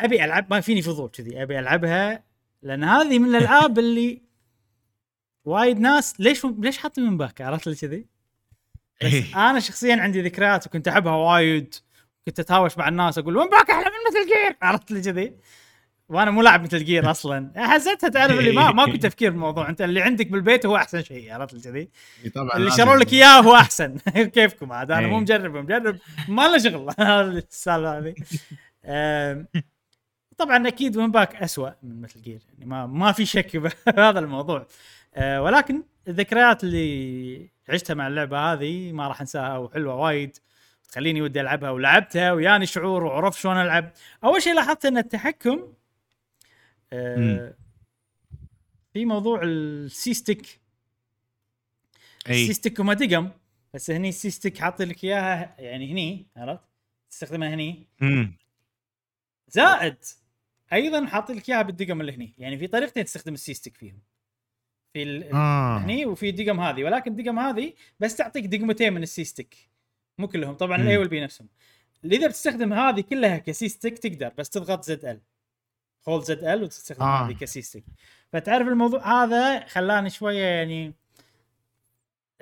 [0.00, 2.24] أبي ألعب ما فيني فضول كذي أبي ألعبها
[2.62, 4.22] لأن هذه من الألعاب اللي
[5.44, 8.06] وايد ناس ليش ليش حاطين وين باك عرفت شلون كذي؟
[9.02, 9.50] بس إيه.
[9.50, 11.74] أنا شخصيا عندي ذكريات وكنت أحبها وايد.
[12.26, 13.90] كنت أتهاوش مع الناس أقول وين باك أحلى من
[14.20, 15.34] ميتل جير؟ عرفت شلون كذي.
[16.08, 17.52] وأنا مو لاعب ميتل جير أصلا.
[17.56, 21.54] حسيتها تعرف اللي ما ماكو تفكير بالموضوع أنت اللي عندك بالبيت هو أحسن شيء عرفت
[21.54, 21.88] شلون كذي.
[22.56, 22.70] اللي.
[22.70, 23.98] شروا لك إياه هو أحسن.
[24.34, 25.20] كيفكم عاد؟ أنا مو.
[25.20, 25.98] مجرب مجرب.
[26.28, 26.94] ما له شغل.
[26.98, 28.14] السالفة هذه.
[30.38, 32.40] طبعا أكيد وين باك؟ اسوء من ميتل جير.
[32.52, 34.66] يعني ما ما في شك بهذا الموضوع.
[35.14, 40.38] آه، ولكن الذكريات اللي عشتها مع اللعبة هذه ما راح انساها وحلوة وايد.
[40.88, 43.92] تخليني ودي ألعبها ولعبتها وياني شعور وعرفت شلون ألعب.
[44.24, 45.72] أول شيء لاحظت أن التحكم
[46.92, 47.54] آه،.
[48.92, 50.60] في موضوع ال C-stick
[52.30, 53.30] ال C-stick وما دقم
[53.74, 56.64] بس هني ال C-stick حاط لك إياها يعني هني عرفت؟
[57.10, 57.86] تستخدمها هني.
[58.00, 58.36] مم.
[59.48, 59.96] زائد
[60.72, 62.34] أيضا حاط لك إياها بالدقم اللي هني.
[62.38, 64.02] يعني في طريقتين تستخدم ال C-stick فيهم.
[64.94, 65.32] في ال...
[65.32, 65.78] آه.
[65.78, 69.56] هني وفي دقم هذه ولكن الدقم هذه بس تعطيك دقمتين من ال C-stick
[70.18, 70.76] مو كلهم طبعا.
[70.76, 71.48] ال A وال B نفسهم.
[72.04, 77.26] اذا بتستخدم هذه كلها ك C-stick تقدر بس تضغط ZL hold ZL وتستخدم آه.
[77.26, 77.84] هذه ك C-stick
[78.32, 80.94] فتعرف الموضوع؟ هذا خلاني شوية يعني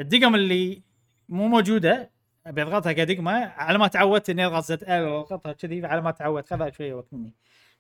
[0.01, 0.83] الدقم اللي
[1.29, 2.11] مو موجودة
[2.47, 6.71] أبي أضغطها كدقمة على ما تعودت إني أضغط ZL وأضغطها كذي على ما تعودت خذها
[6.71, 7.35] شوية وقت مني.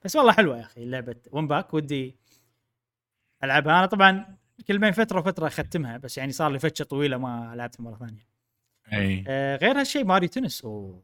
[0.05, 2.16] بس والله حلوة يا أخي لعبة وين باك ودي
[3.44, 3.78] ألعبها.
[3.78, 4.36] أنا طبعا
[4.69, 8.27] كل بين فترة وفترة أختمها بس يعني صار لي فترة طويلة ما لعبتها مرة ثانية
[8.93, 11.03] إي آه غير هالشيء ماريو تنس اوه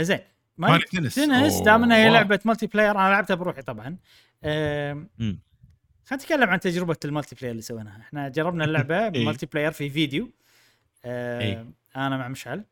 [0.00, 0.18] زين
[0.56, 1.60] ماريو ماريو تنس تنس.
[1.60, 2.10] دام إنها هي.
[2.10, 3.88] لعبة multiplayer أنا لعبتها بروحي طبعا
[4.44, 5.40] مم.
[6.04, 9.10] خلينا نتكلم عن تجربة ال multiplayer اللي سويناها إحنا جربنا اللعبة.
[9.26, 10.30] multiplayer في فيديو
[11.04, 11.66] آه إيه.
[11.96, 12.64] أنا مع مشعل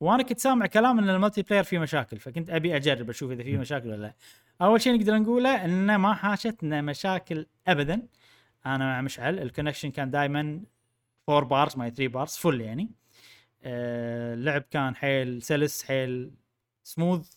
[0.00, 3.58] وأنا كنت سامع كلام إن ال multiplayer فيه مشاكل فكنت أبي أجرب أشوف إذا فيه
[3.58, 4.14] مشاكل ولا لا
[4.62, 8.02] أول شيء نقدر نقوله ان ما حاشتنا مشاكل ابدا
[8.66, 10.60] أنا مع مشعل ال connection كان دائما
[11.28, 12.90] 4 bars ما 3 bars فل يعني
[13.62, 16.30] آه اللعب كان حيل سلس حيل
[16.84, 17.32] سموث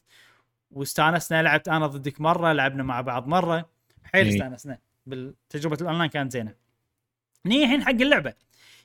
[0.72, 3.70] واستانسنا لعبت أنا ضدك مرة لعبنا مع بعض مرة
[4.04, 4.34] حيل إيه.
[4.34, 6.56] استانسنا بالتجربة الأونلاين كانت زينة
[7.46, 8.34] نيجي الحين حق اللعبة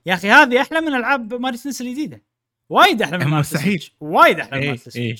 [0.06, 2.22] يا أخي هذه أحلى من ألعاب Mario Tennis الجديدة
[2.68, 3.62] وايد أحلى من ماري مستحيل.
[3.62, 3.92] Switch.
[4.00, 5.16] وايد أحلى من ماري إيه.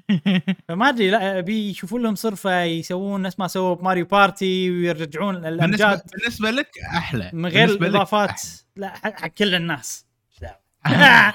[0.68, 5.46] فما أدري لا ابي يشوفون لهم صرفة يسوون نفس ما سووا ب Mario Party ويرجعون
[5.46, 6.02] الأمجاد.
[6.12, 7.30] بالنسبة لك أحلى.
[7.32, 8.42] من غير بالنسبة الإضافات.
[8.76, 10.06] لا حق كل الناس.
[10.42, 11.34] لا.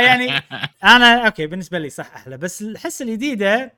[0.00, 0.42] يعني
[0.84, 3.74] أنا أوكي بالنسبة لي صح أحلى بس الجديدة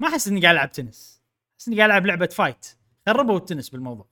[0.00, 1.22] ما أحس إني قاعد ألعب تنس.
[1.58, 2.66] أحس إني قاعد ألعب لعبة fight
[3.06, 4.06] خربوا التنس بالموضوع.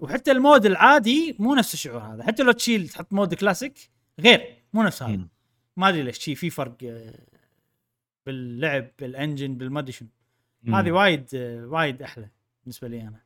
[0.00, 2.22] وحتى ال mode العادي مو نفس الشعور هذا.
[2.22, 3.90] حتى لو تشيل تحط mode classic
[4.20, 5.28] غير مو نفس هذا.
[5.76, 7.14] ما أدري ليش شي في فرق آه،
[8.32, 10.08] باللعب بال engine بالما ادري شنو.
[10.74, 12.28] هذه وايد آه، وايد أحلى
[12.64, 13.20] بالنسبة لي أنا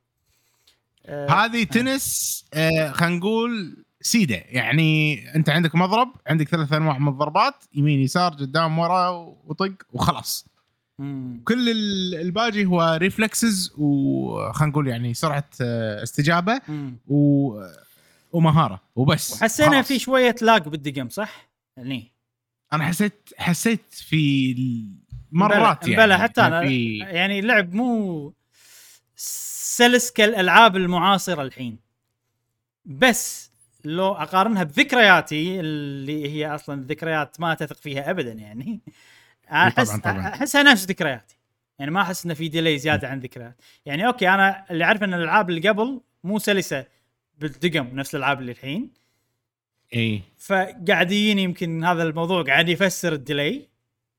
[1.05, 7.07] آه، هذه تنس آه خلينا نقول سيدة يعني أنت عندك مضرب عندك ثلاث أنواع من
[7.07, 9.09] الضربات يمين يسار قدام ورا
[9.45, 10.45] وطق وخلاص
[10.99, 11.41] مم.
[11.47, 16.97] كل ال- الباقي هو reflexes وخلينا نقول يعني سرعة آه، استجابة مم.
[17.07, 17.49] و
[18.31, 19.81] ومهارة وبس وحسينا.
[19.81, 22.12] في شوية lag بالدقم صح؟ يعني
[22.73, 24.55] أنا حسيت حسيت في
[25.31, 28.33] مرات يعني بلا حتى أنا في يعني اللعب مو
[29.15, 31.79] سلس كالالعاب المعاصرة الحين.
[32.85, 33.51] بس
[33.85, 38.79] لو أقارنها بذكرياتي اللي هي أصلا ذكريات ما تثق فيها ابدا يعني
[39.51, 39.89] احس.
[40.05, 41.37] أحسها نفس ذكرياتي.
[41.79, 43.61] يعني ما أحس إنه في delay زيادة عن ذكريات.
[43.85, 46.85] يعني أوكي أنا اللي عارف إن الألعاب اللي قبل مو سلسة
[47.39, 49.02] بالدقم نفس الألعاب اللي الحين.
[49.93, 50.21] إي.
[50.37, 53.67] فقاعد يجيني يمكن هذا الموضوع قاعد يفسر ال delay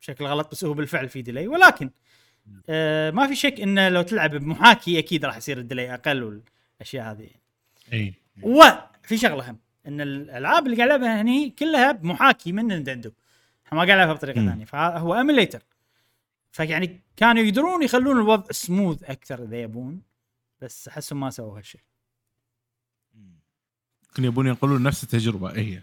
[0.01, 1.49] بشكل غلط بس هو بالفعل في delay.
[1.49, 1.91] ولكن
[2.69, 7.11] آه ما في شك إنه لو تلعب بمحاكي أكيد راح يصير ال delay أقل والأشياء
[7.11, 7.29] هذه.
[7.93, 8.15] إي.
[8.43, 13.13] وفي شغلة هم إن الألعاب اللي قاعد ألعبها هني كلها بمحاكي من Nintendo.
[13.67, 14.47] إحنا ما قاعد نلعبها بطريقة.
[14.47, 15.63] ثانية فهو emulator
[16.53, 20.03] فيعني كانوا يقدرون يخلون الوضع سموث أكثر إذا يبون
[20.61, 21.81] بس أحسهم ما سووا هالشيء.
[24.15, 25.83] يمكن يبون ينقلون نفس التجربة هي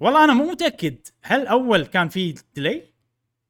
[0.00, 2.82] والله أنا مو متأكد هل أول كان في delay؟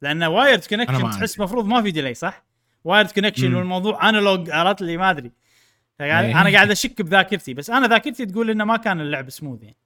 [0.02, 1.44] لأن wired connection تحس أدري.
[1.44, 2.44] مفروض ما في delay صح؟
[2.84, 3.54] wired connection.
[3.54, 5.32] والموضوع analog عرفت لي ما أدري
[6.00, 6.40] إيه.
[6.40, 9.76] أنا قاعد أشك بذاكرتي بس أنا ذاكرتي تقول إنه ما كان اللعب سموث يعني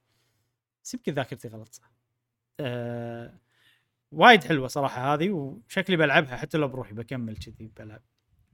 [0.85, 1.93] بس يمكن ذاكرتي غلط صح
[2.61, 3.35] آه
[4.13, 8.03] وايد حلوة صراحة هذه وشكلي بلعبها حتى لو بروحي بكمل كذي بلعب.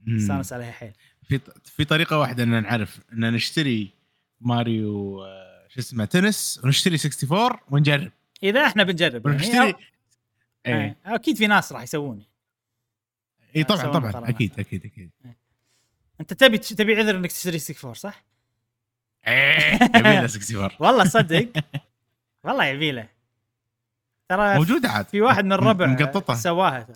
[0.07, 0.93] استانس عليها حيل
[1.23, 3.91] في في طريقة واحدة إن نعرف إن نشتري
[4.41, 8.11] ماريو آه، شو اسمه تنس ونشتري 64 ونجرب.
[8.43, 9.75] إذا إحنا بنجرب يعني ونشتري أو-
[10.67, 12.25] اي آه، أكيد في ناس راح يسوون
[13.55, 14.29] اي طبعا طبعا مقارنة.
[14.29, 15.09] أكيد أكيد أكيد.
[16.21, 18.23] أنت تبي تبي عذر إنك تشتري 64 صح؟
[19.27, 21.49] إيه يبي له 64 والله صدق.
[22.43, 23.09] والله يبي له
[24.29, 25.05] ترى موجودة عاد.
[25.07, 26.33] في واحد من الربع مقططة.
[26.33, 26.83] سواها.
[26.83, 26.95] ترى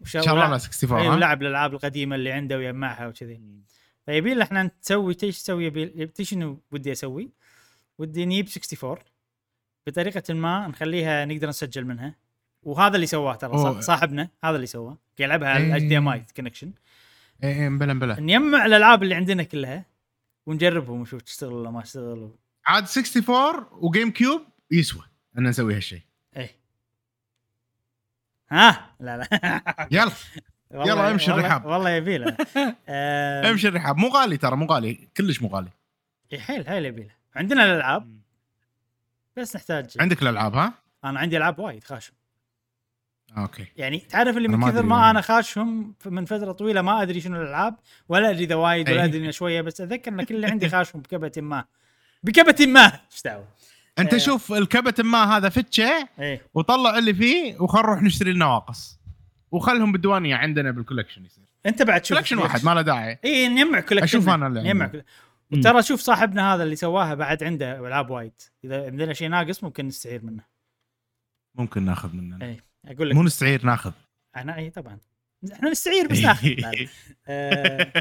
[0.00, 3.40] إن شاء الله ولعب- له 64 اي ها؟ ولعب الألعاب القديمة اللي عنده ويجمعها وكذي.
[4.06, 7.30] فيبي له إحنا نسوي تيش تسوي؟ يبي شنو ودي أسوي؟
[7.98, 8.98] ودي نجيب 64
[9.86, 12.14] بطريقة ما نخليها نقدر نسجل منها.
[12.64, 15.76] وهذا اللي سواه ترى صاحبنا هذا اللي سواه يلعبها إيه.
[15.76, 16.72] HDMI connection
[17.44, 19.84] اي اي مبلا مبلا نجمع الألعاب اللي عندنا كلها
[20.46, 22.18] ونجربهم ونشوف تشتغل ولا ما تشتغل.
[22.18, 22.38] و...
[22.66, 25.02] عاد 64 و GameCube يسوى.
[25.38, 26.00] ان نسوي هالشيء
[26.36, 26.56] إيه.
[28.50, 29.86] ها؟ لا لا.
[29.90, 30.12] يلا.
[30.74, 31.66] يلا امشي الرحاب.
[31.66, 32.36] والله يبي له.
[32.88, 33.96] آه، امشي الرحاب.
[33.96, 35.08] مو غالي ترى مو غالي.
[35.16, 35.70] كلش مو غالي.
[36.38, 37.10] حيل حيل يبي له.
[37.36, 38.18] عندنا الألعاب.
[39.36, 40.72] بس نحتاج عندك الألعاب ها؟
[41.04, 42.12] أنا عندي ألعاب وايد خاشم.
[43.38, 43.66] أوكي.
[43.76, 45.10] يعني تعرف اللي من كثر ما يعني.
[45.10, 47.74] أنا خاشهم من فترة طويلة ما أدري شنو الألعاب
[48.08, 49.04] ولا أدري إذا وايد ولا.
[49.04, 51.64] أدري شوية بس أتذكر إن كل اللي عندي خاشهم بكبه ما.
[52.22, 52.84] بكبه ما.
[53.12, 53.48] إيش دعوة؟
[53.98, 54.18] أنت إيه.
[54.18, 58.98] شوف الكبت ما هذا فتشة إيه وطلع اللي فيه وخل نروح نشتري النواقص.
[59.54, 61.44] وخلهم بالديوانية عندنا بال collection يصير.
[61.66, 63.18] أنت بعد شوف collection واحد ما له داعي.
[63.24, 64.90] إي نجمع collection أشوف أنا اللي نجمع
[65.52, 68.32] وترى شوف صاحبنا هذا اللي سواها بعد عنده ألعاب وايد.
[68.64, 70.42] إذا عندنا شيء ناقص ممكن نستعير منه.
[71.54, 73.16] ممكن ناخذ مننا إي أقول لك.
[73.16, 73.92] مو نستعير ناخذ.
[74.36, 74.98] أنا إي طبعا.
[75.52, 76.54] إحنا نستعير بس ناخذ.
[77.28, 77.92] آه،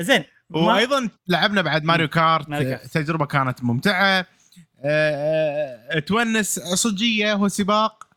[0.00, 2.48] زين وأيضا لعبنا بعد Mario Kart.
[2.48, 2.98] Mario Kart.
[2.98, 4.26] تجربة كانت ممتعة.
[4.84, 8.09] آه، آه، تونس صجية هو سباق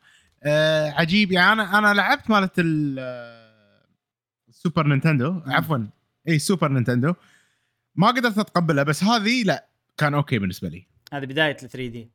[0.46, 1.32] آه، عجيب.
[1.32, 3.00] يعني أنا أنا لعبت مالت ال-
[4.50, 5.42] السوبر Nintendo.
[5.48, 5.78] عفوا.
[6.28, 7.14] إي Super Nintendo.
[7.96, 9.68] ما قدرت اتقبلها بس هذه لا
[9.98, 10.88] كان أوكي بالنسبة لي.
[11.14, 12.12] هذه بداية ال 3D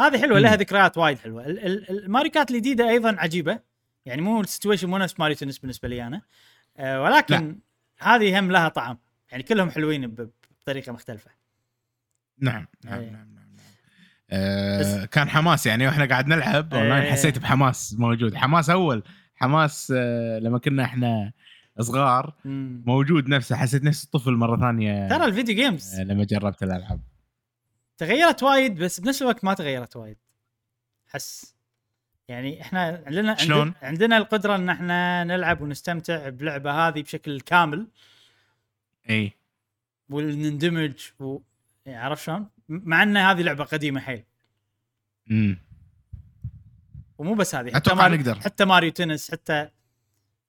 [0.00, 0.56] هذه حلوة لها.
[0.56, 1.46] ذكريات وايد حلوة.
[1.46, 3.60] ال- ال- ال Mario Kart الجديده أيضا عجيبة.
[4.06, 6.22] يعني مو ال situation مو نفس Mario Tennis بالنسبة لي أنا.
[6.76, 7.58] آه ولكن
[7.98, 8.98] هذه هم لها طعم.
[9.30, 10.14] يعني كلهم حلوين
[10.62, 11.30] بطريقة مختلفة.
[12.38, 13.10] نعم نعم إيه.
[13.10, 13.35] نعم, نعم.
[14.30, 17.12] آه كان حماس يعني وإحنا قاعد نلعب اونلاين.
[17.12, 18.34] حسيت بحماس موجود.
[18.34, 19.02] حماس أول
[19.34, 21.32] حماس آه لما كنا إحنا
[21.80, 22.34] صغار.
[22.44, 25.08] موجود نفسه حسيت نفس الطفل مرة ثانية.
[25.08, 27.00] ترى ال video games آه، لما جربت الألعاب.
[27.98, 30.16] تغيرت وايد بس بنفس الوقت ما تغيرت وايد.
[31.08, 31.56] حس.
[32.28, 37.86] يعني إحنا عندنا شلون؟ عندنا, القدرة إن إحنا نلعب ونستمتع بلعبة هذه بشكل كامل.
[39.10, 39.32] اي
[40.10, 41.38] ونندمج و...
[41.86, 44.24] يعني عرفت شلون؟ مع إن هذه لعبة قديمة حيل.
[45.30, 45.58] امم
[47.18, 48.40] ومو بس هذه حتى ماريو نقدر.
[48.40, 49.68] حتى Mario Tennis حتى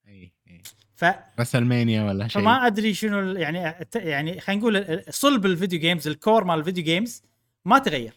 [0.07, 0.61] إي إي.
[0.95, 1.05] ف
[1.39, 2.41] WrestleMania ولا شيء.
[2.41, 6.59] فما أدري شنو ال- يعني يعني خلينا نقول صلب ال video games ال core مال
[6.60, 7.23] ال video games
[7.65, 8.14] ما تغير.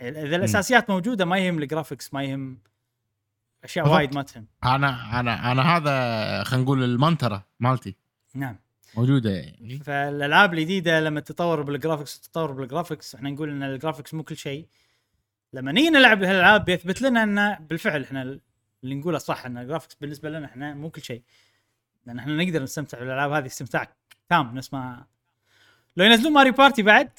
[0.00, 2.58] إذا الأساسيات موجودة ما يهم ال graphics ما يهم
[3.64, 3.88] أشياء.
[3.88, 4.46] وايد ما تهم.
[4.64, 7.96] أنا أنا أنا هذا خلينا نقول المنتره مالتي.
[8.34, 8.56] نعم.
[8.96, 9.78] موجودة يعني.
[9.78, 14.22] فالألعاب الجديده لما تتطور بال graphics وتتطور بال graphics إحنا نقول إن ال graphics مو
[14.22, 14.66] كل شيء.
[15.52, 18.38] لما نيجي نلعب هالألعاب بيثبت لنا ان بالفعل إحنا
[18.84, 21.22] اللي نقوله صح إن ال graphics بالنسبة لنا إحنا مو كل شيء.
[22.06, 23.92] لأن إحنا نقدر نستمتع بالألعاب هذه استمتاع
[24.28, 25.04] تام نفس ما
[25.96, 27.10] لو ينزلون Mario Party بعد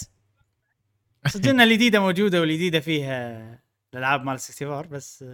[1.45, 3.59] ان الجديدة موجودة والجديدة فيها
[3.93, 5.25] الألعاب مال 64 بس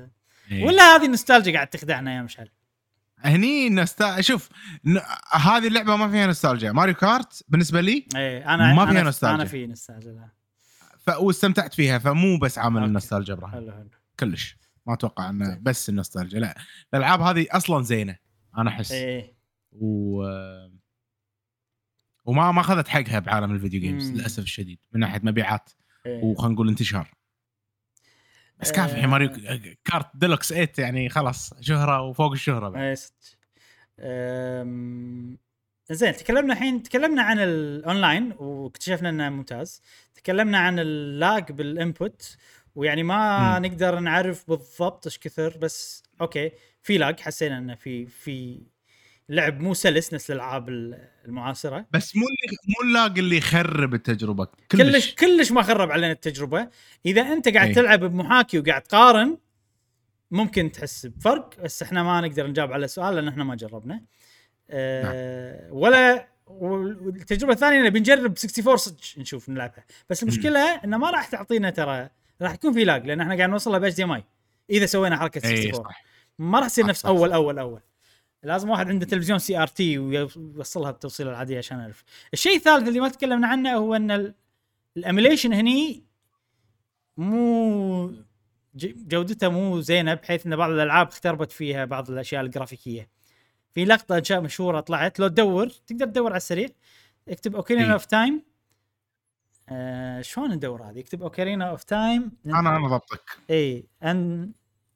[0.51, 0.65] إيه.
[0.65, 2.49] ولا هذه النوستالجيا قاعد تخدعنا يا مشعل.
[3.19, 4.21] هني نستا...
[4.21, 4.49] شوف
[4.85, 4.99] ن...
[5.31, 9.35] هذه اللعبة ما فيها نوستالجيا Mario Kart بالنسبة لي إيه أنا ما فيها نوستالجيا.
[9.35, 10.29] أنا في نوستالجيا.
[10.97, 11.09] ف...
[11.09, 12.83] واستمتعت فيها فمو بس عامل.
[12.83, 13.89] النوستالجيا إبراهيم حلو
[14.19, 16.57] كلش ما أتوقع إنه بس النوستالجيا لا
[16.93, 18.17] الألعاب هذه أصلا زينة
[18.57, 19.35] أنا أحس إيه
[19.71, 20.23] و
[22.25, 24.17] وما ما أخذت حقها بعالم ال video games مم.
[24.17, 25.69] للأسف الشديد من ناحية مبيعات
[26.05, 26.23] إيه.
[26.23, 27.11] وخلينا نقول انتشار
[28.59, 29.07] بس كافي الحين آه.
[29.07, 29.29] Mario
[29.85, 32.83] Kart Deluxe 8 يعني خلاص شهرة وفوق الشهرة بعد.
[32.83, 33.13] إيه صدق.
[33.99, 35.37] أم،
[35.91, 39.81] زين تكلمنا الحين تكلمنا عن الاونلاين واكتشفنا إنه ممتاز
[40.15, 42.37] تكلمنا عن ال lag بال input
[42.75, 43.65] ويعني ما مم.
[43.65, 46.51] نقدر نعرف بالضبط إيش كثر بس أوكي
[46.81, 48.61] في لاج حسينا إنه في في
[49.29, 50.69] لعب مو سلس نفس الألعاب
[51.25, 51.85] المعاصرة.
[51.91, 54.47] بس مو اللي مو اللاج اللي يخرب التجربة.
[54.71, 54.81] كلش.
[54.81, 56.69] كلش كلش ما خرب علينا التجربة.
[57.05, 57.73] إذا أنت قاعد أي.
[57.73, 59.37] تلعب بمحاكي وقاعد تقارن
[60.31, 64.01] ممكن تحس بفرق بس إحنا ما نقدر نجاوب على السؤال لأن إحنا ما جربنا.
[64.69, 69.85] أه ولا والتجربة الثانية نبي نجرب 64 صدق نشوف نلعبها.
[70.09, 72.09] بس المشكلة إنه ما راح تعطينا ترى
[72.41, 74.23] راح يكون في lag لأن إحنا قاعد نوصلها ب HDMI
[74.69, 76.03] إذا سوينا حركة ال 64 صح.
[76.39, 77.31] ما راح تصير صح، نفس أول.
[77.31, 77.81] أول أول.
[78.45, 82.03] لازم واحد عنده تلفزيون CRT ويوصلها بالتوصيله العادية عشان يعرف
[82.33, 84.33] الشيء الثالث اللي ما تكلمنا عنه هو إن
[84.97, 86.03] ال emulation هني
[87.17, 88.13] مو
[88.75, 93.09] جودته مو زينة بحيث إن بعض الألعاب اختربت فيها بعض الأشياء الجرافيكية.
[93.73, 96.69] في لقطة اشياء مشهورة طلعت لو تدور تقدر تدور على السريع.
[97.27, 97.93] اكتب اوكارينا إي.
[97.93, 98.43] of Time
[99.69, 103.37] آه شلون ندور هذه؟ اكتب Ocarina of Time أنا أنا ضبطك.
[103.49, 104.51] إي on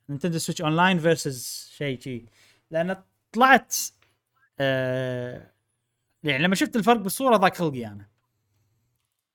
[0.10, 2.26] Nintendo Switch Online versus شيء شي.
[2.72, 3.76] لأن طلعت
[4.60, 5.52] آه
[6.24, 8.06] يعني لما شفت الفرق بالصورة ضاق خلقي أنا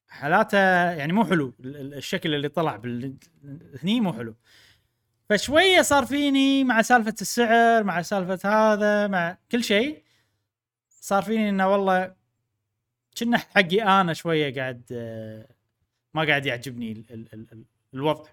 [0.08, 0.58] حالاته
[0.92, 3.16] يعني مو حلو ال- ال- الشكل اللي طلع بال...
[3.82, 4.34] هني مو حلو
[5.30, 10.02] فشوية صار فيني مع سالفة السعر مع سالفة هذا مع كل شيء
[10.90, 12.14] صار فيني إنه والله
[13.18, 15.48] كنا حقي أنا شوية قاعد آه،
[16.14, 17.64] ما قاعد يعجبني ال ال ال ال
[17.94, 18.30] الوضع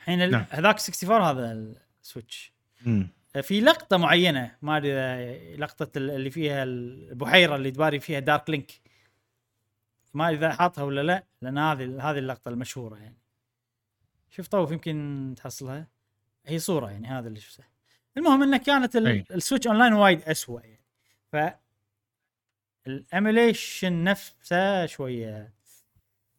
[0.00, 0.44] الحين ال- نعم.
[0.50, 2.52] هذاك 64 هذا ال Switch.
[3.42, 8.72] في لقطة معينة ما أدري لقطة ال- اللي فيها البحيرة اللي تباري فيها Dark Link
[10.14, 13.16] ما أدري إذا حاطها ولا لا لأن هذه هذه اللقطة المشهورة يعني.
[14.30, 15.86] شوف طوف يمكن تحصلها.
[16.46, 17.64] هي صورة يعني هذا اللي شفته.
[18.16, 18.96] المهم إنه كانت.
[18.96, 20.80] ال Switch Online وايد اسوء يعني.
[21.32, 21.36] ف
[22.86, 25.54] ال emulation نفسه شوية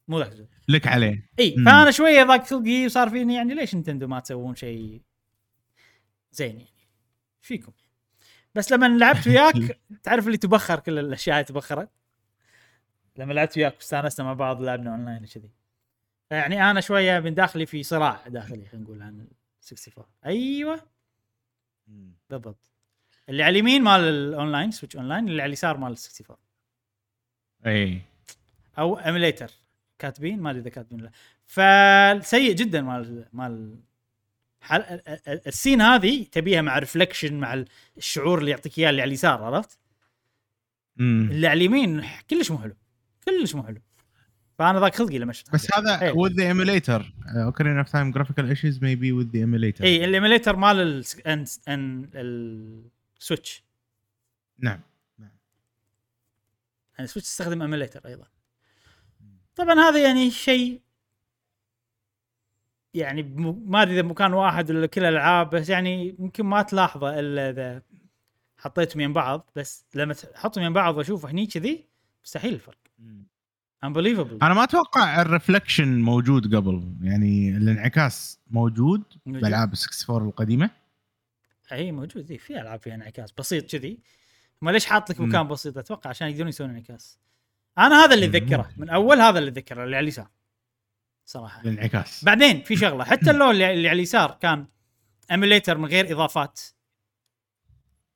[0.07, 0.47] مو ذاك.
[0.67, 1.29] لك عليه.
[1.39, 1.55] إي.
[1.65, 5.01] فأنا شوية ضاق خلقي وصار فيني يعني ليش Nintendo ما تسوون شيء
[6.31, 6.74] زين يعني.
[7.45, 7.71] إيش فيكم.
[8.55, 11.89] بس لما لعبت وياك تعرف اللي تبخر كل الأشياء تبخرت.
[13.17, 15.49] لما لعبت وياك استانسنا مع بعض لعبنا اونلاين وكذي.
[16.31, 19.27] يعني أنا شوية من داخلي في صراع داخلي خلينا نقول عن ال
[19.63, 20.81] 64 أيوه.
[22.29, 22.71] بالضبط.
[23.29, 26.37] اللي على اليمين مال ال online Switch Online اللي على اليسار مال ال 64
[27.65, 28.01] أي.
[28.79, 29.51] أو emulator
[29.99, 32.21] كاتبين؟ ما أدري إذا كاتبين ولا لا.
[32.21, 33.79] فسيء جدا مال مال
[34.65, 34.81] حل...
[34.81, 37.65] ال- ال- ال scene هذه تبيها مع reflection مع
[37.97, 39.79] الشعور اللي يعطيك إياه اللي على اليسار عرفت؟
[40.97, 41.29] مم.
[41.31, 42.75] اللي على اليمين كلش مو حلو
[43.25, 43.81] كلش مو حلو.
[44.59, 47.01] فأنا ضاق خلقي لما شفت بس هذا with the emulator.
[47.01, 48.11] uh, Ocarina of Time.
[48.17, 49.81] Graphical issues may be with the emulator.
[49.81, 51.05] إي ال emulator مال ال...
[51.27, 51.45] ان...
[51.67, 52.09] ان...
[53.19, 53.63] السويتش
[54.59, 54.79] نعم.
[55.19, 55.33] يعني
[56.99, 58.27] ال Switch تستخدم emulator أيضا.
[59.55, 60.81] طبعا هذا يعني شيء
[62.95, 63.23] يعني
[63.65, 67.81] ما أدري إذا مكان واحد ولا كل الالعاب بس يعني يمكن ما تلاحظه إلا إذا
[68.57, 69.51] حطيتهم يم بعض.
[69.55, 71.85] بس لما تحطهم يم بعض وأشوف هني كذي
[72.23, 72.77] مستحيل الفرق
[73.85, 74.43] unbelievable.
[74.43, 76.93] أنا ما أتوقع الرفلكشن موجود قبل.
[77.01, 79.41] يعني الانعكاس موجود موجود.
[79.41, 80.69] بالالعاب 64 القديمة.
[81.71, 82.31] أي موجود.
[82.31, 83.99] إي في ألعاب فيها انعكاس بسيط كذي.
[84.61, 85.19] ما ليش حاط لك.
[85.19, 87.19] مكان بسيط؟ أتوقع عشان يقدرون يسوون انعكاس.
[87.77, 88.69] أنا هذا اللي اتذكره.
[88.77, 90.27] من أول هذا اللي اتذكره اللي على اليسار.
[91.25, 91.61] صراحة.
[91.61, 94.67] الانعكاس بعدين في شغلة حتى اللون اللي على اليسار كان
[95.31, 96.59] emulator من غير إضافات.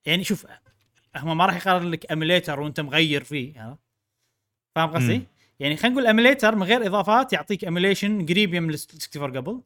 [0.05, 0.47] يعني شوف
[1.15, 3.77] هم ما راح يقارن لك emulator وأنت مغير فيه
[4.75, 5.23] فاهم قصدي؟
[5.59, 8.79] يعني خلينا نقول emulator من غير إضافات يعطيك emulation قريب من ال
[9.15, 9.61] 64 قبل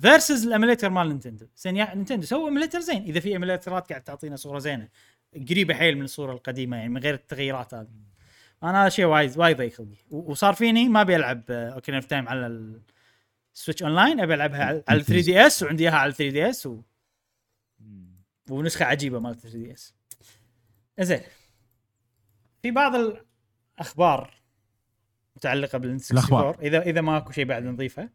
[0.00, 1.46] versus ال emulator مال Nintendo.
[1.56, 3.02] زين يا Nintendo سووا emulator زين.
[3.02, 4.88] إذا في emulator ات قاعد تعطينا صورة زينة
[5.50, 8.11] قريبة حيل من الصورة القديمة يعني من غير التغييرات هذه.
[8.62, 12.28] أنا هذا شيء وايد وايد ضيق خلقي وصار فيني ما أبي ألعب Ocarina of Time
[12.28, 12.46] على
[13.54, 16.82] ال Switch Online أبي ألعبها على- على 3DS وعندي إياها على 3DS و...
[18.50, 19.94] ونسخة عجيبة مال 3DS
[21.00, 21.20] زين
[22.62, 22.92] في بعض
[23.78, 24.34] الأخبار
[25.36, 28.08] متعلقة بال 64 اذا إذا ماكو شيء بعد نضيفه.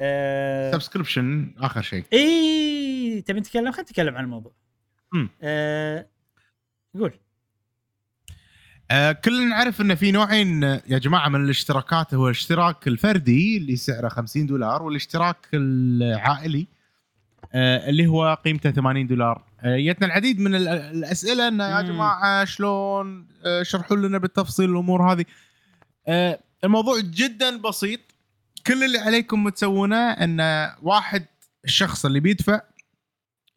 [0.00, 0.72] أه...
[0.72, 2.04] subscription آخر شيء.
[2.12, 4.52] اي تبي نتكلم؟ خلينا نتكلم عن الموضوع.
[5.12, 5.28] مم.
[5.42, 6.08] أه...
[6.98, 7.18] قول.
[8.92, 14.08] آه كلنا نعرف إن في نوعين يا جماعة من الاشتراكات هو الاشتراك الفردي اللي سعره
[14.08, 16.66] 50 دولار والاشتراك العائلي
[17.54, 19.44] آه اللي هو قيمته 80 دولار.
[19.60, 21.82] آه جتنا العديد من ال- الأسئلة انه يا.
[21.82, 25.24] جماعة شلون آه شرحوا لنا بالتفصيل الأمور هذه.
[26.08, 28.00] آه الموضوع جدا بسيط.
[28.66, 30.40] كل اللي عليكم تسوونه إن
[30.82, 31.26] واحد
[31.64, 32.60] الشخص اللي بيدفع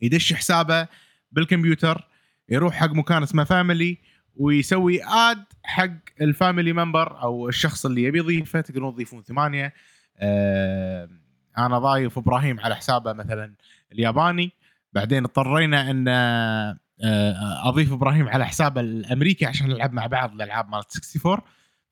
[0.01, 0.87] يدش حسابه
[1.31, 2.07] بالكمبيوتر
[2.49, 3.97] يروح حق مكان اسمه family
[4.35, 5.91] ويسوي add حق
[6.21, 9.73] ال family member أو الشخص اللي يبي يضيفه تقدرون تضيفون ثمانية.
[10.17, 11.09] آه
[11.57, 13.53] أنا ضايف إبراهيم على حسابه مثلا
[13.91, 14.51] الياباني.
[14.93, 16.77] بعدين اضطرينا إن آه
[17.69, 21.37] أضيف إبراهيم على حسابه الأمريكي عشان نلعب مع بعض الألعاب مالت 64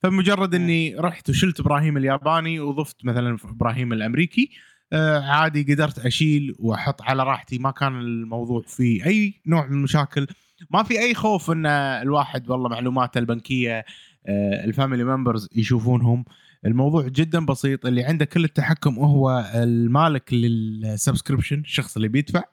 [0.03, 4.49] فمجرد إني رحت وشلت إبراهيم الياباني وضفت مثلا إبراهيم الأمريكي
[4.93, 7.57] آه عادي قدرت أشيل وأحط على راحتي.
[7.57, 10.27] ما كان الموضوع فيه أي نوع من المشاكل.
[10.71, 13.85] ما في أي خوف إن الواحد والله معلوماته البنكية
[14.27, 16.25] آه، ال family members يشوفونهم.
[16.65, 22.43] الموضوع جدا بسيط اللي عنده كل التحكم هو المالك لل subscription الشخص اللي بيدفع.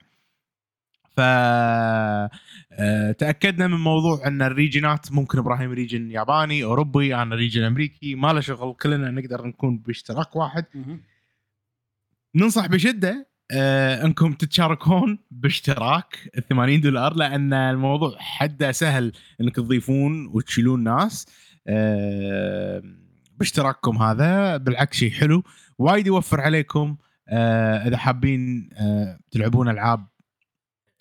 [1.17, 1.21] ف
[2.73, 7.63] آه، تأكدنا من موضوع إن ال region ات ممكن إبراهيم region ياباني أوروبي أنا region
[7.63, 10.65] أمريكي ما له شغل كلنا نقدر نكون باشتراك واحد.
[12.35, 20.27] ننصح بشدة آه انكم تتشاركون باشتراك ال 80 دولار لأن الموضوع حده سهل إنك تضيفون
[20.27, 21.27] وتشيلون ناس.
[21.67, 22.83] آه
[23.39, 25.43] باشتراككم هذا بالعكس شيء حلو.
[25.79, 26.97] وايد يوفر عليكم
[27.29, 30.07] آه إذا حابين آه تلعبون ألعاب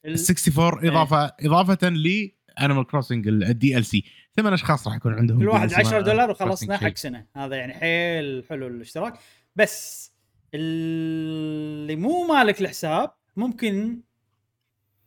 [0.06, 2.32] ال- ال 64 إضافة إضافة ل
[2.62, 4.04] Animal Crossing ال DLC
[4.36, 6.78] ثمان أشخاص راح يكون عندهم كل واحد DLC 10 مال دولار وخلصنا.
[6.78, 7.26] حق سنة.
[7.36, 9.14] هذا يعني حيل حلو الاشتراك.
[9.56, 10.09] بس
[10.54, 14.02] اللي مو مالك الحساب ممكن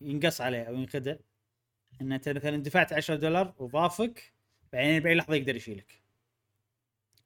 [0.01, 1.15] ينقص عليه أو ينخدع
[2.01, 4.33] ان أنت مثلا دفعت 10 دولار وضافك
[4.73, 6.03] بعدين باي لحظة يقدر يشيلك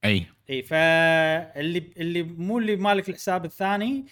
[0.04, 4.06] أي إي فاللي اللي مو اللي مالك الحساب الثاني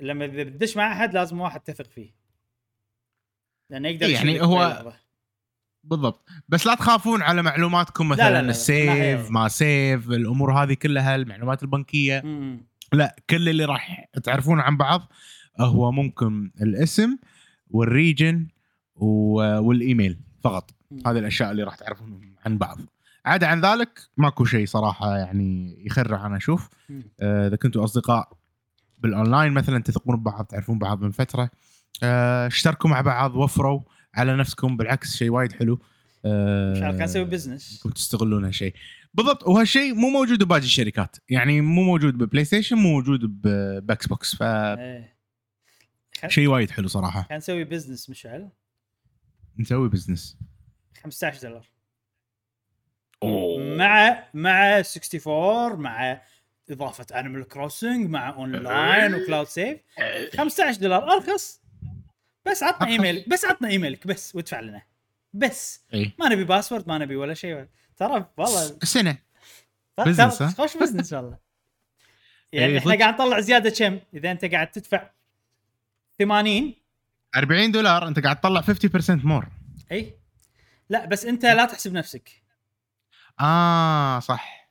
[0.00, 2.14] لما بتدش مع أحد لازم واحد تثق فيه
[3.70, 4.96] لأنه يقدر يعني يشيلك هو- لحظة.
[5.84, 8.50] بالضبط بس لا تخافون على معلوماتكم لا، مثلا لا، لا.
[8.50, 12.66] السيف ناحية- ما سيف الأمور هذه كلها المعلومات البنكية مم.
[12.94, 15.12] لا كل اللي راح تعرفون عن بعض
[15.60, 17.18] هو ممكن الاسم
[17.70, 18.48] وال region
[18.96, 20.70] والإيميل فقط.
[21.06, 22.78] هذه الأشياء اللي راح تعرفون عن بعض.
[23.26, 26.68] عدا عن ذلك ماكو شيء صراحة يعني يخرع أنا أشوف.
[27.20, 28.28] آه، إذا كنتوا أصدقاء
[28.98, 31.50] بالأونلاين مثلا تثقون ببعض تعرفون بعض من فترة.
[32.02, 33.80] آه، اشتركوا مع بعض وفروا
[34.14, 34.76] على نفسكم.
[34.76, 35.78] بالعكس شيء وايد حلو.
[36.24, 38.74] آه، ان شاء الله كان نسوي business تستغلون هالشيء
[39.14, 39.42] بالضبط.
[39.48, 41.16] وهالشيء مو موجود بباقي الشركات.
[41.28, 44.34] يعني مو موجود ب PlayStation مو موجود ب- ب Xbox.
[44.34, 44.44] فشيء
[44.78, 45.16] إيه.
[46.28, 47.22] خل- وايد حلو صراحة.
[47.28, 48.48] كان نسوي business مشعل.
[49.58, 50.38] نسوي business
[51.02, 51.66] 15 دولار.
[53.22, 53.76] أوه.
[53.76, 56.20] مع مع 64 مع
[56.70, 59.78] إضافة Animal Crossing مع اونلاين و cloud save
[60.36, 61.12] 15 دولار.
[61.12, 61.60] أرخص.
[62.46, 62.88] بس عطنا.
[62.88, 64.82] ايميل بس عطنا ايميلك بس وادفع لنا.
[65.32, 65.84] بس.
[65.94, 67.66] اي ما نبي password ما نبي ولا شيء.
[67.96, 69.18] ترى والله سنة.
[69.98, 71.38] business،؟ خوش business والله.
[72.52, 73.00] يعني إيه، إحنا صدق.
[73.00, 75.10] قاعد نطلع زيادة كم؟ إذا أنت قاعد تدفع
[76.18, 76.74] 80
[77.36, 79.46] 40 دولار أنت قاعد تطلع 50% more
[79.92, 80.14] إي.
[80.88, 82.30] لا بس أنت لا تحسب نفسك.
[83.40, 84.68] آه صح.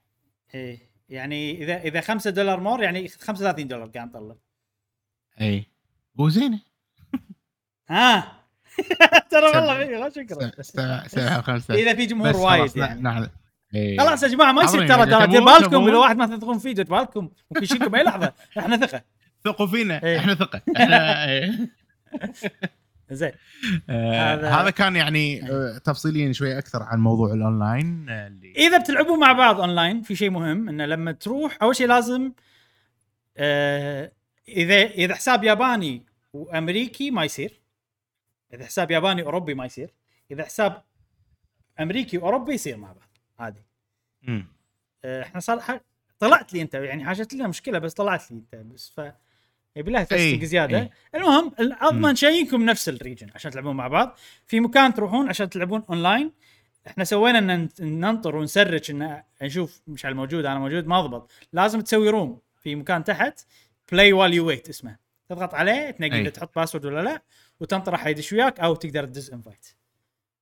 [0.56, 4.36] إيه يعني اذا إذا 5 دولار more يعني 35 دولار قاعد نطلع.
[5.42, 5.66] إي.
[6.16, 6.60] وزينة.
[7.90, 8.43] ها
[9.32, 9.46] ترى.
[9.46, 10.52] والله في- لا شكرا.
[10.62, 13.02] سبعة سبعة خمسة إذا في جمهور وايد يعني.
[13.02, 13.28] نعم
[13.76, 13.98] إيه.
[14.00, 16.86] خلاص يا جماعة ما يصير ترى ترى دير بالكم؟ إذا واحد ما تثقون فيه دير
[16.86, 18.34] بالكم ممكن يشيلكم أي لحظة.
[18.60, 19.02] إحنا ثقة.
[19.46, 20.04] ثقوا فينا.
[20.04, 20.20] إيه.
[20.20, 20.62] إحنا ثقة.
[20.78, 21.52] إحنا إيه.
[23.12, 23.32] زين.
[23.90, 28.78] آه هذا- هذا كان يعني آه تفصيليا شوي أكثر عن موضوع الأونلاين آه، اللي إذا
[28.78, 32.32] بتلعبون مع بعض أونلاين في شيء مهم انه لما تروح أول شيء لازم
[33.38, 34.12] آه
[34.48, 37.62] إذا إذا حساب ياباني وأمريكي ما يصير.
[38.54, 39.94] إذا حساب ياباني أوروبي ما يصير
[40.32, 40.82] إذا حساب
[41.80, 43.08] أمريكي واوروبي يصير مع بعض
[43.40, 43.62] عادي
[44.22, 44.48] مم.
[45.06, 45.80] آه، إحنا صار ح-
[46.20, 49.02] طلعت لي أنت يعني حاجت لنا مشكلة بس طلعت لي أنت بس ف
[49.76, 50.90] يبي لها testing إي، زيادة إي.
[51.16, 52.16] المهم اضمن.
[52.16, 56.32] شيء انكم نفس ال region عشان تلعبون مع بعض في مكان تروحون عشان تلعبون أونلاين
[56.88, 61.32] إحنا سوينا إن ننطر ون search إن نشوف مش على الموجود أنا موجود ما ضبط
[61.54, 63.40] لازم تسوي room في مكان تحت
[63.92, 64.98] play while you wait اسمه
[65.30, 66.22] تضغط عليه تنقي أي.
[66.22, 67.22] إذا تحط password ولا لا
[67.64, 69.68] وتنطر راح يدش وياك أو تقدر تدز invite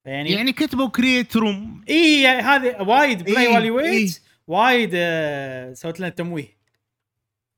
[0.05, 3.89] يعني يعني كتبوا create room اي هذه وايد play إي، while you إي.
[3.91, 6.57] wait وايد آه، سوت لنا تمويه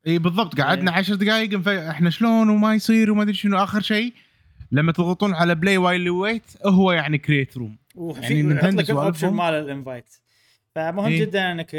[0.08, 0.62] اي بالضبط.
[0.62, 4.14] قعدنا عشر دقائق نف- إحنا شلون وما يصير وما أدري شنو آخر شيء
[4.72, 9.34] لما تضغطون على play while wait هو يعني create room يعني يعني لك ال option.
[9.34, 10.16] مال ال invite
[10.76, 11.22] فمهم إيه.
[11.22, 11.76] جدا انك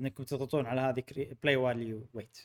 [0.00, 1.02] انكم تضغطون على هذه
[1.42, 2.38] play while you wait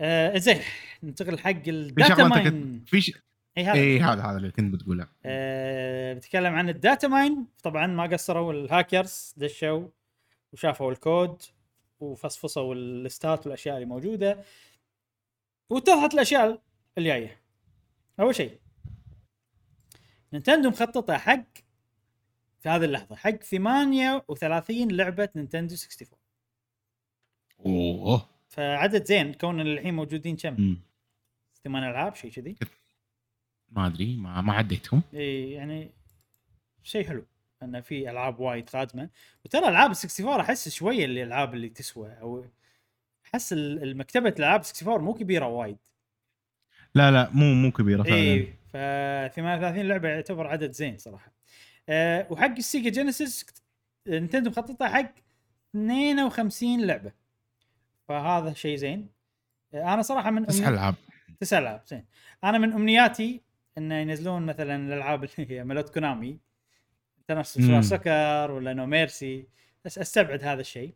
[0.00, 0.58] آه زين
[1.02, 3.12] ننتقل حق ال data mine في ش...
[3.58, 3.74] إي هذا.
[3.74, 5.08] إي هذا هذا اللي كنت بتقوله.
[5.24, 7.46] آه بتكلم عن ال data mine.
[7.62, 9.88] طبعا ما قصروا الهاكرز دشوا
[10.52, 11.42] وشافوا الكود
[12.00, 14.44] وفصفصوا ال list ات والأشياء اللي موجودة
[15.70, 16.62] واتضحت الأشياء
[16.98, 17.40] الجاية.
[18.20, 18.58] أول شيء
[20.32, 21.44] Nintendo مخططة حق
[22.60, 26.18] في هذه اللحظة حق 38 لعبة نينتندو 64
[27.66, 28.28] أوه.
[28.48, 30.76] فعدد زين كون الحين موجودين كم؟
[31.64, 32.56] ثمان ألعاب شيء كذي.
[33.70, 35.02] ما أدري ما ما عديتهم.
[35.14, 35.90] اي يعني
[36.82, 37.26] شيء حلو
[37.62, 39.08] انه في ألعاب وايد قادمة.
[39.44, 42.46] وترى ألعاب ال 64 أحس شوية اللي الألعاب اللي تسوى أو
[43.26, 45.78] أحس ال- المكتبة الألعاب 64 مو كبيرة وايد.
[46.94, 48.16] لا لا مو مو كبيرة فعلا.
[48.16, 48.76] اي ف
[49.34, 51.32] 38 لعبة يعتبر عدد زين صراحة.
[51.88, 53.46] أه وحق ال Sega Genesis
[54.06, 55.12] Nintendo مخططة حق
[55.74, 57.12] 52 لعبة.
[58.08, 59.08] فهذا شيء زين.
[59.74, 60.94] أه أنا صراحة من تسع ألعاب.
[61.40, 62.04] تسع ألعاب زين.
[62.44, 63.40] أنا من أمنياتي
[63.78, 66.40] إنه ينزلون مثلا الألعاب اللي هي مالت Konami
[67.56, 67.82] مم.
[67.82, 69.48] سكر ولا No Mercy
[69.84, 70.94] بس أستبعد هذا الشيء.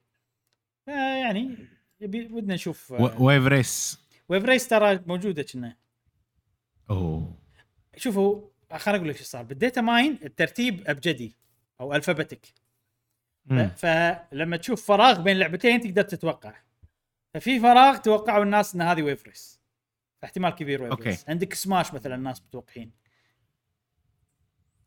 [0.86, 1.56] يعني
[2.00, 4.04] يبي ودنا نشوف و- Wave Race.
[4.28, 5.76] Wave Race ترى موجودة كنا.
[6.90, 7.38] أوه.
[7.96, 9.42] شوفوا خليني أقول لك شو صار.
[9.42, 11.36] بال data mine الترتيب أبجدي
[11.80, 12.46] أو alphabetic.
[13.76, 16.54] فلما تشوف فراغ بين لعبتين تقدر تتوقع.
[17.34, 19.61] ففي فراغ توقعوا الناس إن هذه Wave Race.
[20.22, 21.08] فاحتمال كبير Wave okay.
[21.08, 22.90] Race عندك سماش مثلا الناس متوقعين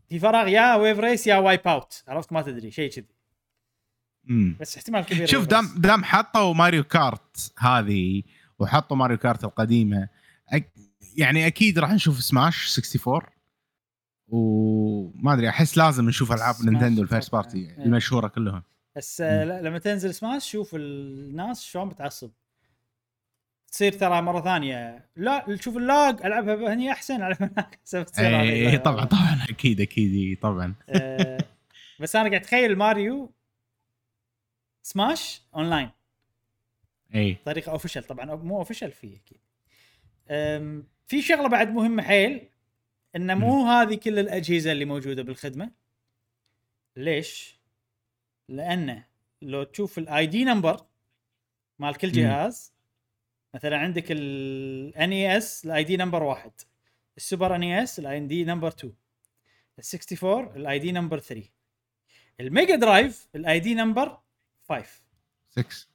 [0.10, 3.06] في فراغ يا Wave Race يا Wipeout عرفت ما تدري شيء كذي.
[4.60, 5.68] بس احتمال كبير شوف دام.
[5.78, 8.24] دام حطوا Mario Kart هذه
[8.60, 10.10] وحطوا Mario Kart القديمة
[10.50, 10.74] أك
[11.18, 13.22] يعني أكيد راح نشوف سماش 64
[14.28, 17.42] وما أدري أحس لازم نشوف ألعاب Nintendo ال first طبعاً.
[17.42, 17.86] party إيه.
[17.86, 18.64] المشهورة كلهم
[18.96, 22.32] بس آه، لما تنزل سماش شوف الناس شلون بتعصب
[23.76, 25.10] تصير ترى مرة ثانية.
[25.16, 27.80] لا شوف ال lag ألعبها هني أحسن العبها هناك
[28.20, 28.78] اي اللعبة.
[28.84, 30.76] طبعا طبعا أكيد أكيد إي، طبعا.
[30.90, 31.38] آه،
[32.00, 33.32] بس أنا قاعد أتخيل ماريو
[34.82, 35.90] Smash online.
[37.16, 39.40] اي طريقة official طبعا مو official فيه أكيد.
[41.08, 42.50] في شغلة بعد مهمة حيل
[43.16, 45.72] إن مو هذه كل الأجهزة اللي موجودة بالخدمة.
[46.96, 47.60] ليش؟
[48.50, 49.06] لأنه
[49.42, 50.86] لو تشوف ال ID number
[51.80, 52.12] مال كل.
[52.12, 52.75] جهاز
[53.56, 56.52] مثلا عندك ال NES ال ID number واحد.
[57.18, 58.94] ال Super NES ال ID number 2
[59.80, 61.50] ال 64 ال ID number 3
[62.40, 64.18] الميجا درايف الاي دي number
[64.70, 65.02] 5
[65.50, 65.88] 6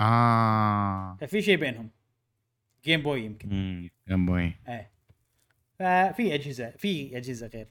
[0.00, 1.90] آه ففي شيء بينهم.
[2.84, 3.50] جيم بوي يمكن.
[3.50, 4.90] امم جيم بوي إيه.
[5.78, 7.68] ففي أجهزة في أجهزة غير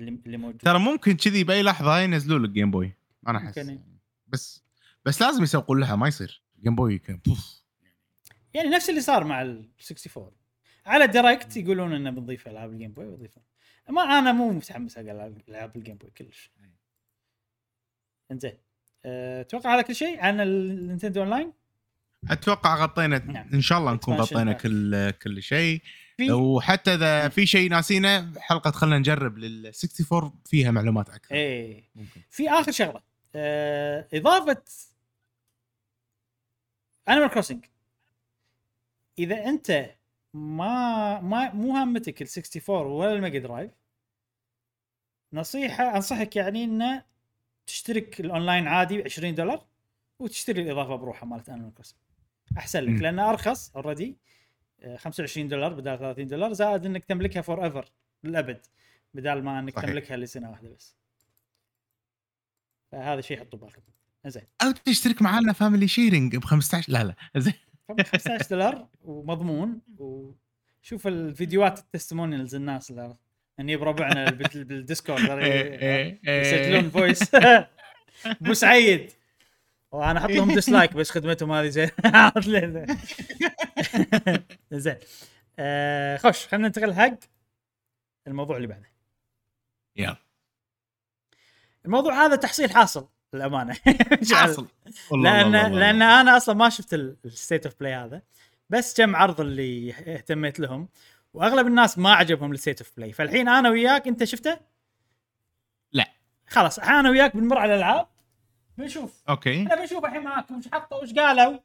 [0.00, 2.92] اللي اللي موجود ترى ممكن كذي بأي لحظة ينزلوا لك جيم بوي
[3.28, 3.70] أنا أحس.
[4.26, 4.64] بس
[5.04, 6.45] بس لازم يسوقون لها ما يصير.
[6.66, 7.62] جيم بوي كان بوف.
[8.54, 10.30] يعني نفس اللي صار مع ال 64
[10.86, 13.42] على Direct يقولون إنه بنضيف ألعاب الجيم بوي بنضيفها
[13.88, 16.50] ما أنا مو متحمس حق ألعاب الجيم بوي كلش.
[18.32, 18.58] إنزين.
[19.04, 21.52] أه، أتوقع هذا كل شيء عن النينتندو اون لاين
[22.30, 23.48] أتوقع غطينا نعم.
[23.54, 24.52] إن شاء الله نكون غطينا.
[24.52, 25.82] كل كل شيء.
[26.30, 31.34] وحتى إذا في شيء ناسينه حلقة خلينا نجرب لل 64 فيها معلومات أكثر.
[31.34, 31.84] إيه.
[31.94, 32.20] ممكن.
[32.30, 33.00] في آخر شغلة.
[33.34, 34.62] آه إضافة
[37.08, 37.64] Animal Crossing
[39.18, 39.90] إذا أنت
[40.34, 43.70] ما ما مو همتك ال 64 ولا الميجا درايف
[45.32, 47.04] نصيحه أنصحك يعني انه
[47.66, 49.66] تشترك الأونلاين عادي ب 20 دولار
[50.18, 51.98] وتشتري الإضافة بروحها مالت Animal Crossing
[52.58, 52.96] أحسن لك مم.
[52.96, 54.16] لأنه أرخص already
[54.80, 57.92] آه، 25 دولار بدل 30 دولار زائد إنك تملكها forever
[58.24, 58.66] للأبد
[59.14, 59.90] بدال ما إنك صحيح.
[59.90, 60.96] تملكها لسنة واحدة بس
[62.92, 63.82] فهذا شيء حطوا بالكم
[64.28, 64.42] زين.
[64.62, 67.14] أو تشترك معنا family sharing ب 15 لا لا.
[67.36, 67.52] زين.
[67.88, 73.16] 15 دولار ومضمون وشوف الفيديوهات ال testimonials الناس اللي
[73.60, 75.30] اني بربعنا بال- بال Discord.
[75.30, 77.34] إيه، يسجلون voice
[78.26, 79.10] أبو سعيد.
[79.92, 81.90] وأنا أحط لهم dislike بس خدمتهم هذه زين؟
[84.72, 84.96] زين.
[85.58, 87.18] آه، خوش خلينا ننتقل حق
[88.26, 88.90] الموضوع اللي بعده.
[89.96, 90.16] يلا.
[91.84, 93.08] الموضوع هذا تحصيل حاصل.
[93.34, 93.76] للأمانة.
[94.32, 94.66] حاصل
[95.12, 95.52] لأن.
[95.52, 98.22] لأن أنا أصلا ما شفت ال State of Play هذا.
[98.70, 100.88] بس كم عرض اللي اهتميت لهم.
[101.34, 104.58] وأغلب الناس ما عجبهم ال State of Play فالحين أنا وياك أنت شفته؟
[105.92, 106.06] لا.
[106.48, 108.06] خلاص أنا وياك بنمر على الألعاب.
[108.78, 109.22] بنشوف.
[109.28, 109.62] okay.
[109.62, 110.58] إحنا بنشوف الحين معاكم.
[110.58, 111.58] وش حطوا؟ وش قالوا؟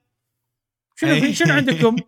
[0.95, 1.33] شنو.
[1.39, 1.95] شنو عندكم؟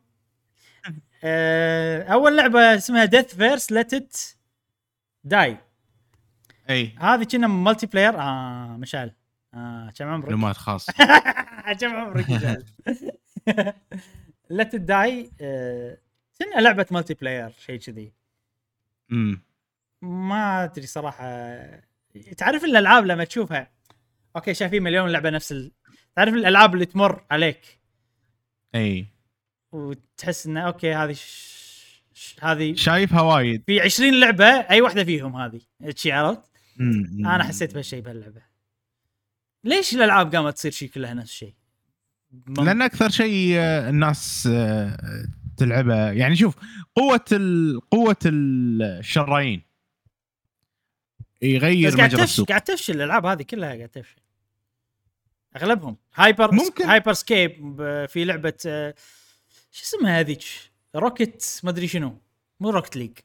[1.23, 4.17] آه، أول لعبة اسمها Deathverse Let It
[5.23, 5.57] Die
[6.69, 6.95] اي.
[6.99, 9.11] هذه كنا multiplayer آه مشعل.
[9.53, 10.93] آه كم عمرك؟ معلومات خاصة.
[11.79, 12.25] كم عمرك؟
[14.49, 15.31] Let It Die
[16.39, 18.13] كنا لعبة multiplayer شيء كذي.
[19.11, 19.41] امم
[20.01, 21.25] ما أدري صراحة.
[22.37, 23.71] تعرف الألعاب لما تشوفها؟
[24.35, 25.71] okay شايفين مليون لعبة نفس ال...
[26.15, 27.79] تعرف الألعاب اللي تمر عليك؟
[28.75, 29.07] أي.
[29.71, 31.19] وتحس إنه okay هذه ش...
[32.13, 32.35] ش...
[32.41, 33.63] هذه شايفها وايد.
[33.65, 35.61] في 20 لعبة أي واحدة فيهم هذه؟
[35.95, 36.41] شي عرفت؟
[36.79, 38.52] أنا حسيت بهالشيء بهاللعبة.
[39.63, 41.53] ليش الألعاب قامت تصير شيء كلها نفس الشيء؟
[42.47, 45.27] لأن أكثر شيء آه، الناس آه،
[45.57, 46.55] تلعبه يعني شوف
[46.95, 47.79] قوة ال...
[47.91, 49.61] قوة الشرايين.
[51.41, 52.49] يغير مجرى تفشل السوق.
[52.49, 52.95] قاعد تفشل.
[52.95, 54.21] الألعاب هذه كلها قاعد تفشل.
[55.55, 55.97] أغلبهم.
[56.15, 56.85] هايبر ممكن.
[56.85, 57.75] هايبر سكيب
[58.09, 58.95] في لعبة آه،
[59.71, 60.43] شو اسمها هذيك؟
[60.95, 62.17] Rocket ما أدري شنو.
[62.59, 63.17] مو Rocket League.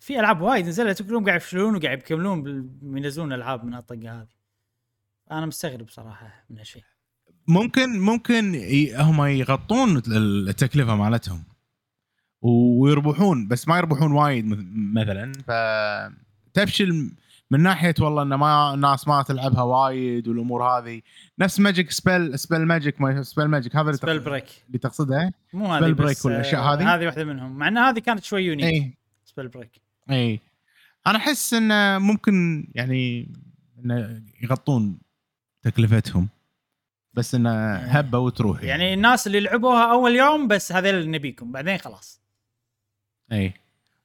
[0.00, 4.37] في ألعاب وايد نزلت كلهم قاعد يفشلون وقاعد يكملون ينزلون ألعاب من الطقة هذه.
[5.32, 6.82] أنا مستغرب صراحة من هالشيء.
[7.48, 8.54] ممكن ممكن.
[8.98, 11.44] هم يغطون التكلفة مالتهم
[12.42, 14.58] ويربحون بس ما يربحون وايد مث-
[15.02, 15.32] مثلا.
[16.54, 17.10] فتفشل
[17.50, 21.00] من ناحية والله إن ما الناس ما تلعبها وايد والأمور هذه
[21.38, 25.32] نفس ماجيك سبيل سبيل ماجيك ما سبيل ماجيك هذا اللي, سبيل تق- بريك اللي تقصدها
[25.52, 27.58] مو هذه سبيل بس بريك والأشياء آه، هذه؟ هذه واحدة منهم.
[27.58, 28.94] مع إن هذه كانت شوي يونيك اي
[29.24, 29.80] سبيل بريك
[30.10, 30.40] اي
[31.06, 33.28] أنا أحس إنه ممكن يعني
[33.84, 34.98] إنه يغطون
[35.62, 36.28] تكلفتهم.
[37.14, 38.94] بس إنه هبة وتروح يعني.
[38.94, 42.20] الناس اللي لعبوها أول يوم بس اللي نبيكم بعدين خلاص.
[43.32, 43.52] أي.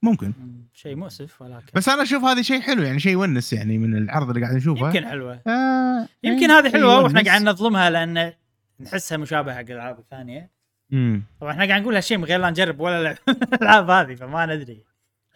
[0.01, 0.33] ممكن.
[0.39, 1.65] مم، شيء مؤسف ولكن.
[1.73, 4.87] بس أنا أشوف هذا شيء حلو يعني شيء يونس يعني من العرض اللي قاعد نشوفه
[4.87, 5.41] يمكن حلوة.
[5.47, 6.99] آه يمكن إيه، هذه شيء حلوة.
[7.01, 8.33] وإحنا قاعد نظلمها لأن
[8.79, 10.51] نحسها مشابهة حق الألعاب الثانية.
[10.89, 11.23] مم.
[11.41, 13.11] طبعا إحنا قاعد نقول هالشيء من غير لا نجرب ولا
[13.53, 14.83] الألعاب هذه فما ندري.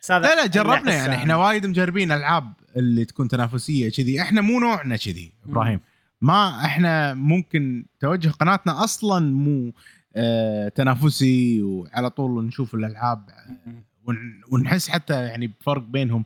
[0.02, 1.06] بس هذا لا لا جربنا يعني.
[1.06, 1.16] أنا.
[1.16, 4.22] إحنا وايد مجربين ألعاب اللي تكون تنافسية كذي.
[4.22, 5.80] إحنا مو نوعنا كذي إبراهيم.
[6.22, 9.74] ما إحنا ممكن توجه قناتنا أصلا مو
[10.16, 13.30] آه تنافسي وعلى طول نشوف الألعاب.
[14.06, 16.26] ون- ونحس حتى يعني بفرق بينهم.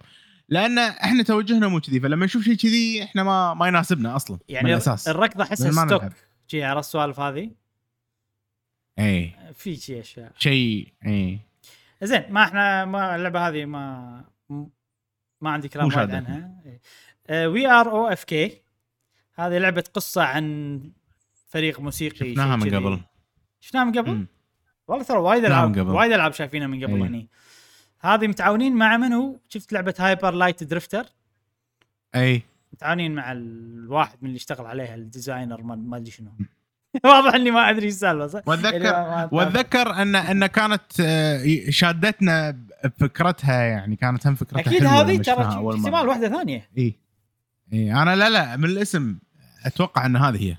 [0.50, 4.56] لأن إحنا توجهنا مو كذي فلما نشوف شيء كذي إحنا ما ما يناسبنا أصلا من
[4.56, 5.08] يعني الأساس.
[5.08, 6.04] الركض احسها ستوك.
[6.48, 7.52] شي عرفت السوالف هذه؟
[9.00, 10.32] اي في شي أشياء.
[10.38, 11.40] شيء اي
[12.04, 14.24] زين ما إحنا ما اللعبة هذه ما
[15.42, 16.12] ما عندي كلام وايد.
[16.12, 16.52] عنها.
[17.32, 18.62] We Are OFK
[19.48, 20.80] هذه لعبة قصة عن
[21.50, 22.76] فريق موسيقي شفناها من.
[22.76, 23.00] قبل
[23.60, 24.26] شفناها من قبل؟
[24.88, 25.88] والله ترى وايد العاب.
[25.88, 27.08] وايد ألعاب شايفينها من قبل أي.
[27.08, 27.30] هني
[28.00, 31.06] هذه متعاونين مع منو؟ شفت لعبة Hyper Light Drifter
[32.16, 32.44] أي
[32.74, 36.32] متعاونين مع الواحد من اللي اشتغل عليها ال designer ما أدري شنو
[37.06, 39.30] واضح إني ما أدري إيش السالفة صح؟ واتذكر.
[39.32, 45.44] وأتذكر ان أن كانت آه، شادتنا بفكرتها يعني كانت هم فكرتها أكيد هذه ترى.
[45.44, 46.96] احتمال واحدة ثانية اي
[47.74, 49.18] اي أنا لا لا من الاسم
[49.66, 50.58] أتوقع إن هذه هي.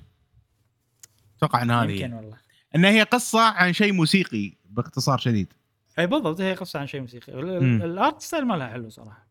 [1.37, 2.19] أتوقع إن هذه يمكن هي.
[2.19, 2.37] والله.
[2.77, 5.53] إن هي قصة عن شيء موسيقي باختصار شديد.
[5.99, 7.33] إي بالضبط هي قصة عن شيء موسيقي.
[7.33, 9.27] ال art style مالها حلو صراحة.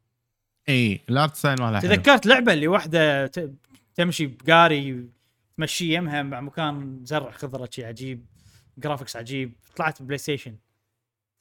[0.70, 1.90] إي ال art style مالها حلو.
[1.90, 3.32] تذكرت لعبة اللي واحدة
[3.96, 5.10] تمشي بقاري
[5.58, 8.26] تمشي يمها مع مكان زرع خضرة شي عجيب
[8.78, 10.56] graphics عجيب طلعت بلاي ستيشن.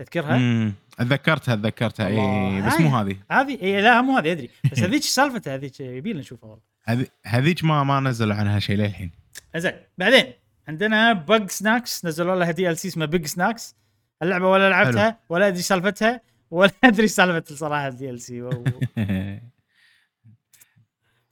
[0.04, 2.06] تذكرها؟ امم اتذكرتها اتذكرتها.
[2.06, 2.62] اي.
[2.62, 2.96] بس مو.
[2.98, 3.16] هذه.
[3.30, 4.50] هذه؟ إيه لا مو هذه أدري.
[4.72, 6.62] بس هذيك سالفتها هذيك يبي لنا نشوفها والله.
[6.84, 9.10] هذي- هذيك ما ما نزلوا عنها شيء للحين.
[9.56, 10.32] زين بعدين
[10.68, 13.74] عندنا Bugsnax نزلوا لها DLC اسمه Bugsnax
[14.22, 16.20] اللعبة ولا لعبتها ولا أدري سالفتها
[16.50, 18.42] ولا أدري سالفة الصراحه الدي ال سي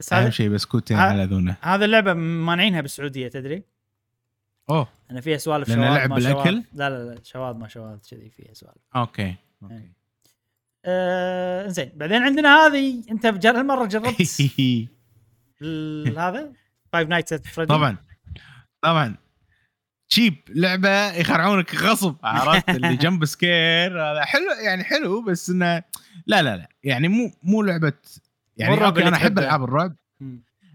[0.00, 3.62] بس أهم هذا شيء بسكوتين على ذونه هذا اللعبة مانعينها بالسعودية تدري؟
[4.70, 4.88] أوه.
[5.10, 8.82] أنا فيها سوالف شواذ لعب بالأكل؟ لا لا لا شواذ ما شواذ كذي فيها سوالف.
[8.96, 9.34] أوكي.
[9.62, 9.92] أوكي
[10.84, 14.22] آه زين بعدين عندنا هذه أنت بجر هالمرة جربت
[16.18, 16.52] هذا؟
[16.92, 17.96] فايف نايتس ات فريدي طبعا.
[18.82, 19.16] طبعا.
[20.08, 25.82] تشيب لعبة يخرعونك غصب عرفت؟ اللي جنب سكير هذا حلو يعني حلو بس إنه
[26.26, 27.92] لا لا لا يعني مو مو لعبة
[28.56, 29.38] يعني أنا أحب.
[29.38, 29.96] ألعاب الرعب.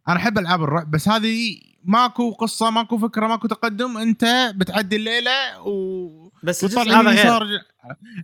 [0.07, 5.61] أنا أحب ألعاب الرعب بس هذه ماكو قصة ماكو فكرة ماكو تقدم انت بتعدي الليلة
[5.61, 7.61] و بس الجزء هذا غير.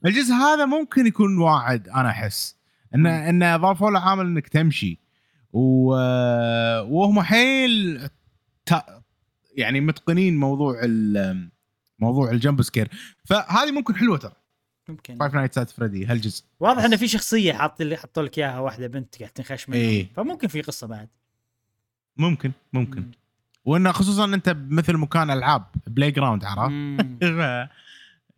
[0.06, 2.56] الجزء هذا ممكن يكون واعد أنا أحس.
[2.95, 4.99] انه انه اضافوا له عامل إنك تمشي.
[5.53, 5.94] و...
[6.81, 8.07] وهم حيل
[8.65, 8.73] ت...
[9.56, 11.49] يعني متقنين موضوع ال...
[11.99, 12.90] موضوع الجمب سكير.
[13.26, 14.34] فهذه ممكن حلوة ترى.
[14.90, 15.18] ممكن.
[15.18, 16.44] Five Nights at Freddy's هالجزء.
[16.60, 19.80] واضح إنه في شخصية حاط اللي حطوا لك إياها واحدة بنت قاعد تنخش منها.
[19.81, 20.07] إيه.
[20.15, 21.10] فممكن في قصة بعد.
[22.18, 23.02] ممكن ممكن.
[23.02, 23.11] مم.
[23.65, 27.18] وإنه خصوصا أنت بمثل مكان ألعاب playground عرفت؟ مم.
[27.22, 27.69] ف-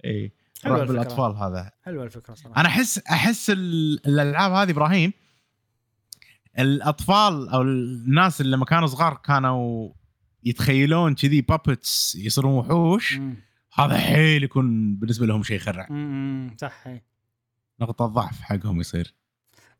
[0.06, 0.34] إيه
[0.64, 1.02] حلوة رعب الفكرة.
[1.02, 5.14] الاطفال هذا حلوة الفكرة صراحة أنا أحس أحس ال- الألعاب هذه إبراهيم
[6.60, 9.89] الأطفال أو الناس اللي لما كانوا صغار كانوا
[10.43, 13.19] يتخيلون كذي بابتس يصيرون وحوش.
[13.73, 15.85] هذا حيل يكون بالنسبة لهم شيء يخرع.
[16.61, 17.03] صح إيه.
[17.81, 19.14] نقطة ضعف حقهم يصير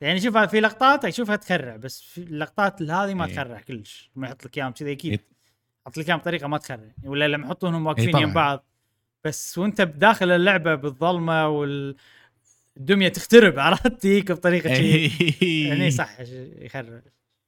[0.02, 3.34] يعني شوف في لقطات اشوفها تخرع بس في اللقطات هذه ما إيه.
[3.34, 5.20] تخرع كلش لما يحط لك إياهم كذي أكيد
[5.98, 8.18] لك إياهم بطريقة ما تخرع ولا لما يحطونهم واقفين.
[8.18, 8.66] يم بعض.
[9.26, 15.12] بس وأنت بداخل اللعبة بالظلمة والدميه تخترب عرفت؟ تجيك بطريقة شيء
[15.68, 16.20] يعني صح
[16.60, 17.02] يخرع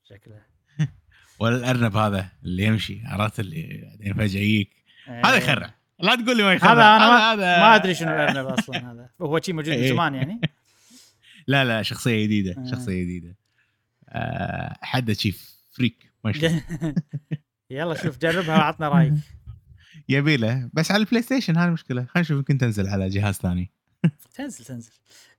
[0.03, 0.41] شكله.
[1.39, 4.83] والارنب هذا اللي يمشي عرفت؟ اللي بعدين فجأة يجيك.
[5.05, 5.35] هذا.
[5.37, 8.91] يخرع لا تقول لي ما يخرع هذا أنا ما, هذا ما أدري شنو الأرنب أصلا
[8.91, 9.09] هذا.
[9.21, 9.87] هو شيء موجود من.
[9.87, 10.41] زمان يعني؟
[11.47, 12.71] لا لا شخصية جديدة آه.
[12.71, 13.35] شخصية جديدة.
[14.09, 16.63] أه حد شيفريك ما شاء الله
[17.69, 19.13] يلا شوف جربها وعطنا رأيك.
[20.09, 20.69] يبي له.
[20.73, 23.71] بس على ال PlayStation هذه مشكله خلينا نشوف يمكن تنزل على جهاز ثاني.
[24.35, 24.91] تنزل تنزل.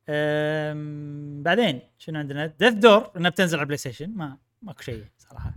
[0.09, 4.11] أم بعدين شنو عندنا؟ Death's Door إنها بتنزل على ال PlayStation.
[4.11, 5.55] ما ماكو شيء صراحة.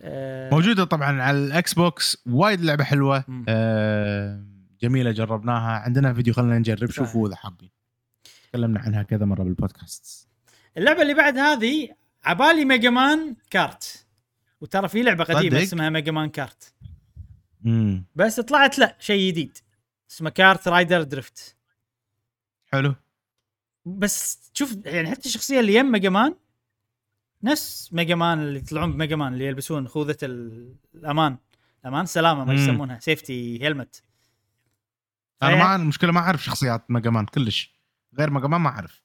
[0.00, 2.22] أه موجودة طبعا على ال Xbox.
[2.26, 3.24] وايد لعبة حلوة.
[3.48, 4.44] أه
[4.80, 5.78] جميلة جربناها.
[5.78, 6.78] عندنا فيديو خلينا نجرب.
[6.78, 6.96] صحيح.
[6.96, 7.70] شوفوا إذا حابين.
[8.48, 10.28] تكلمنا عنها كذا مرة بالبودكاست.
[10.76, 11.88] اللعبة اللي بعد هذه
[12.24, 14.01] عبالي Mega Man Kart.
[14.62, 16.74] وترى في لعبة قديمة صدق؟ اسمها Mega Man Kart
[17.66, 19.58] امم بس طلعت لا شيء جديد.
[20.10, 21.56] اسمه KartRider Drift
[22.72, 22.94] حلو.
[23.86, 26.34] بس شوف يعني حتى الشخصيه اللي يم Mega Man
[27.42, 31.36] نفس Mega Man اللي يطلعون ب Mega Man اللي يلبسون خوذة ال- الأمان.
[31.84, 32.58] الأمان سلامة ما مم.
[32.58, 34.02] يسمونها safety helmet
[35.42, 37.74] أنا ما المشكلة ما أعرف شخصيات Mega Man كلش.
[38.18, 39.02] غير Mega Man ما أعرف.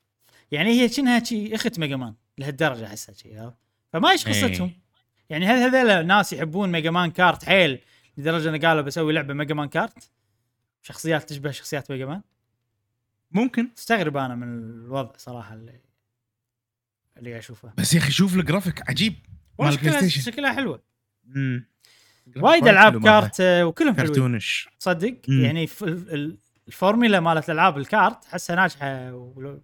[0.52, 3.52] يعني هي شنها شي أخت Mega Man لهالدرجة أحسها شي؟
[3.94, 4.87] فما إيش قصتهم إيه.
[5.30, 7.80] يعني هل هذول ناس يحبون Mega Man Kart حيل
[8.18, 10.12] لدرجة إنه قالوا بسوي لعبة Mega Man Kart
[10.82, 12.22] شخصيات تشبه شخصيات Mega Man
[13.32, 13.70] ممكن.
[13.78, 15.80] استغرب أنا من الوضع صراحة اللي
[17.18, 17.74] اللي أشوفه.
[17.78, 19.14] بس يا أخي شوف الجرافيك عجيب.
[19.60, 20.84] مال ال Play شكلها Station شكلها حلوة.
[21.36, 21.68] امم
[22.38, 24.10] وايد ألعاب kart آه، وكلهم حلوين.
[24.10, 24.70] كرتونيش.
[24.80, 25.42] تصدق؟ مم.
[25.46, 25.68] يعني
[26.68, 29.64] الفورميلا مالت ألعاب ال kart أحسها ناجحة ولو-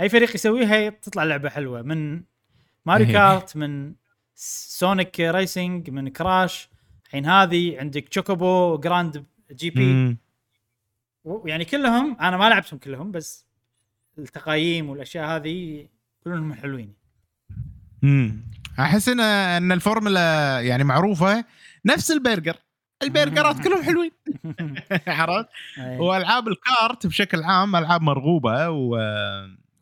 [0.00, 1.82] أي فريق يسويها تطلع لعبة حلوة.
[1.82, 2.22] من
[2.86, 3.12] ماريو إيه.
[3.12, 3.94] Kart من
[4.34, 6.68] Sonic Racing من Crash
[7.06, 10.16] الحين هذه عندك Chocobo GP
[11.44, 13.46] يعني كلهم أنا ما لعبتهم كلهم بس
[14.18, 15.88] التقايم والأشياء هذه
[16.24, 16.94] كلهم حلوين.
[18.04, 18.40] امم
[18.78, 21.44] أحس ان إن الفورمولا يعني معروفة.
[21.84, 22.56] نفس البرجر.
[23.02, 24.10] البرجرات كلهم حلوين.
[25.06, 25.48] عرفت؟
[25.78, 25.98] إيه.
[25.98, 28.96] وألعاب ال kart بشكل عام ألعاب مرغوبة و...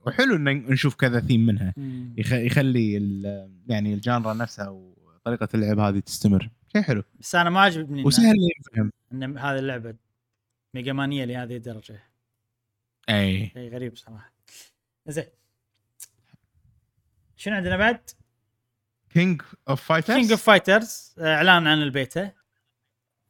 [0.07, 1.75] وحلو إن نشوف كذا ثيم منها.
[2.17, 3.51] يخلي ال...
[3.69, 6.51] يعني ال genre نفسها وطريقة اللعب هذه تستمر.
[6.73, 7.03] شيء حلو.
[7.21, 9.95] بس أنا ما عجبني وسهل يفهم ان هذه اللعبة
[10.75, 12.03] Mega Manية لهذه الدرجة.
[13.09, 13.51] أي.
[13.55, 14.33] شيء غريب صراحة.
[15.07, 15.25] زين.
[17.37, 18.11] شنو عندنا بعد؟
[19.11, 22.33] كينج اوف فايترز كينج اوف فايترز إعلان عن البيتا.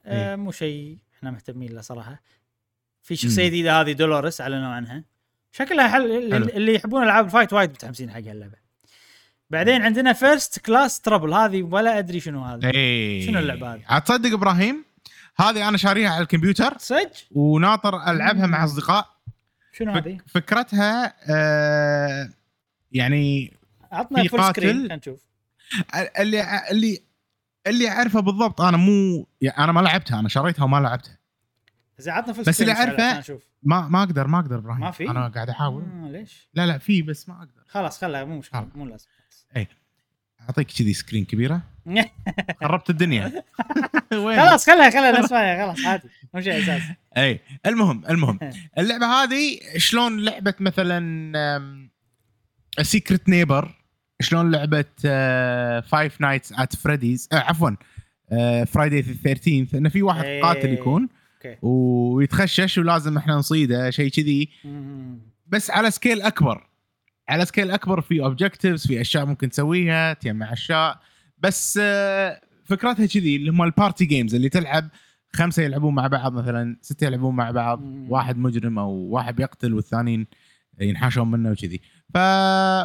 [0.05, 0.37] آه إيه.
[0.37, 2.23] مو شيء إحنا مهتمين له صراحة.
[3.03, 3.47] في شخصية.
[3.47, 5.05] جديدة هذه دولوريس أعلنوا عنها.
[5.53, 6.49] شكلها حل اللي, حلو.
[6.49, 8.63] اللي يحبون ألعاب ال fight وايد متحمسين حق اللعبه
[9.51, 14.33] بعدين عندنا First Class Trouble هذه ولا أدري شنو هذا اي شنو اللعبة هذه؟ تصدق
[14.33, 14.85] إبراهيم
[15.37, 16.79] هذه أنا شاريها على الكمبيوتر.
[16.79, 19.07] صدق؟ وناطر ألعبها مع أصدقاء.
[19.73, 22.31] شنو هذه؟ فك فكرتها آه
[22.93, 23.53] يعني
[23.93, 25.21] عطنا full screen نشوف.
[26.19, 26.99] اللي اللي
[27.67, 31.19] اللي أعرفه بالضبط أنا مو يعني أنا ما لعبتها أنا شريتها وما لعبتها.
[32.03, 33.43] زين عطنا full بس اللي نشوف.
[33.63, 34.81] ما ما أقدر ما أقدر إبراهيم.
[34.81, 35.83] ما في؟ أنا قاعد أحاول.
[35.83, 37.63] آه ليش؟ لا لا في بس ما أقدر.
[37.69, 38.69] خلاص خلها مو مشكلة.
[38.75, 39.07] مو لازم.
[40.41, 41.63] أعطيك كذي screen كبيرة.
[42.61, 43.33] خربت الدنيا.
[44.11, 46.09] خلاص خلها خلها نسمعها خلاص عادي.
[46.35, 46.95] مو شيء أساسي.
[47.17, 48.39] اي المهم المهم.
[48.79, 51.33] اللعبة هذه شلون لعبة مثلا
[52.83, 53.75] Secret Neighbor
[54.21, 54.85] شلون لعبة
[55.81, 57.71] Five Nights at Freddy's عفوا
[58.65, 60.43] Friday 13 انه في واحد إيه.
[60.43, 61.09] قاتل يكون.
[61.47, 64.49] أوكي ويتخشش ولازم إحنا نصيده شيء كذي.
[65.47, 66.69] بس على scale أكبر
[67.29, 70.99] على scale أكبر في objectives في أشياء ممكن تسويها تجمع أشياء
[71.39, 74.89] بس آه، فكرتها كذي اللي هم ال party games اللي تلعب
[75.33, 77.81] خمسة يلعبون مع بعض مثلا ستة يلعبون مع بعض.
[78.09, 80.27] واحد مجرم أو واحد بيقتل والثانيين
[80.81, 81.81] ينحاشون منه وكذي
[82.15, 82.19] ف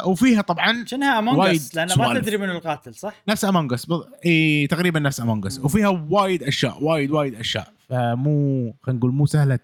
[0.06, 2.20] وفيها طبعا شنها Among وايد Us لأن ما.
[2.20, 3.86] تدري من القاتل صح؟ نفس Among Us
[4.26, 5.64] إي تقريبا نفس Among Us مم.
[5.64, 9.58] وفيها وايد أشياء وايد وايد أشياء فمو خلينا نقول مو سهلة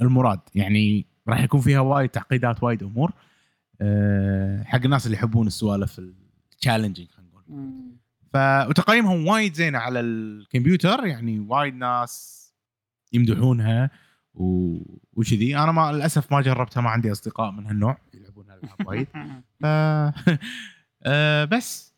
[0.00, 0.40] المراد.
[0.54, 3.12] يعني راح يكون فيها وايد تعقيدات وايد أمور.
[3.80, 7.44] آه، حق الناس اللي يحبون السوالف ال challenging خلينا نقول.
[8.32, 8.36] ف
[8.68, 11.06] وتقييمهم وايد زينه على الكمبيوتر.
[11.06, 12.40] يعني وايد ناس
[13.12, 13.90] يمدحونها
[14.34, 14.76] و...
[15.12, 15.56] وكذي.
[15.56, 19.08] أنا ما للأسف ما جربتها ما عندي أصدقاء من هالنوع يلعبون هالألعاب وايد.
[19.60, 19.66] ف...
[21.06, 21.89] آه، بس.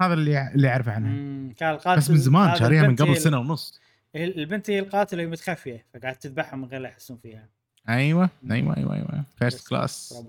[0.00, 1.52] هذا اللي اللي اعرفه عنها.
[1.52, 3.80] كانت القاتل بس من زمان شاريها من قبل سنة ونص.
[4.16, 7.48] البنت هي القاتله متخفية فقاعد تذبحهم من غير لا يحسون فيها.
[7.88, 9.24] أيوه أيوه أيوه أيوه.
[9.36, 10.24] first class.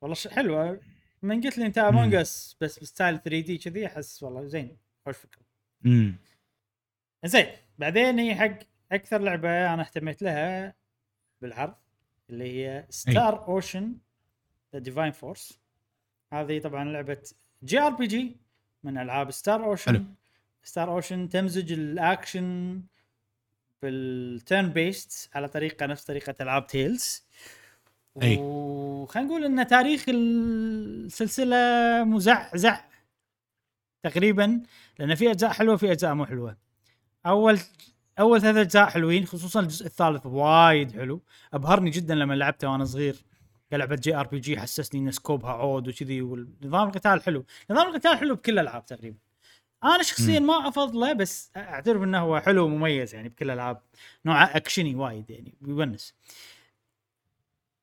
[0.00, 0.28] والله ش...
[0.28, 0.80] حلوة.
[1.22, 4.76] من قلت لي انت Among Us بس ب style 3D كذي أحس والله زين.
[5.06, 5.42] خوش فكرة.
[5.86, 6.16] امم
[7.24, 7.46] زين
[7.78, 8.58] بعدين هي حق
[8.92, 10.74] أكثر لعبة أنا اهتميت لها
[11.42, 11.74] بالعرض
[12.30, 13.94] اللي هي Star Ocean
[14.72, 15.60] The Divine Force
[16.32, 17.22] هذه طبعا لعبة
[17.64, 18.36] JRPG
[18.84, 19.70] من ألعاب Star حلو.
[19.70, 20.04] Ocean
[20.62, 22.80] Star Ocean تمزج ال action بال
[23.82, 27.24] turn-based على طريقة نفس طريقة ألعاب Tales
[28.22, 28.36] أي.
[28.40, 31.56] وخلينا نقول إن تاريخ السلسلة
[32.04, 32.80] مزعزع
[34.02, 34.62] تقريبا
[34.98, 36.56] لأن في أجزاء حلوة في أجزاء مو حلوة.
[37.26, 37.58] أول
[38.18, 41.22] أول ثلاث أجزاء حلوين خصوصا الجزء الثالث وايد حلو.
[41.52, 43.16] أبهرني جدا لما لعبته وأنا صغير.
[43.70, 47.44] كلعبة JRPG حسسني إن scope ها عود وكذي ونظام القتال حلو.
[47.70, 49.18] نظام القتال حلو بكل الألعاب تقريبا.
[49.84, 53.82] أنا شخصيا ما أفضله بس أعترف إنه هو حلو ومميز يعني بكل الألعاب.
[54.24, 56.14] نوعه اكشني وايد يعني يونس.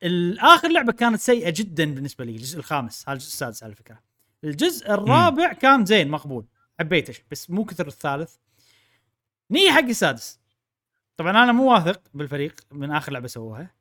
[0.04, 4.00] الآخر لعبة كانت سيئة جدا بالنسبة لي الجزء الخامس هذا الجزء السادس على فكرة.
[4.44, 6.46] الجزء الرابع كان زين مقبول.
[6.80, 8.36] حبيته بس مو كثر الثالث.
[9.52, 10.40] نيجي حق السادس.
[11.18, 13.77] طبعا أنا مو واثق بالفريق من آخر لعبة سووها.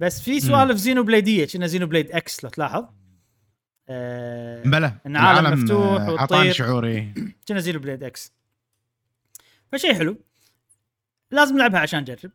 [0.00, 2.84] بس في سوالف زينو بليديه كنا Xenoblade X لو تلاحظ.
[3.88, 6.18] آه بلى إن عالم العالم، مفتوح آه، وتطير.
[6.18, 7.14] عطاني شعوري.
[7.48, 8.32] كنا Xenoblade X.
[9.72, 10.16] فشيء حلو.
[11.30, 12.30] لازم نلعبها عشان نجرب.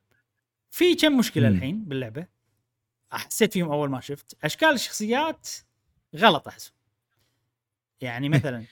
[0.71, 1.55] في كم مشكلة مم.
[1.55, 2.27] الحين باللعبة؟
[3.11, 4.37] حسيت فيهم أول ما شفت.
[4.43, 5.49] أشكال الشخصيات
[6.15, 6.73] غلط احسهم
[8.01, 8.63] يعني مثلا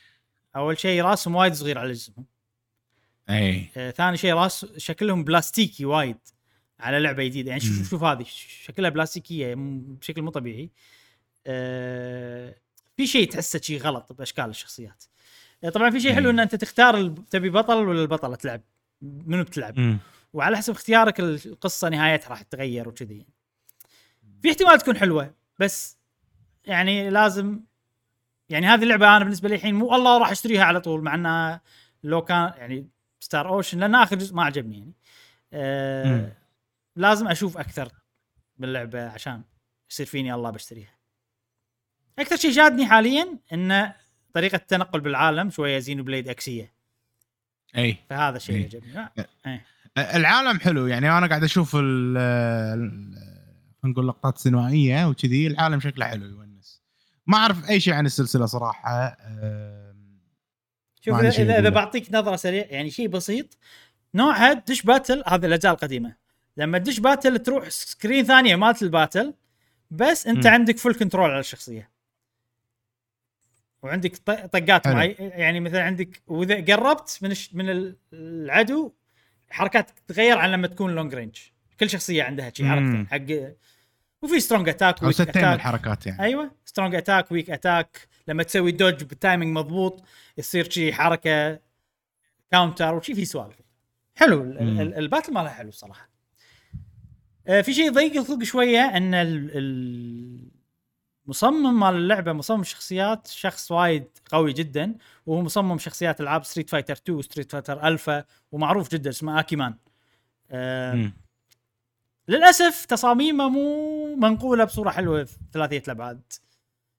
[0.56, 2.26] أول شيء راسهم وايد صغير على جسمهم.
[3.30, 6.18] اي آه، ثاني شيء راس شكلهم بلاستيكي وايد.
[6.84, 7.50] على لعبة جديدة.
[7.50, 7.90] يعني شوف.
[7.90, 8.26] شوف هذه
[8.64, 10.70] شكلها بلاستيكية بشكل مو طبيعي.
[11.48, 12.56] آه،
[12.98, 15.04] في شيء تحسه شيء غلط بأشكال الشخصيات.
[15.64, 18.62] آه، طبعا في شيء حلو إن أنت تختار تبي بطل ولا البطلة تلعب؟
[19.02, 19.98] منو بتلعب؟ مم.
[20.34, 23.26] وعلى حسب اختيارك القصة نهايتها راح تتغير وكذي.
[24.42, 25.98] في احتمال تكون حلوة بس
[26.66, 27.60] يعني لازم
[28.50, 31.62] يعني هذه اللعبة أنا بالنسبة لي الحين مو الله راح أشتريها على طول مع انها
[32.04, 32.88] لو كان يعني
[33.20, 34.94] ستار اوشن لأن آخر جزء ما عجبني
[35.52, 36.10] يعني.
[36.10, 36.43] مم.
[36.96, 37.92] لازم أشوف أكثر
[38.58, 39.44] باللعبة عشان
[39.92, 40.94] يصير فيني الله بشتريها
[42.20, 43.92] أكثر شيء شادني حاليا إن
[44.34, 46.74] طريقة التنقل بالعالم شوية Xenoblade X ية
[47.78, 48.64] أي فهذا شيء إيه.
[48.64, 49.00] عجبني
[49.46, 49.62] آه.
[49.98, 53.34] العالم حلو يعني أنا قاعد أشوف ال ال-
[53.84, 56.82] خلينا نقول لقطات سينمائية وكذي العالم شكله حلو يونس
[57.28, 59.18] ما أعرف أي شيء عن السلسلة صراحة
[61.02, 61.70] شوف اذا إذا.
[61.70, 63.58] بعطيك نظرة سريع يعني شيء بسيط
[64.16, 66.16] نوعها دش battle هذه الأجزاء القديمة
[66.58, 69.34] لما تدش battle تروح screen ثانية مالت ال battle
[69.92, 70.54] بس أنت مم.
[70.54, 71.90] عندك full control على الشخصية
[73.84, 74.88] وعندك طقات.
[74.88, 77.36] معي يعني مثلا عندك وإذا قربت من.
[77.54, 78.92] من ال- العدو
[79.50, 81.38] حركاتك تتغير عن لما تكون long range
[81.80, 82.66] كل شخصية عندها شي.
[82.70, 83.54] حركتين حق
[84.22, 88.72] وفي strong attack أو ستين من الحركات يعني أيوه strong attack weak attack لما تسوي
[88.72, 90.04] dodge بال timing مضبوط
[90.38, 91.60] يصير شي حركة
[92.52, 93.56] counter وشي في سوالف
[94.16, 94.42] حلو
[94.82, 96.10] ال battle ماله حلو صراحة
[97.46, 100.52] في شيء ضيق الخلق شوية أن ال- ال-
[101.26, 104.96] المصمم مال اللعبة مصمم الشخصيات شخص وايد قوي جدا
[105.26, 109.76] وهو مصمم شخصيات ألعاب Street Fighter 2 Street Fighter Alpha ومعروف جدا اسمه Akiman
[110.52, 111.14] آه مم.
[112.28, 116.22] للأسف تصاميمه مو منقولة بصورة حلوة في ثلاثية الأبعاد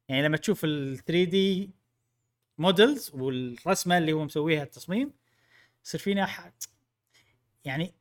[0.08, 1.70] يعني لما تشوف ال 3D
[2.58, 5.12] models والرسمة اللي هو مسويها التصميم
[5.84, 6.50] يصير فينا ح...
[7.64, 7.94] يعني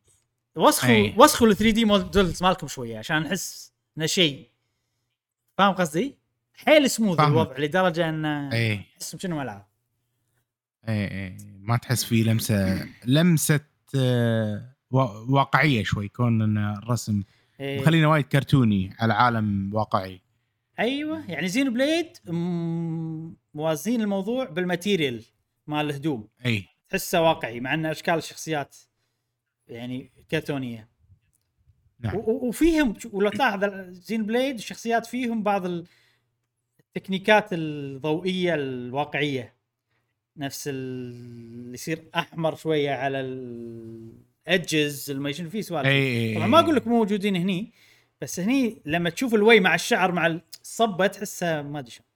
[0.55, 1.13] وسخوا أي.
[1.17, 4.49] وسخوا ال 3D models مالكم شوية عشان نحس إنه شيء
[5.57, 6.17] فاهم قصدي؟
[6.55, 7.19] حيل سموث.
[7.19, 9.65] الوضع لدرجة انه اي تحس شنو العاب
[10.89, 13.59] اي اي ما تحس فيه لمسه لمسة
[13.97, 17.23] آه، وا- واقعية شوي كون إن الرسم
[17.59, 17.81] إيه.
[17.81, 20.21] مخلينا وايد كرتوني على عالم واقعي
[20.80, 22.18] أيوه يعني Xenoblade
[23.53, 25.23] موازين الموضوع بال material
[25.67, 28.75] مال الهدوم اي تحسه واقعي مع إن أشكال الشخصيات
[29.67, 30.89] يعني كرتونيه
[31.99, 32.15] نعم.
[32.25, 35.65] وفيهم ولو تلاحظ Xenoblade الشخصيات فيهم بعض
[36.79, 39.53] التكنيكات الضوئية الواقعية.
[40.37, 40.73] نفس ال-
[41.53, 45.87] اللي يصير أحمر شوية على ال edges ما شنو في سوالف.
[45.87, 47.71] اي طبعا ما أقول لك مو موجودين هني
[48.21, 52.07] بس هني لما تشوف الوي مع الشعر مع الصبه تحسها ما أدري شلون.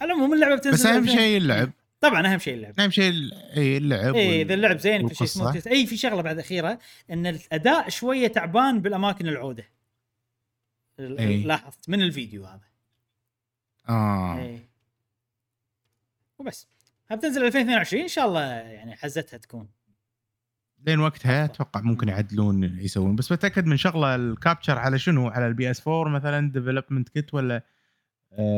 [0.00, 1.70] على العموم اللعبة بتنزل بس أهم 2000 شيء اللعب.
[2.00, 2.80] طبعا أهم شيء اللعب.
[2.80, 3.12] أهم شيء
[3.56, 5.26] اللعب إي إذا اللعب زين كل شيء.
[5.26, 6.78] سموث إي في شغلة بعد أخيرة
[7.10, 9.64] إن الأداء شوية تعبان بالأماكن العودة.
[11.00, 11.42] ال- إي.
[11.42, 12.60] لاحظت من الفيديو هذا.
[13.88, 14.38] آه.
[14.38, 14.58] إي.
[16.38, 16.68] وبس.
[17.10, 19.68] بتنزل 2022 إن شاء الله يعني حزتها تكون.
[20.86, 23.16] لين وقتها أتوقع ممكن يعدلون يسوون.
[23.16, 27.62] بس بتأكد من شغلة ال capture على شنو؟ على ال PS4 مثلا development kit ولا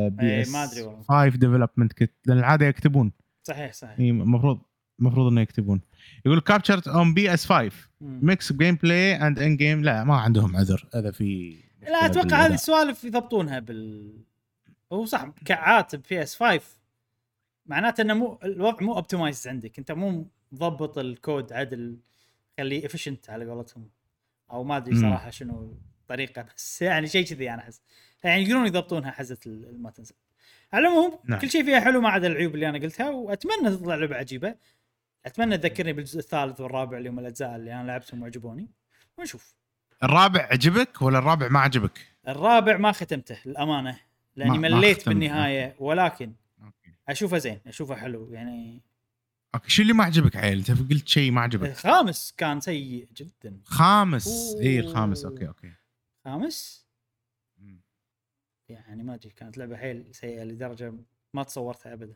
[0.07, 1.03] PS ما أدري والله.
[1.03, 3.11] 5 development kit لأن العادة يكتبون.
[3.43, 3.99] صحيح صحيح.
[3.99, 4.61] المفروض
[4.99, 5.81] المفروض إنه يكتبون.
[6.25, 7.71] يقول capture on PS5
[8.01, 8.19] مم.
[8.23, 10.87] mix gameplay and in-game لا ما عندهم عذر.
[10.95, 12.45] هذا في لا أتوقع.
[12.45, 14.13] هذه السوالف يضبطونها بال
[14.93, 16.61] هو صح كعات PS5
[17.65, 19.79] معناته إنه مو الوضع مو optimize عندك.
[19.79, 21.97] أنت مو مضبط الكود عدل
[22.57, 23.89] خليه efficient على قولتهم.
[24.51, 24.95] أو ما أدري.
[24.95, 27.81] صراحة شنو الطريقة بس يعني شيء كذي أنا أحس.
[28.23, 29.37] يعني يقولون يضبطونها حزه
[29.77, 30.15] ما تنزل
[30.73, 31.39] على العموم نعم.
[31.39, 34.55] كل شيء فيها حلو ما عدا العيوب اللي أنا قلتها وأتمنى تطلع لعبة عجيبة
[35.25, 38.67] أتمنى تذكرني بالجزء الثالث والرابع اللي هم الأجزاء اللي أنا لعبتهم وعجبوني
[39.17, 39.55] ونشوف
[40.03, 43.99] الرابع عجبك ولا الرابع ما عجبك؟ الرابع ما ختمته للأمانة
[44.35, 45.07] لأني ما- ما مليت ختمت.
[45.09, 46.33] بالنهاية ولكن
[46.63, 48.81] okay أشوفه زين أشوفه حلو يعني
[49.55, 53.57] okay شو اللي ما عجبك عيل؟ انت قلت شيء ما عجبك الخامس كان سيء جدا
[53.65, 54.79] خامس اي.
[54.79, 55.71] الخامس okay okay
[56.25, 56.80] خامس.
[58.71, 60.93] يعني ما أدري كانت لعبة حيل سيئة لدرجة
[61.33, 62.13] ما تصورتها ابدا.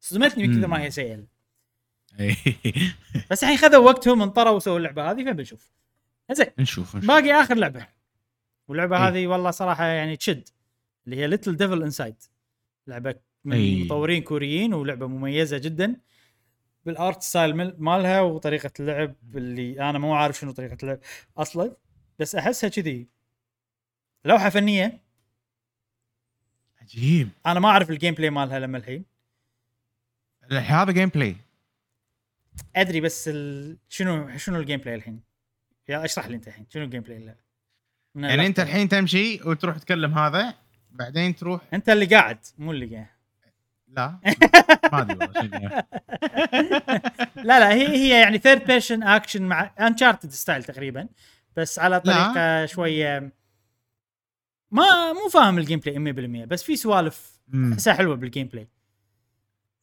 [0.00, 1.26] صدمتني من كثر ما هي سيئة.
[3.30, 5.72] بس الحين خذوا وقتهم انطروا وسووا اللعبة هذه فبنشوف.
[6.32, 6.46] زين.
[6.58, 6.96] نشوف.
[6.96, 7.86] باقي آخر لعبة.
[8.68, 9.08] واللعبة إيه.
[9.08, 10.48] هذه والله صراحة يعني تشد
[11.06, 12.16] اللي هي Little Devil Inside
[12.86, 13.14] لعبة
[13.44, 13.84] من إيه.
[13.84, 15.96] مطورين كوريين ولعبة مميزة جدا.
[16.86, 20.98] بال art style مالها وطريقة اللعب اللي أنا مو عارف شنو طريقة اللعب
[21.36, 21.76] أصلا
[22.18, 23.08] بس أحسها كذي
[24.24, 25.07] لوحة فنية.
[26.94, 27.28] عجيب.
[27.46, 29.04] أنا ما أعرف ال gameplay مالها لما الحين.
[30.50, 31.36] هذا gameplay
[32.76, 33.76] أدري بس ال...
[33.88, 35.20] شنو شنو ال gameplay الحين؟
[35.88, 37.34] يا اشرح لي أنت الحين شنو ال gameplay؟
[38.14, 38.60] من يعني أنت.
[38.60, 40.54] الحين تمشي وتروح تكلم هذا
[40.90, 43.06] بعدين تروح أنت اللي قاعد مو اللي قاعد
[43.88, 44.18] لا.
[44.92, 45.48] ما أدري
[47.36, 51.08] لا لا هي هي يعني third person action مع Uncharted style تقريبا
[51.56, 53.32] بس على طريقة شوية
[54.70, 57.40] ما مو فاهم ال gameplay 100% بس في سوالف.
[57.72, 58.68] أحسها حلوة بال gameplay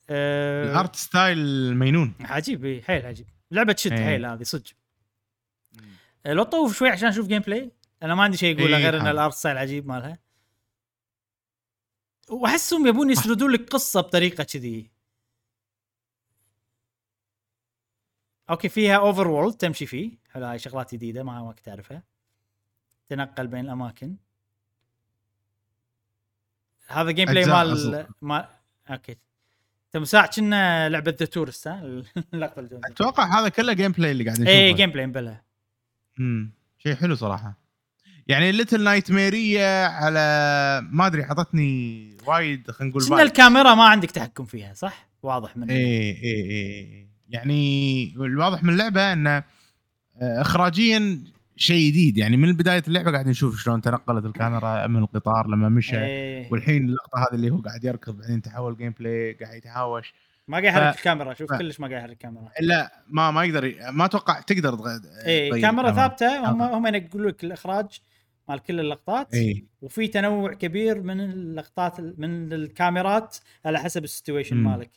[0.10, 2.14] أه ال art style مينون.
[2.20, 3.28] عجيب إي، حيل عجيب.
[3.52, 3.92] لعبة تشد.
[3.94, 4.72] حيل هذه صدق.
[6.26, 7.72] أه، لو طوف شوي عشان أشوف gameplay
[8.04, 9.08] أنا ما عندي شيء اقوله إيه، غير إن.
[9.08, 10.20] ال art style عجيب مالها.
[12.30, 14.92] وأحسهم يبون يسردون لك قصة بطريقة كذي.
[18.50, 20.12] okay فيها overworld تمشي فيه.
[20.30, 22.04] حلو هاي شغلات جديدة ما ما كنت أعرفها.
[23.10, 24.16] تنقل بين الأماكن.
[26.88, 28.06] هذا gameplay مال.
[28.22, 28.46] مال
[28.90, 29.12] okay.
[29.86, 31.84] انت مساع كنا لعبة The Touryst ها؟
[32.34, 35.38] اللقطه أتوقع هذا كله gameplay اللي قاعد نشوفه اي gameplay مبلى
[36.20, 37.58] امم شيء حلو صراحة.
[38.28, 40.20] يعني Little Nightmares على
[40.92, 43.28] ما أدري حطتني وايد خلينا نقول vibe.
[43.28, 49.14] الكاميرا ما عندك تحكم فيها صح؟ واضح من اي اي اي يعني الواضح من اللعبة
[49.14, 49.38] انه
[50.22, 51.24] آه، اخراجيا
[51.58, 56.06] شيء جديد يعني من بداية اللعبة قاعد نشوف شلون تنقلت الكاميرا من القطار لما مشى
[56.06, 56.52] إيه.
[56.52, 60.14] والحين اللقطة هذه اللي هو قاعد يركض بعدين تحول gameplay قاعد يتهاوش
[60.48, 63.44] ما قاعد يحرك ف- الكاميرا شوف ف- كلش ما قاعد يحرك الكاميرا لا ما ما
[63.44, 65.92] يقدر ي- ما أتوقع تقدر اي تغير كاميرا الكاميرا.
[65.92, 66.62] ثابتة هم.
[66.62, 68.02] هم ينقلوا لك الإخراج
[68.50, 74.58] مال كل اللقطات اي وفي تنوع كبير من اللقطات من الكاميرات على حسب ال situation.
[74.58, 74.92] مالك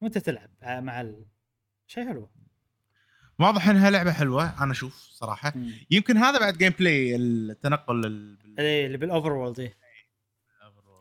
[0.00, 1.24] وأنت تلعب مع ال...
[1.86, 2.28] شيء حلو
[3.38, 5.52] واضح إنها لعبة حلوة أنا أشوف صراحة.
[5.90, 9.76] يمكن هذا بعد gameplay التنقل إيه اللي بال overworld إيه.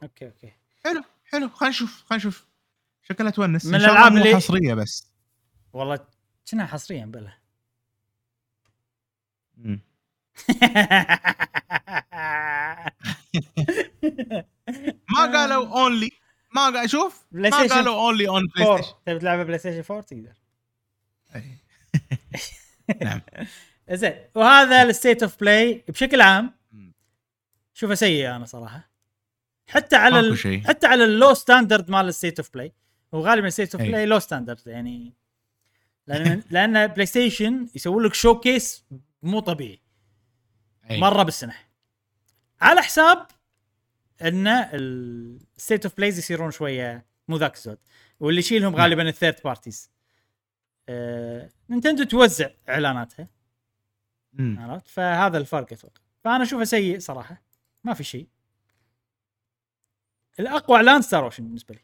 [0.04, 0.54] okay okay.
[0.84, 1.50] حلو حلو.
[1.50, 2.46] خلينا نشوف خلينا نشوف.
[3.04, 3.66] شكلها تونس.
[3.66, 5.08] من مو اللي- حصرية بس.
[5.74, 6.00] والله
[6.52, 7.34] كنا حصريا بلا.
[9.58, 9.80] مم.
[15.10, 16.12] ما قالوا only
[16.56, 20.34] ما قال شوف ما قالوا only on PlayStation تبي تلعبها PlayStation 4 تقدر.
[21.36, 21.58] أي.
[23.04, 23.22] نعم
[23.92, 26.58] زين وهذا ال State of Play بشكل عام.
[27.74, 28.90] شوفه سيء أنا صراحة
[29.68, 30.62] حتى على ال...
[30.68, 32.74] حتى على ال low standard مال ال State of Play
[33.12, 33.84] وغالبا ال State of.
[33.84, 35.14] Play low standard يعني
[36.08, 38.86] لأن لأن PlayStation يسوي لك showcase
[39.24, 39.82] مو طبيعي
[40.92, 41.00] أي.
[41.00, 41.56] مرة بالسنة
[42.62, 43.28] على حساب
[44.22, 47.78] إن ال State of Plays يصيرون شوية مو ذاك الزود
[48.20, 48.82] واللي يشيلهم نعم.
[48.82, 49.92] غالبا ال third parties
[50.90, 53.28] آه، Nintendo توزع إعلاناتها.
[54.40, 57.42] عرفت؟ فهذا الفرق أتوقع فأنا أشوفه سيء صراحة.
[57.84, 58.28] ما في شيء.
[60.40, 61.82] الأقوى اعلان Star Ocean بالنسبة لي.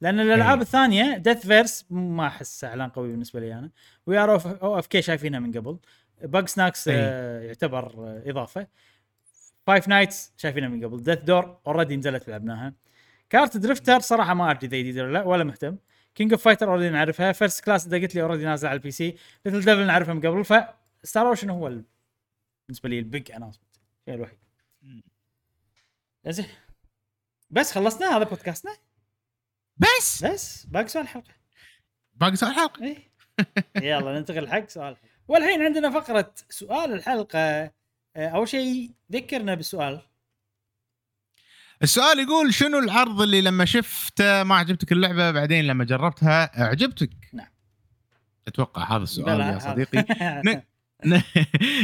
[0.00, 0.62] لأن الألعاب أي.
[0.62, 3.70] الثانية Deathverse ما أحس إعلان قوي بالنسبة لي أنا.
[4.06, 5.78] We Are OFK شايفينها من قبل.
[6.22, 6.94] Bugsnax أي.
[6.98, 8.66] آه يعتبر آه إضافة.
[9.66, 11.02] Five Nights شايفينها من قبل.
[11.02, 12.74] Death's Door already نزلت لعبناها.
[13.30, 15.76] KartRider Drift صراحة ما أدري إذا جديد ولا لا ولا مهتم.
[16.18, 17.32] King of Fighters already نعرفها.
[17.32, 20.44] First Class إذا قلت لي already نازلة على ال PC Little Devil نعرفها من قبل
[20.44, 21.84] ف Star Ocean هو ال-
[22.68, 24.38] بالنسبة لي ال big announcement الشيء الوحيد.
[26.28, 26.46] زين.
[27.50, 28.76] بس خلصنا هذا بودكاستنا.
[29.76, 30.66] بس؟ بس.
[30.66, 31.34] باقي سؤال الحلقة
[32.14, 32.98] باقي سؤال الحلقة إيه.
[33.90, 34.96] يلا ننتقل حق سؤال
[35.28, 37.72] والحين عندنا فقرة سؤال الحلقة.
[38.16, 40.00] أول شيء ذكرنا بالسؤال.
[41.82, 47.46] السؤال يقول شنو العرض اللي لما شفته ما عجبتك اللعبة بعدين لما جربتها عجبتك؟ نعم.
[48.48, 49.58] أتوقع هذا السؤال يا.
[49.58, 50.04] صديقي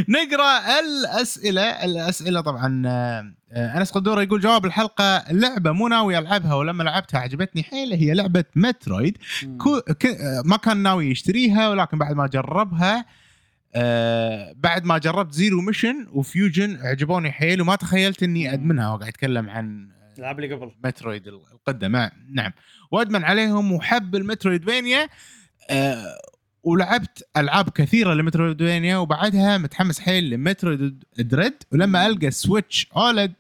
[0.09, 6.83] نقرأ الأسئلة الأسئلة طبعا آه، أنس قدوره يقول جواب الحلقة اللعبه مو ناوي ألعبها ولما
[6.83, 9.19] لعبتها عجبتني حيل هي لعبة Metroid.
[9.67, 13.05] آه، ما كان ناوي يشتريها ولكن بعد ما جربها
[13.77, 18.53] آه بعد ما جربت Zero Mission و Fusion عجبوني حيل وما تخيلت إني.
[18.53, 18.95] أدمنها.
[18.95, 20.73] وقاعد يتكلم عن الالعاب اللي قبل.
[20.85, 21.89] Metroid القدة.
[21.89, 22.53] مع نعم.
[22.93, 25.09] وأدمن عليهم وحب ال Metroidvania.
[25.71, 26.05] آه
[26.63, 31.55] ولعبت ألعاب كثيرة ل Metroidvania وبعدها متحمس حيل ل Metroid Dread.
[31.73, 33.33] ولما ألقى Switch OLED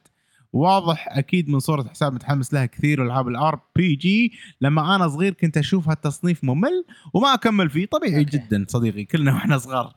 [0.53, 5.57] واضح أكيد من صورة حساب متحمس لها كثير والعاب ال RPG لما أنا صغير كنت
[5.57, 6.85] أشوف هالتصنيف ممل
[7.15, 7.87] وما أكمل فيه.
[7.87, 8.39] طبيعي okay.
[8.39, 9.95] جدا صديقي كلنا وإحنا صغار.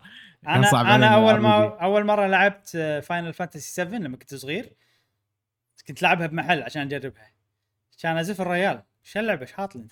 [0.48, 1.78] أنا صعب أنا أول ما.
[1.82, 2.70] أول مرة لعبت
[3.04, 4.74] Final Fantasy 7 لما كنت صغير
[5.88, 7.32] كنت لعبها بمحل عشان أجربها.
[8.02, 8.84] كان أزف الريال.
[9.04, 9.92] شو اللعبة؟ إيش حاط أنت؟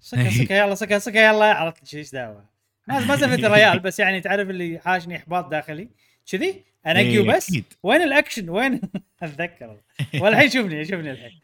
[0.00, 1.54] سكه سكه يلا سكه سكه يلا.
[1.54, 2.44] عرفت إيش دعوة.
[2.88, 5.88] ما ما زفت الريال بس يعني تعرف اللي حاشني إحباط داخلي؟
[6.32, 7.52] كذي؟ انقي إيه، وبس.
[7.82, 8.80] وين الأكشن؟ وين؟
[9.22, 9.80] أتذكر.
[10.20, 11.40] والحين شوفني شوفني الحين.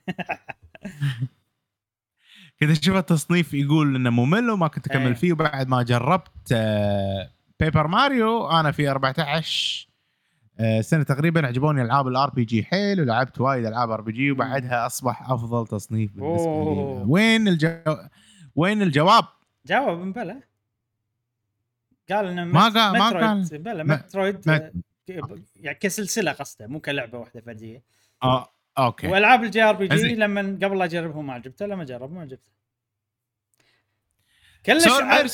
[2.61, 5.15] كنت أشوف التصنيف يقول إنه ممل وما كنت أكمل إيه.
[5.15, 7.31] فيه وبعد ما جربت آه،
[7.61, 9.87] Paper Mario أنا في 14
[10.61, 15.67] آه، سنة تقريبا عجبوني ألعاب ال RPG حيل ولعبت وايد ألعاب RPG وبعدها أصبح أفضل
[15.67, 17.05] تصنيف بالنسبة لي.
[17.09, 17.97] وين الجو...
[18.57, 19.25] وين الجواب؟
[19.67, 20.41] جاوب بلا
[22.11, 23.59] قال إنه ما مت- قال- ما قال.
[23.59, 24.57] بلا Metroid ما-
[25.11, 27.83] آه، يعني كسلسلة قصده مو كلعبة واحدة فردية
[28.23, 30.15] آه أوكي وألعاب ال JRPG.
[30.15, 32.51] لما قبل لا اجربهم ما عجبته لما جرب ما عجبته
[34.67, 34.87] كلش.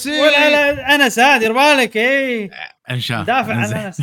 [0.06, 2.50] ولا انس ها دير بالك إي
[2.90, 3.72] ان شاء الله دافع عن.
[3.74, 4.02] انس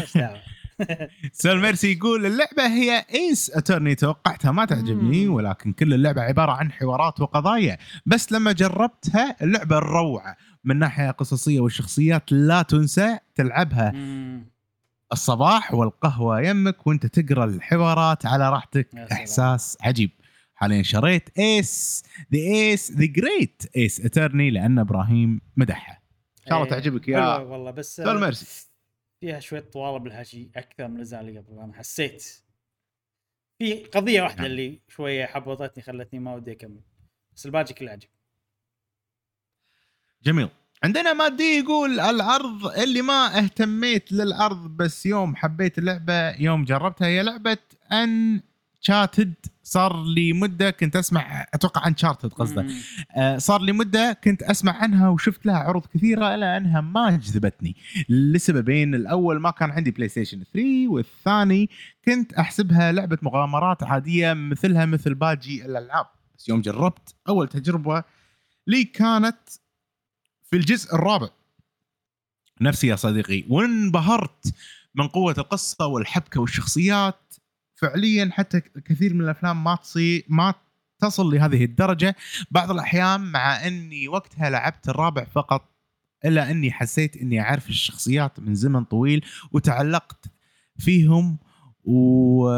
[1.33, 5.27] سول ميرسي يقول اللعبة هي Ace Attorney توقعتها ما تعجبني.
[5.27, 11.59] ولكن كل اللعبة عبارة عن حوارات وقضايا بس لما جربتها اللعبة روعة من ناحية قصصية
[11.59, 14.53] والشخصيات لا تنسى تلعبها مم.
[15.11, 18.89] الصباح والقهوة يمك وأنت تقرأ الحوارات على راحتك.
[19.11, 20.11] إحساس عجيب
[20.55, 22.03] حاليا شريت Ace
[22.33, 26.01] the Ace the Great Ace Attorney لأن إبراهيم مدحها
[26.39, 28.73] إن شاء الله إيه، تعجبك يا والله بس آه، ميرسي
[29.23, 32.43] فيها شوية طوال بالحكي أكثر من الاجزاء اللي قبل أنا حسيت.
[33.59, 34.45] في قضية واحدة نعم.
[34.45, 36.81] اللي شوية حبطتني خلتني ما ودي أكمل
[37.35, 38.07] بس الباقي كله عجب.
[40.23, 40.49] جميل.
[40.83, 47.23] عندنا مادي يقول العرض اللي ما اهتميت للعرض بس يوم حبيت اللعبة يوم جربتها هي
[47.23, 47.57] لعبة
[47.91, 48.41] ان
[48.81, 49.33] شاتد
[49.63, 52.65] صار لي مدة كنت أسمع أتوقع ان شارتد قصده.
[53.15, 57.75] آه، صار لي مدة كنت أسمع عنها وشفت لها عروض كثيرة الا أنها ما جذبتني.
[58.09, 61.69] لسببين الأول ما كان عندي PlayStation 3 والثاني
[62.05, 66.05] كنت أحسبها لعبة مغامرات عادية مثلها مثل باقي الألعاب.
[66.37, 68.03] بس يوم جربت أول تجربة
[68.67, 69.37] لي كانت
[70.43, 71.29] في الجزء الرابع.
[72.61, 74.53] نفسي يا صديقي وانبهرت
[74.95, 77.15] من قوة القصة والحبكة والشخصيات
[77.83, 80.53] فعليا حتى كثير من الأفلام ما تصي ما
[80.99, 82.15] تصل لهذه الدرجة
[82.51, 85.69] بعض الأحيان مع إني وقتها لعبت الرابع فقط
[86.25, 90.25] إلا إني حسيت إني أعرف الشخصيات من زمن طويل وتعلقت
[90.77, 91.37] فيهم
[91.83, 92.49] و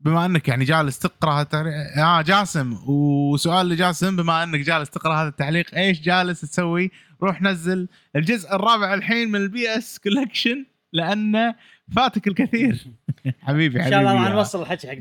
[0.00, 5.28] بما إنك يعني جالس تقرأ التعليق آه جاسم وسؤال لجاسم بما إنك جالس تقرأ هذا
[5.28, 6.90] التعليق إيش جالس تسوي؟
[7.22, 11.54] روح نزل الجزء الرابع الحين من ال PS Collection لأنه
[11.96, 12.86] فاتك الكثير.
[13.18, 14.96] حبيبي حبيبي إن شاء الله نوصل الحكي حق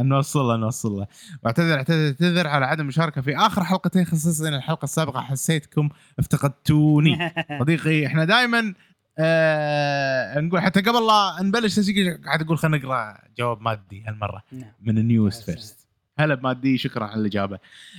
[0.00, 1.06] نوصل له نوصل له.
[1.42, 5.20] واعتذر اعتذر اعتذر على عدم المشاركة في آخر حلقتين خصوصا الحلقة السابقة.
[5.20, 5.88] حسيتكم
[6.18, 7.32] افتقدتوني.
[7.60, 8.74] صديقي إحنا دائما
[9.18, 14.72] آه نقول حتى قبل لا نبلش تسجيل قاعد أقول خلينا نقرأ جواب مادي هالمرة نعم.
[14.82, 15.83] من ال news first
[16.18, 17.58] هلا بمادي شكرا على الإجابة.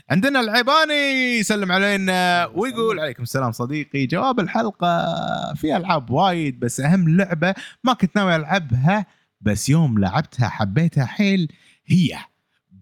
[0.10, 5.06] عندنا العيباني يسلم علينا ويقول عليكم السلام صديقي جواب الحلقة
[5.54, 9.06] في ألعاب وايد بس أهم لعبة ما كنت ناوي ألعبها
[9.42, 11.52] بس يوم لعبتها حبيتها حيل
[11.86, 12.18] هي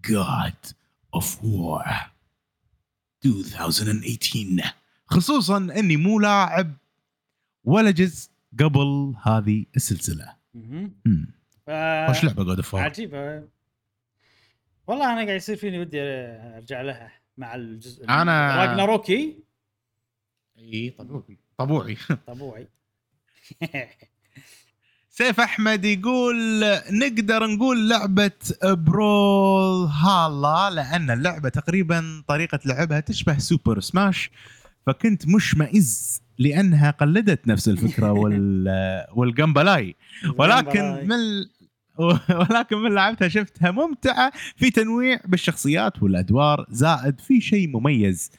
[0.06, 0.70] God
[1.16, 1.88] of War
[3.26, 4.74] 2018
[5.06, 6.72] خصوصا إني مو لاعب
[7.64, 8.30] ولا جزء
[8.60, 10.34] قبل هذه السلسلة.
[11.66, 13.53] ف- وش لعبة God of عجيبة.
[14.86, 18.08] والله أنا قاعد يصير فيني ودي أرجع لها مع الجزء أنا-
[18.58, 19.36] Ragnarok
[20.58, 21.96] إي طبوعي طبوعي
[22.26, 22.68] طبوعي
[25.10, 28.30] سيف أحمد يقول نقدر نقول لعبة
[28.64, 34.30] Brawlhalla لأن اللعبة تقريبا طريقة لعبها تشبه Super Smash
[34.86, 38.68] فكنت مشمئز لأنها قلدت نفس الفكرة وال
[39.12, 39.96] وال gameplay.
[40.38, 41.18] ولكن من
[42.50, 48.30] ولكن من لعبتها شفتها ممتعة في تنويع بالشخصيات والأدوار زائد في شيء مميز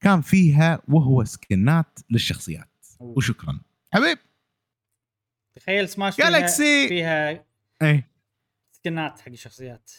[0.00, 2.68] كان فيها وهو سكنات للشخصيات.
[3.00, 3.60] وشكرا.
[3.92, 4.18] حبيب!
[5.54, 7.44] تخيل سماش فيها جالكسي فيها
[7.82, 8.08] إيه.
[8.72, 9.90] سكنات حق الشخصيات.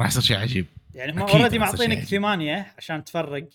[0.00, 0.66] راح يصير شيء عجيب.
[0.94, 3.48] يعني هم اوريدي معطينك ثمانية عشان تفرق.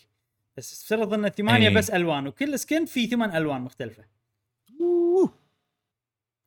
[0.57, 1.73] بس افترض ان الثمانيه أي.
[1.73, 4.03] بس ألوان وكل سكن فيه ثمان ألوان مختلفة.
[4.81, 5.33] أوه،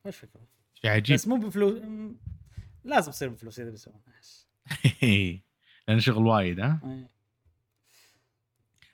[0.05, 0.41] وش فكره
[0.75, 1.81] شيء عجيب بس مو بفلوس
[2.83, 4.01] لازم تصير بفلوس إذا بيسوونها
[5.87, 7.07] لأن شغل وايد ها؟ أي.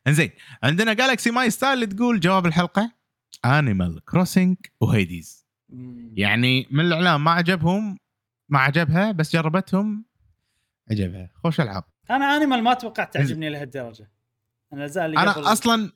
[0.07, 0.31] إنزين
[0.63, 2.91] عندنا Galaxy My Style تقول جواب الحلقة.
[3.45, 5.47] Animal Crossing و Hades.
[6.13, 7.97] يعني من الإعلان ما عجبهم
[8.49, 10.05] ما عجبها بس جربتهم
[10.91, 11.29] عجبها.
[11.43, 11.83] خوش ألعاب.
[12.09, 14.11] أنا Animal ما توقعت تعجبني لهالدرجة.
[14.73, 15.17] أنا اللي قبل.
[15.17, 15.91] أنا أصلا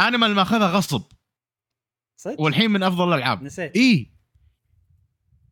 [0.00, 1.02] Animal ماخذها غصب.
[2.16, 3.42] صدق؟ والحين من أفضل الألعاب.
[3.42, 3.76] نسيت.
[3.76, 4.13] اي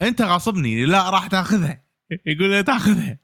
[0.02, 1.82] انت غاصبني لا راح تاخذها.
[2.26, 3.18] يقول لي تاخذها.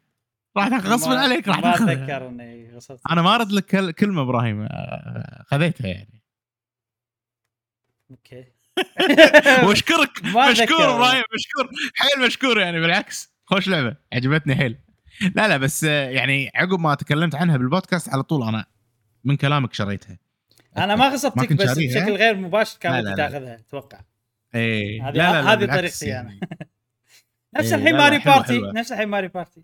[0.57, 1.93] راح تاخذ غصبا ما- عليك راح ما تاخذها.
[1.93, 3.01] أتذكر إني غصبت.
[3.11, 6.23] أنا ما أرد لك كل- كلمة إبراهيم آه، خذيتها يعني.
[8.11, 8.45] أوكي.
[9.69, 10.85] وأشكرك ما مشكور.
[10.97, 11.69] إبراهيم مشكور.
[11.95, 13.33] حيل مشكور يعني بالعكس.
[13.47, 14.79] خوش لعبة عجبتني حيل.
[15.35, 18.65] لا لا بس آه، يعني عقب ما تكلمت عنها بالبودكاست على طول أنا
[19.25, 20.19] من كلامك شريتها.
[20.77, 21.79] أنا ما ما غصبتك بس.
[21.79, 23.29] بشكل غير مباشر كان لا، ودي لا، لا.
[23.29, 24.01] تاخذها أتوقع.
[24.55, 26.41] إيه هذه- هذه طريقتي يعني.
[27.59, 28.59] نفس إيه، الحين Mario Party.
[28.61, 29.63] نفس الحين Mario Party.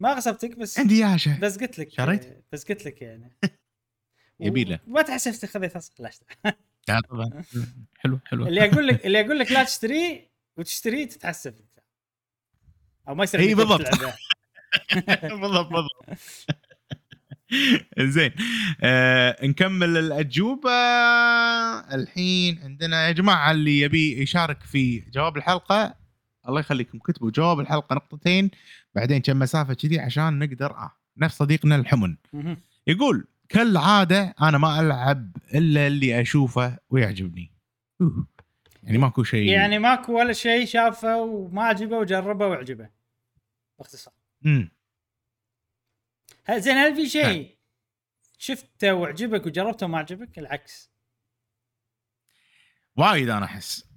[0.00, 3.38] ما غصبتك بس عندي إياها شا- بس قلت لك شريت؟ بس قلت لك يعني.
[4.40, 4.78] يبيله.
[4.86, 5.94] ما تحسفت خذيتها صح
[6.88, 7.44] لا طبعا.
[7.98, 8.46] حلو حلو.
[8.46, 11.54] اللي أقول لك اللي أقول لك لا تشتري وتشتري تتحسف
[13.08, 13.80] أو ما يصير إنك بالضبط.
[15.22, 16.18] بالضبط بالضبط.
[18.14, 18.32] زين.
[18.82, 20.70] آه نكمل الأجوبة.
[21.94, 25.94] الحين عندنا يا جماعة اللي يبي يشارك في جواب الحلقة
[26.48, 28.50] الله يخليكم كتبوا جواب الحلقة نقطتين
[28.94, 32.16] بعدين كم مسافة كذي عشان نقدر آه نفس صديقنا الحمن.
[32.86, 37.52] يقول كالعادة أنا ما ألعب إلا اللي أشوفه ويعجبني.
[38.00, 38.26] أوه.
[38.82, 39.48] يعني ماكو شيء.
[39.48, 42.90] يعني ماكو ولا شيء شافه وما عجبه وجربه وعجبه.
[43.78, 44.14] باختصار.
[44.42, 44.70] مم.
[46.46, 47.56] ه- زين هل في شيء
[48.38, 50.92] شفته وعجبك وجربته وما عجبك؟ العكس.
[52.96, 53.91] وايد أنا أحس.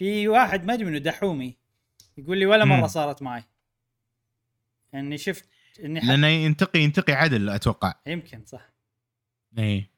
[0.00, 1.56] في واحد ما أدري منه دحومي
[2.16, 2.86] يقول لي ولا مرة.
[2.86, 3.44] صارت معي
[4.94, 5.48] اني شفت
[5.84, 6.00] إني.
[6.00, 8.72] لأنه ينتقي ينتقي عدل أتوقع يمكن صح
[9.58, 9.90] إيه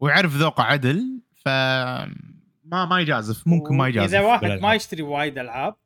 [0.00, 4.62] ويعرف ذوقه عدل ف ما ما يجازف ممكن ما يجازف اذا واحد بالألعاب.
[4.62, 5.76] ما يشتري وايد ألعاب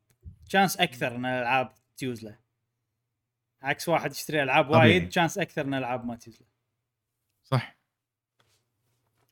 [0.48, 2.38] chance أكثر إن الألعاب تيوز له
[3.62, 4.70] عكس واحد يشتري ألعاب.
[4.70, 6.46] وايد chance أكثر إن الألعاب ما تيوز له
[7.44, 7.76] صح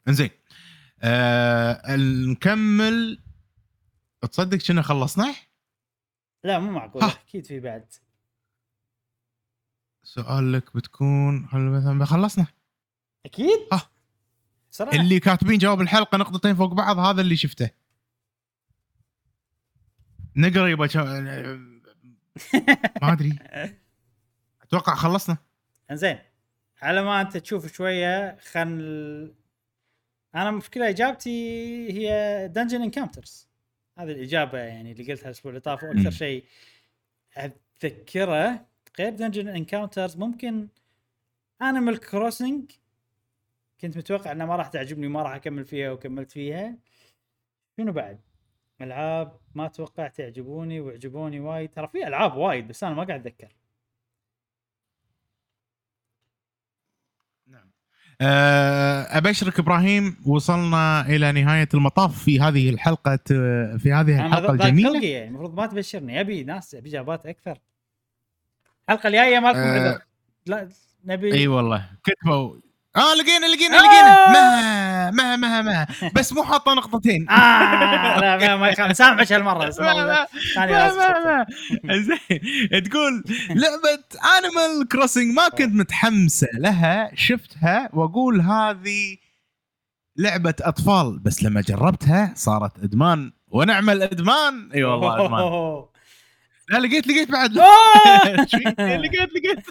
[0.08, 0.30] إنزين
[1.02, 1.96] آه
[2.30, 3.25] نكمل
[4.26, 5.34] تصدق كنا خلصنا
[6.44, 7.02] لا مو معقول.
[7.02, 7.86] أكيد في بعد.
[10.02, 12.46] سؤالك بتكون خل مثلا خلصنا
[13.26, 13.58] أكيد.
[13.72, 13.90] ها.
[14.70, 14.96] صراحة.
[15.00, 17.70] اللي كاتبين جواب الحلقة نقطتين فوق بعض هذا اللي شفته.
[20.36, 21.04] نقرأ يبا شا-
[23.02, 23.38] ما أدري.
[24.62, 25.36] أتوقع خلصنا.
[25.90, 26.18] إنزين
[26.82, 29.34] على ما أنت تشوف شوية خل
[30.34, 31.30] أنا مشكلة إجابتي
[31.92, 33.48] هي Dungeon Encounters
[33.98, 35.84] هذه الإجابة يعني اللي قلتها الأسبوع اللي طاف.
[35.84, 36.44] وأكثر شيء
[37.36, 38.66] اتذكره
[38.98, 40.68] غير Dungeon Encounters ممكن
[41.62, 42.70] Animal Crossing
[43.80, 46.76] كنت متوقع انها ما راح تعجبني وما راح أكمل فيها وكملت فيها
[47.76, 48.20] شنو بعد؟
[48.80, 53.56] ألعاب ما توقعت يعجبوني ويعجبوني وايد ترى في ألعاب وايد بس أنا ما قاعد أتذكر
[57.46, 57.70] نعم
[58.05, 63.18] أه، أبشرك إبراهيم وصلنا إلى نهاية المطاف في هذه الحلقة
[63.78, 65.04] في هذه الحلقة الجميلة.
[65.04, 66.20] يعني المفروض ما تبشرني.
[66.20, 67.58] أبي ناس أبي اجابات أكثر.
[68.88, 69.88] الحلقة الجاية مالكم أه.
[69.88, 69.98] عذر.
[70.46, 70.68] لا
[71.04, 71.88] نبي إي والله.
[72.04, 72.56] كتبوا
[72.96, 73.82] آه لقينا لقينا آه.
[73.82, 74.30] لقينا.
[74.30, 75.86] ما ما ما ما.
[76.14, 77.30] بس مو حاطة نقطتين.
[77.30, 78.96] آه لا ما, ما يخالف.
[78.96, 80.26] سامحك هالمرة بس ما ما
[81.96, 82.82] زين.
[82.82, 84.02] تقول لعبة
[84.38, 89.16] Animal Crossing ما كنت متحمسة لها شفتها وأقول هذه
[90.16, 91.18] لعبة أطفال.
[91.18, 93.32] بس لما جربتها صارت إدمان.
[93.48, 94.70] ونعم الإدمان.
[94.74, 95.42] اي والله إدمان.
[96.70, 97.58] لا لقيت لقيت بعد.
[98.26, 99.66] إيش فيك؟ لقيت لقيت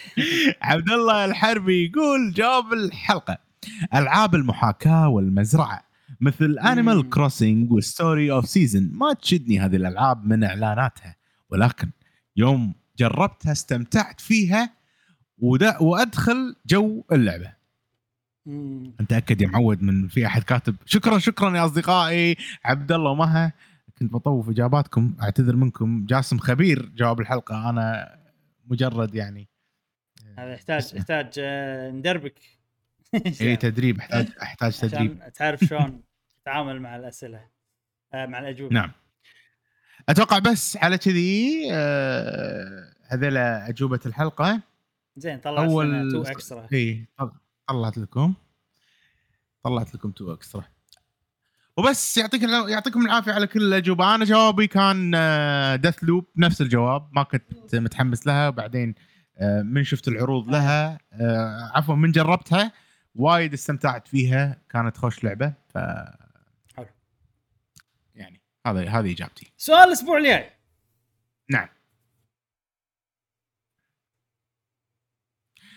[0.62, 3.38] عبد الله الحربي يقول جواب الحلقة
[3.94, 5.82] ألعاب المحاكاة والمزرعة
[6.20, 6.58] مثل.
[6.58, 11.16] Animal Crossing و Story of Seasons ما تشدني هذه الألعاب من إعلاناتها
[11.50, 11.90] ولكن
[12.36, 14.70] يوم جربتها استمتعت فيها
[15.38, 17.52] وأدخل جو اللعبة
[18.46, 18.92] مم.
[19.00, 23.52] أنت أكد يا معود من في أحد كاتب شكرا شكرا يا أصدقائي عبد الله ومها
[23.98, 26.06] كنت بطوف إجاباتكم أعتذر منكم.
[26.06, 27.70] جاسم خبير جواب الحلقة.
[27.70, 28.18] أنا
[28.66, 29.48] مجرد يعني
[30.38, 32.40] هذا يحتاج يحتاج آه، ندربك.
[33.40, 33.98] اي تدريب.
[33.98, 36.02] احتاج احتاج تدريب عشان تعرف شلون
[36.42, 37.48] تتعامل مع الأسئلة
[38.14, 38.74] آه، مع الأجوبة.
[38.74, 38.92] نعم.
[40.08, 44.60] أتوقع بس على كذي آه هذول أجوبة الحلقة.
[45.16, 46.68] زين طلع أول لنا تو إكسترا.
[46.72, 47.06] اي
[47.68, 48.34] طلعت لكم.
[49.62, 50.64] طلعت لكم تو إكسترا.
[51.78, 54.14] وبس يعطيك يعطيكم العافية على كل الأجوبة.
[54.14, 55.10] أنا جوابي كان
[55.80, 57.08] دث لوب نفس الجواب.
[57.12, 58.48] ما كنت متحمس لها.
[58.48, 58.94] وبعدين
[59.38, 62.72] آه، من شفت العروض لها آه، عفوا من جربتها
[63.14, 64.62] وايد استمتعت فيها.
[64.70, 65.52] كانت خوش لعبة.
[65.74, 65.78] ف
[66.76, 66.86] حلو.
[68.14, 69.52] يعني هذا هذه إجابتي.
[69.56, 70.50] سؤال الأسبوع الجاي.
[71.50, 71.68] نعم.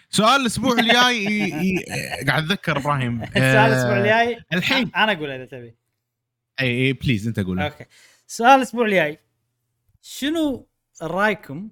[0.09, 1.49] سؤال الأسبوع الجاي
[2.27, 3.25] قاعد أتذكر إبراهيم.
[3.25, 4.39] سؤال الأسبوع آه، الجاي.
[4.53, 4.91] الحين.
[4.95, 5.78] أنا أقول إذا تبي.
[6.59, 7.85] اي اي please أنت قول okay.
[8.27, 9.19] سؤال الأسبوع الجاي.
[10.01, 10.67] شنو
[11.01, 11.71] رأيكم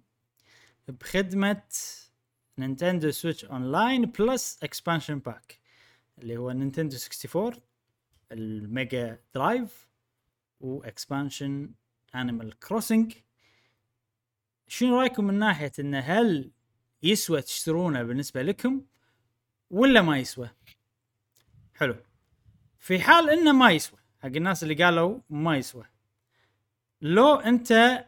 [0.88, 1.64] بخدمة
[2.58, 5.60] Nintendo Switch Online plus Expansion Pack؟
[6.18, 7.62] اللي هو Nintendo 64
[8.32, 9.88] ال Mega Drive
[10.60, 11.72] و expansion
[12.16, 13.14] Animal Crossing
[14.68, 16.52] شنو رأيكم من ناحية انه هل
[17.04, 18.82] يسوى تشترونه بالنسبة لكم
[19.70, 20.50] ولا ما يسوى؟
[21.74, 21.96] حلو.
[22.80, 25.86] في حال إنه ما يسوى حق الناس اللي قالوا ما يسوى.
[27.02, 28.06] لو أنت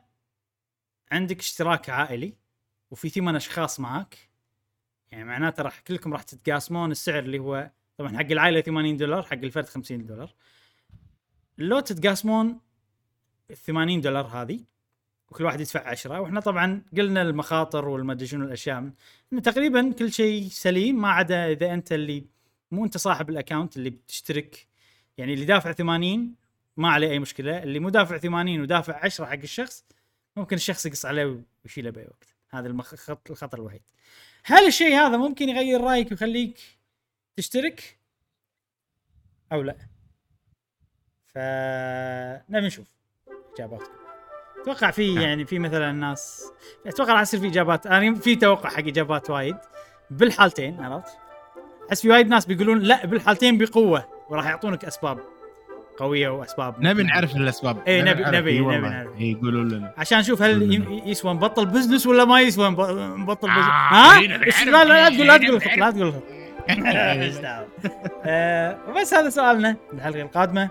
[1.11, 2.33] عندك اشتراك عائلي
[2.91, 4.29] وفي ثمان أشخاص معاك
[5.11, 9.33] يعني معناته راح كلكم راح تتقاسمون السعر اللي هو طبعا حق العائلة 80 دولار حق
[9.33, 10.33] الفرد 50 دولار.
[11.57, 12.59] لو تتقاسمون
[13.51, 14.59] ال 80 دولار هذه
[15.29, 18.91] وكل واحد يدفع 10 وإحنا طبعا قلنا المخاطر والمدري شنو الأشياء
[19.33, 22.25] انه تقريبا كل شيء سليم ما عدا إذا أنت اللي
[22.71, 24.68] مو أنت صاحب الاكونت اللي بتشترك
[25.19, 26.35] يعني اللي دافع 80
[26.77, 27.63] ما عليه أي مشكلة.
[27.63, 29.85] اللي مو دافع 80 ودافع 10 حق الشخص
[30.35, 32.35] ممكن الشخص يقص عليه ويشيله بأي وقت.
[32.49, 32.67] هذا.
[32.67, 33.81] الخط- الخطر الوحيد.
[34.43, 36.59] هل الشيء هذا ممكن يغير رأيك ويخليك
[37.37, 37.97] تشترك؟
[39.51, 39.75] أو لا.
[41.25, 42.87] فنبي نشوف
[43.55, 43.93] إجاباتكم.
[44.61, 45.23] أتوقع في نعم.
[45.23, 46.43] يعني في مثلا ناس
[46.85, 47.87] أتوقع راح يصير في إجابات.
[47.87, 49.57] أنا في توقع حق إجابات وايد.
[50.11, 51.17] بالحالتين عرفت؟
[51.89, 54.18] أحس في وايد ناس بيقولون لا بالحالتين بقوة.
[54.29, 55.19] وراح يعطونك أسباب
[55.97, 57.77] قوية وأسباب نبي نعرف الأسباب.
[57.87, 58.77] إيه، نبي- نبي- نبي.
[58.89, 59.09] نعرف.
[59.19, 59.93] يقولوا لنا.
[59.97, 62.81] عشان نشوف هل يسوى نبطل بزنس ولا ما يسوى نب-
[63.19, 65.91] نبطل بزنس آه، ها؟ بس لا لا لا تقول لا تقول لا.
[65.91, 66.13] تقول.
[68.25, 70.69] آه، وبس هذا سؤالنا الحلقة القادمة.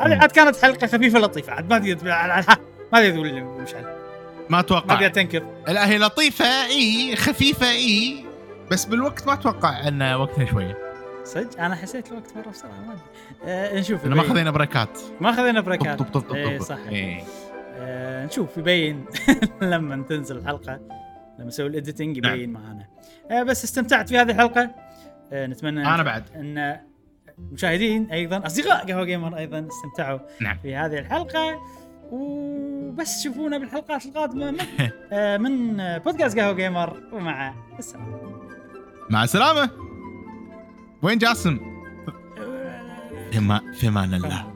[0.00, 1.52] هذه عاد كانت حلقة خفيفة لطيفة.
[1.52, 2.04] عاد ما تقدر
[2.92, 3.92] ما تقدر تقول مشعل ما
[4.48, 4.94] ما أتوقع.
[4.94, 5.42] تقدر تنكر.
[5.68, 8.24] لا هي لطيفة إي خفيفة إي.
[8.70, 10.78] بس بالوقت ما أتوقع إن وقتها شوية.
[11.24, 13.02] صدق؟ أنا حسيت الوقت مرة بسرعة ما أدري.
[13.44, 14.22] آه، نشوف ما.
[14.22, 14.98] خذينا breakات.
[15.20, 15.98] ما خذينا breakات.
[15.98, 16.64] طب طب طب إيه، طب.
[16.64, 17.22] صح إيه.
[17.74, 19.04] آه، نشوف يبين.
[19.62, 20.80] لما تنزل الحلقة
[21.38, 22.86] لما نسوي ال editing يبين معانا.
[23.30, 24.70] آه، بس استمتعت في هذه الحلقة.
[25.32, 26.24] آه، نتمنى أنا بعد.
[26.34, 26.78] أن
[27.38, 30.58] المشاهدين أيضا أصدقاء قهوة gamer أيضا استمتعوا نعم.
[30.62, 31.60] في هذه الحلقة.
[32.10, 34.58] وبس شوفونا بالحلقات القادمة من,
[35.12, 37.02] آه، من بودكاست قهوة gamer.
[37.12, 38.40] ومع السلامة.
[39.10, 39.81] مع السلامة.
[41.02, 41.58] وين جاسم؟
[43.32, 44.52] في ما في أمان الله